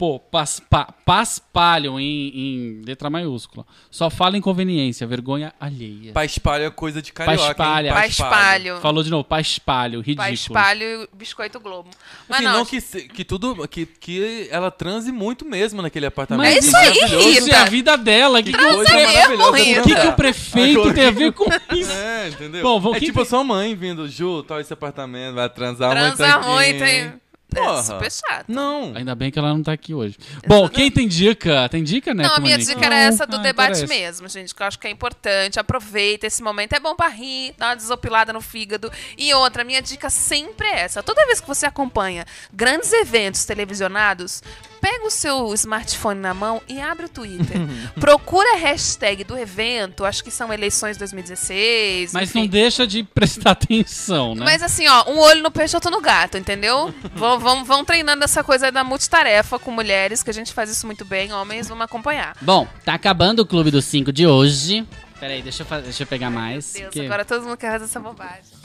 Pô, 0.00 0.18
pas, 0.18 0.58
pa, 0.60 0.86
paspalham 1.04 2.00
em, 2.00 2.30
em 2.34 2.82
letra 2.86 3.10
maiúscula. 3.10 3.66
Só 3.90 4.08
fala 4.08 4.38
inconveniência, 4.38 5.06
vergonha 5.06 5.52
alheia. 5.60 6.14
Pá 6.14 6.24
espalho 6.24 6.64
é 6.64 6.70
coisa 6.70 7.02
de 7.02 7.12
carioca. 7.12 7.54
Pá 7.54 8.06
espalho. 8.06 8.80
Falou 8.80 9.02
de 9.04 9.10
novo, 9.10 9.24
paspalho, 9.24 10.00
ridículo. 10.00 10.26
E 10.26 11.06
biscoito 11.12 11.60
Globo. 11.60 11.90
Mas 12.26 12.38
Assim, 12.38 12.46
não, 12.46 12.58
não 12.60 12.64
que, 12.64 12.80
que 12.80 13.24
tudo. 13.26 13.68
Que, 13.68 13.84
que 13.84 14.48
ela 14.50 14.70
transe 14.70 15.12
muito 15.12 15.44
mesmo 15.44 15.82
naquele 15.82 16.06
apartamento. 16.06 16.46
Mas 16.46 16.56
É 16.56 16.66
isso 16.66 16.76
aí, 16.78 17.00
maravilhoso. 17.00 17.28
Isso 17.28 17.50
é 17.50 17.54
a 17.56 17.64
vida 17.66 17.98
dela. 17.98 18.42
Que, 18.42 18.52
que, 18.54 18.58
Coisa 18.58 18.80
o, 18.80 18.84
pre- 18.86 19.06
maravilhosa. 19.06 19.56
Rita. 19.58 19.80
o 19.80 19.84
que, 19.84 19.94
que 19.96 20.06
o 20.06 20.12
prefeito 20.14 20.94
tem 20.94 21.06
a 21.08 21.10
ver 21.10 21.32
com 21.32 21.44
isso? 21.76 21.92
É, 21.92 22.28
entendeu? 22.28 22.62
Bom, 22.62 22.80
vamos- 22.80 22.96
é 22.96 23.00
tipo 23.00 23.22
sua 23.26 23.44
mãe 23.44 23.74
vindo, 23.74 24.08
Ju, 24.08 24.42
tal 24.44 24.58
esse 24.60 24.72
apartamento, 24.72 25.34
vai 25.34 25.50
transar, 25.50 25.90
transa 25.90 26.38
muito 26.38 26.48
aqui. 26.48 26.48
muito, 26.72 26.84
hein? 26.84 27.12
É 27.54 27.60
Porra. 27.60 27.82
super 27.82 28.10
chato. 28.12 28.44
Não. 28.48 28.92
Ainda 28.94 29.14
bem 29.14 29.30
que 29.30 29.38
ela 29.38 29.48
não 29.48 29.62
tá 29.62 29.72
aqui 29.72 29.92
hoje. 29.94 30.16
Bom, 30.46 30.68
quem 30.68 30.90
tem 30.90 31.06
dica? 31.08 31.68
Tem 31.68 31.82
dica, 31.82 32.12
né? 32.14 32.24
Não, 32.24 32.36
a 32.36 32.40
minha 32.40 32.56
Monique? 32.56 32.74
dica 32.74 32.86
era 32.86 32.96
essa 32.96 33.26
do 33.26 33.36
Ah, 33.36 33.40
debate 33.40 33.82
interessa. 33.82 33.92
mesmo, 33.94 34.28
gente, 34.28 34.54
que 34.54 34.62
eu 34.62 34.66
acho 34.66 34.78
que 34.78 34.86
é 34.86 34.90
importante. 34.90 35.58
Aproveita 35.58 36.26
esse 36.26 36.42
momento. 36.42 36.72
É 36.74 36.80
bom 36.80 36.94
pra 36.94 37.08
rir, 37.08 37.54
dar 37.58 37.68
uma 37.70 37.76
desopilada 37.76 38.32
no 38.32 38.40
fígado. 38.40 38.90
E 39.16 39.32
outra, 39.34 39.64
minha 39.64 39.82
dica 39.82 40.08
sempre 40.10 40.66
é 40.66 40.80
essa. 40.80 41.02
Toda 41.02 41.24
vez 41.26 41.40
que 41.40 41.48
você 41.48 41.66
acompanha 41.66 42.24
grandes 42.52 42.92
eventos 42.92 43.44
televisionados, 43.44 44.42
pega 44.80 45.06
o 45.06 45.10
seu 45.10 45.52
smartphone 45.54 46.20
na 46.20 46.32
mão 46.34 46.60
e 46.68 46.80
abre 46.80 47.06
o 47.06 47.08
Twitter. 47.08 47.56
Procura 48.00 48.54
a 48.54 48.56
hashtag 48.58 49.24
do 49.24 49.36
evento, 49.36 50.04
acho 50.04 50.22
que 50.24 50.30
são 50.30 50.52
eleições 50.52 50.96
2016. 50.96 52.12
Mas 52.12 52.30
enfim. 52.30 52.40
não 52.40 52.46
deixa 52.46 52.86
de 52.86 53.02
prestar 53.02 53.50
atenção, 53.52 54.34
né? 54.34 54.44
Mas 54.44 54.62
assim, 54.62 54.86
ó, 54.88 55.10
um 55.10 55.18
olho 55.18 55.42
no 55.42 55.50
peixe, 55.50 55.76
outro 55.76 55.90
no 55.90 56.00
gato, 56.00 56.36
entendeu? 56.38 56.92
vão, 57.14 57.38
vão, 57.38 57.64
vão 57.64 57.84
treinando 57.84 58.24
essa 58.24 58.42
coisa 58.42 58.70
da 58.72 58.82
multitarefa 58.84 59.58
com 59.58 59.70
mulheres, 59.70 60.22
que 60.22 60.30
a 60.30 60.34
gente 60.34 60.52
faz 60.52 60.70
isso 60.70 60.86
muito 60.86 61.04
bem, 61.04 61.32
homens, 61.32 61.68
vamos 61.68 61.84
acompanhar. 61.84 62.36
Bom, 62.40 62.66
tá 62.84 62.94
acabando 62.94 63.40
o 63.40 63.46
Clube 63.46 63.70
dos 63.70 63.84
5 63.84 64.12
de 64.12 64.26
hoje. 64.26 64.86
Peraí, 65.18 65.42
deixa 65.42 65.62
eu, 65.62 65.66
fa- 65.66 65.80
deixa 65.80 66.02
eu 66.02 66.06
pegar 66.06 66.30
mais. 66.30 66.72
Deus, 66.72 66.90
que- 66.90 67.00
agora 67.04 67.24
todo 67.24 67.42
mundo 67.44 67.56
quer 67.56 67.72
fazer 67.72 67.84
essa 67.84 68.00
bobagem. 68.00 68.59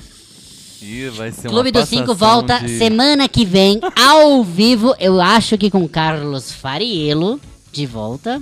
Vai 1.16 1.32
ser 1.32 1.48
Clube 1.48 1.72
dos 1.72 1.88
Cinco 1.90 2.14
volta 2.14 2.60
de... 2.60 2.78
semana 2.78 3.28
que 3.28 3.46
vem, 3.46 3.80
ao 3.96 4.44
vivo, 4.44 4.96
eu 5.00 5.20
acho 5.22 5.58
que 5.58 5.70
com 5.72 5.88
Carlos 5.88 6.52
Fariello, 6.52 7.40
de 7.72 7.86
volta. 7.86 8.42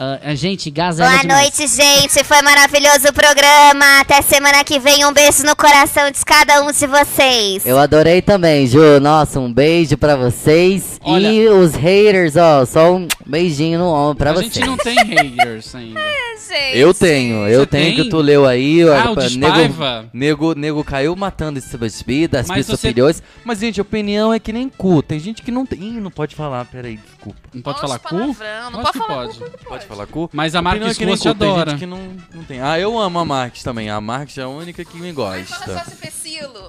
Ah, 0.00 0.32
gente, 0.36 0.70
Gazela 0.70 1.10
Boa 1.10 1.22
demais. 1.22 1.42
noite, 1.58 1.66
gente. 1.66 2.22
Foi 2.22 2.40
maravilhoso 2.40 3.08
o 3.08 3.12
programa. 3.12 3.98
Até 4.00 4.22
semana 4.22 4.62
que 4.62 4.78
vem. 4.78 5.04
Um 5.04 5.12
beijo 5.12 5.42
no 5.42 5.56
coração 5.56 6.08
de 6.08 6.24
cada 6.24 6.62
um 6.62 6.70
de 6.70 6.86
vocês. 6.86 7.66
Eu 7.66 7.76
adorei 7.76 8.22
também, 8.22 8.64
Ju. 8.64 9.00
Nossa, 9.00 9.40
um 9.40 9.52
beijo 9.52 9.96
pra 9.98 10.14
vocês. 10.14 11.00
Olha- 11.02 11.26
E 11.32 11.48
os 11.48 11.74
haters, 11.74 12.36
ó, 12.36 12.64
só 12.64 12.94
um 12.94 13.08
beijinho 13.26 13.80
no 13.80 13.86
ombro 13.92 14.18
pra 14.18 14.30
a 14.30 14.34
vocês. 14.34 14.54
gente 14.54 14.66
não 14.68 14.76
tem 14.76 14.94
haters 15.04 15.74
ainda. 15.74 15.98
Gente. 16.48 16.78
Eu 16.78 16.94
tenho, 16.94 17.46
eu 17.48 17.60
Você 17.60 17.66
tenho 17.66 17.94
tem? 17.96 18.04
que 18.04 18.10
tu 18.10 18.18
leu 18.18 18.46
aí. 18.46 18.82
Ah, 18.88 19.10
o 19.10 19.16
Despaiva. 19.16 20.08
Nego, 20.12 20.48
nego, 20.48 20.54
nego 20.54 20.84
caiu 20.84 21.14
matando 21.16 21.58
esse 21.58 21.68
subida, 21.90 22.40
as 22.40 22.46
Mas 22.48 22.58
pistas 22.58 22.80
você- 22.80 22.88
opiniões. 22.88 23.22
Mas, 23.44 23.58
gente, 23.58 23.80
opinião 23.80 24.32
é 24.32 24.38
que 24.38 24.52
nem 24.52 24.68
cu. 24.68 25.02
Tem 25.02 25.18
gente 25.18 25.42
que 25.42 25.50
não 25.50 25.66
tem. 25.66 25.78
Ih, 25.82 26.00
não 26.00 26.10
pode 26.10 26.34
falar, 26.34 26.64
peraí, 26.66 26.96
desculpa. 26.96 27.38
Não 27.52 27.62
pode 27.62 27.82
Nossa, 27.82 27.86
falar 27.86 27.98
cu? 27.98 28.08
palavrão, 28.34 28.70
não 28.70 28.80
pode 28.82 28.92
que 28.92 28.98
falar 28.98 29.26
pode. 29.26 29.38
Pode 29.68 29.86
falar 29.86 30.06
cu? 30.06 30.30
Mas 30.32 30.54
a 30.54 30.60
Opinião 30.60 30.74
é 30.76 30.78
Marques 30.80 30.98
que 30.98 31.04
nem 31.04 31.14
Ruas 31.14 31.20
te 31.20 31.28
cu, 31.28 31.34
Tem 31.34 31.48
adora. 31.50 31.70
gente 31.72 31.80
que 31.80 31.86
não, 31.86 31.98
não 32.34 32.44
tem. 32.44 32.60
Ah, 32.60 32.78
eu 32.78 32.98
amo 32.98 33.18
a 33.18 33.24
Marques 33.24 33.62
também. 33.62 33.90
A 33.90 34.00
Marques 34.00 34.38
é 34.38 34.42
a 34.42 34.48
única 34.48 34.84
que 34.84 34.96
me 34.96 35.12
Fala 35.12 35.38
gosta. 35.38 35.64
só 35.84 35.84
se. 35.90 36.08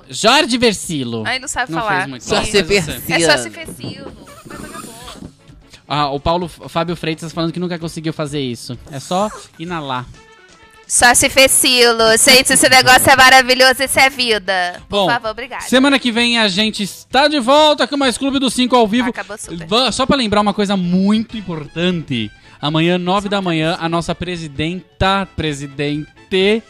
Jorge 0.10 0.58
Versilo. 0.58 1.24
Aí 1.26 1.40
não 1.40 1.48
sabe 1.48 1.72
Não 1.72 1.80
falar. 1.80 1.98
fez 1.98 2.08
muito. 2.10 2.24
Só 2.24 2.44
se 2.44 2.58
É 2.58 2.64
só 3.20 3.38
se 3.38 3.50
Ah, 5.92 6.12
o 6.12 6.20
Paulo 6.20 6.48
Fábio 6.48 6.96
Freitas 6.96 7.34
falando 7.34 7.52
que 7.52 7.60
nunca 7.60 7.80
conseguiu 7.80 8.14
fazer 8.14 8.40
isso. 8.40 8.78
É 8.92 9.00
só 9.00 9.28
inalar. 9.58 10.06
Só 10.88 11.14
se 11.16 11.30
fecilo. 11.30 12.16
Gente, 12.24 12.54
esse 12.54 12.70
negócio 12.70 13.10
é 13.10 13.16
maravilhoso. 13.16 13.84
Isso 13.84 14.00
é 14.00 14.10
vida. 14.10 14.82
Por 14.88 14.98
Bom, 14.98 15.08
favor, 15.08 15.32
obrigada. 15.32 15.64
Semana 15.64 15.98
que 15.98 16.12
vem 16.12 16.38
a 16.38 16.48
gente 16.48 16.84
está 16.84 17.28
de 17.28 17.40
volta 17.40 17.88
com 17.88 17.98
mais 17.98 18.18
Clube 18.18 18.38
dos 18.40 18.54
5 18.54 18.76
ao 18.76 18.88
vivo. 18.88 19.10
Acabou 19.10 19.38
super. 19.38 19.68
Só 19.92 20.06
pra 20.06 20.16
lembrar 20.16 20.42
uma 20.42 20.54
coisa 20.54 20.78
muito 20.78 21.36
importante. 21.36 22.32
Amanhã, 22.62 22.98
9 22.98 23.30
da 23.30 23.42
manhã, 23.42 23.78
a 23.80 23.90
nossa 23.90 24.14
presidenta, 24.14 25.28
presidente 25.36 26.64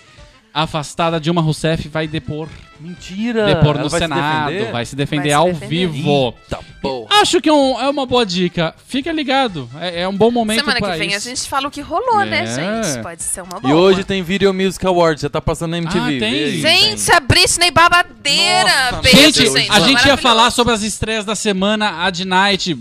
afastada 0.53 1.19
Dilma 1.19 1.41
Rousseff 1.41 1.87
vai 1.87 2.07
depor, 2.07 2.49
Mentira! 2.79 3.45
depor 3.45 3.77
no 3.77 3.89
vai 3.89 3.99
se 3.99 4.05
Senado, 4.05 4.49
defender? 4.51 4.71
vai 4.71 4.85
se 4.85 4.95
defender 4.95 5.21
Vai 5.21 5.29
se 5.29 5.33
ao 5.35 5.47
defender. 5.53 5.67
vivo. 5.87 6.33
Eita 6.43 6.59
porra. 6.81 7.07
Acho 7.21 7.41
que 7.41 7.49
é, 7.49 7.53
um- 7.53 7.79
é 7.79 7.89
uma 7.89 8.05
boa 8.05 8.25
dica. 8.25 8.73
Fica 8.87 9.11
ligado. 9.11 9.69
É, 9.81 10.01
é 10.03 10.07
um 10.07 10.15
bom 10.15 10.31
momento 10.31 10.61
Semana 10.61 10.79
pra 10.79 10.91
que 10.93 10.97
vem 10.99 11.09
isso. 11.09 11.17
a 11.27 11.35
gente 11.35 11.49
fala 11.49 11.67
o 11.67 11.71
que 11.71 11.81
rolou, 11.81 12.23
né, 12.25 12.43
É. 12.43 12.45
gente? 12.83 13.03
Pode 13.03 13.21
ser 13.23 13.41
uma 13.41 13.59
boa. 13.59 13.69
E 13.71 13.75
hoje 13.75 14.03
tem 14.05 14.23
Video 14.23 14.53
Music 14.53 14.85
Awards, 14.87 15.21
já 15.21 15.29
tá 15.29 15.41
passando 15.41 15.71
na 15.71 15.77
MTV. 15.79 15.99
Ah, 15.99 16.19
tem? 16.19 16.61
vê 16.61 16.67
aí, 16.69 16.79
Gente, 16.89 17.11
a 17.11 17.19
Britney 17.19 17.69
babadeira. 17.71 18.91
Nossa, 18.91 19.01
Beijo, 19.01 19.19
Gente, 19.43 19.49
gente. 19.59 19.71
a 19.71 19.79
gente 19.81 20.05
ia 20.07 20.17
falar 20.17 20.51
sobre 20.51 20.73
as 20.73 20.81
estreias 20.81 21.25
da 21.25 21.35
semana, 21.35 22.03
a 22.05 22.09
de 22.09 22.23
Night. 22.25 22.77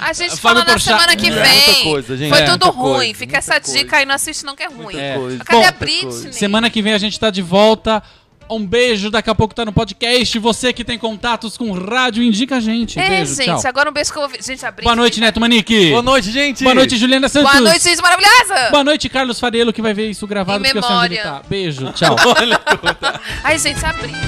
A 0.00 0.12
gente 0.12 0.30
Fábio 0.30 0.36
fala 0.38 0.58
na 0.60 0.64
Porchat- 0.66 0.94
semana 1.00 1.16
que 1.16 1.28
É, 1.28 1.30
vem. 1.30 1.64
muita 1.66 1.82
coisa, 1.84 2.16
gente. 2.16 2.28
Foi 2.30 2.40
É, 2.40 2.44
tudo 2.44 2.70
ruim. 2.70 2.94
coisa, 2.96 3.14
Fica 3.14 3.38
essa 3.38 3.60
coisa. 3.60 3.78
dica 3.78 3.96
aí, 3.96 4.04
não 4.04 4.14
assiste 4.14 4.44
não 4.44 4.54
que 4.54 4.62
é 4.62 4.68
ruim. 4.68 4.96
É. 4.96 5.14
coisa. 5.16 5.44
Cadê 5.44 5.60
Bom, 5.62 5.66
a 5.68 5.72
Britney? 5.72 6.32
Semana 6.32 6.68
que 6.68 6.82
vem 6.82 6.92
a 6.92 6.98
gente 6.98 7.18
tá 7.18 7.30
de 7.30 7.40
volta. 7.42 8.02
Um 8.50 8.66
beijo, 8.66 9.10
daqui 9.12 9.30
a 9.30 9.34
pouco 9.34 9.54
tá 9.54 9.64
no 9.64 9.72
podcast. 9.72 10.36
Você 10.40 10.72
que 10.72 10.84
tem 10.84 10.98
contatos 10.98 11.56
com 11.56 11.70
rádio, 11.70 12.20
indica 12.20 12.56
a 12.56 12.60
gente. 12.60 12.98
É, 12.98 13.08
beijo, 13.08 13.34
gente, 13.36 13.46
tchau. 13.46 13.60
agora 13.64 13.88
um 13.88 13.92
beijo 13.92 14.12
que 14.12 14.18
eu 14.18 14.28
vou. 14.28 14.38
Gente, 14.42 14.66
a 14.66 14.72
Britney. 14.72 14.84
Boa 14.84 14.96
noite, 14.96 15.20
Neto 15.20 15.38
Manique. 15.40 15.90
Boa 15.90 16.02
noite, 16.02 16.32
gente! 16.32 16.64
Boa 16.64 16.74
noite, 16.74 16.96
Juliana 16.96 17.28
Santos. 17.28 17.48
Boa 17.48 17.60
noite, 17.62 17.84
gente 17.84 18.02
maravilhosa. 18.02 18.70
Boa 18.72 18.82
noite, 18.82 19.08
Carlos 19.08 19.38
Farelo, 19.38 19.72
que 19.72 19.80
vai 19.80 19.94
ver 19.94 20.10
isso 20.10 20.26
gravado 20.26 20.64
Em 20.64 20.72
porque 20.72 20.78
eu 20.78 20.82
memória. 20.82 21.22
tá. 21.22 21.42
Beijo, 21.48 21.90
tchau. 21.94 22.16
Ai, 23.44 23.56
gente, 23.56 23.86
a 23.86 23.92
Britney. 23.92 24.20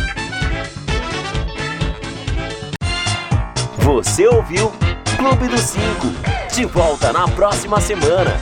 Você 3.78 4.26
ouviu 4.28 4.72
Clube 5.16 5.48
dos 5.48 5.60
Cinco. 5.62 6.12
De 6.54 6.64
volta 6.66 7.12
na 7.12 7.26
próxima 7.26 7.80
semana. 7.80 8.40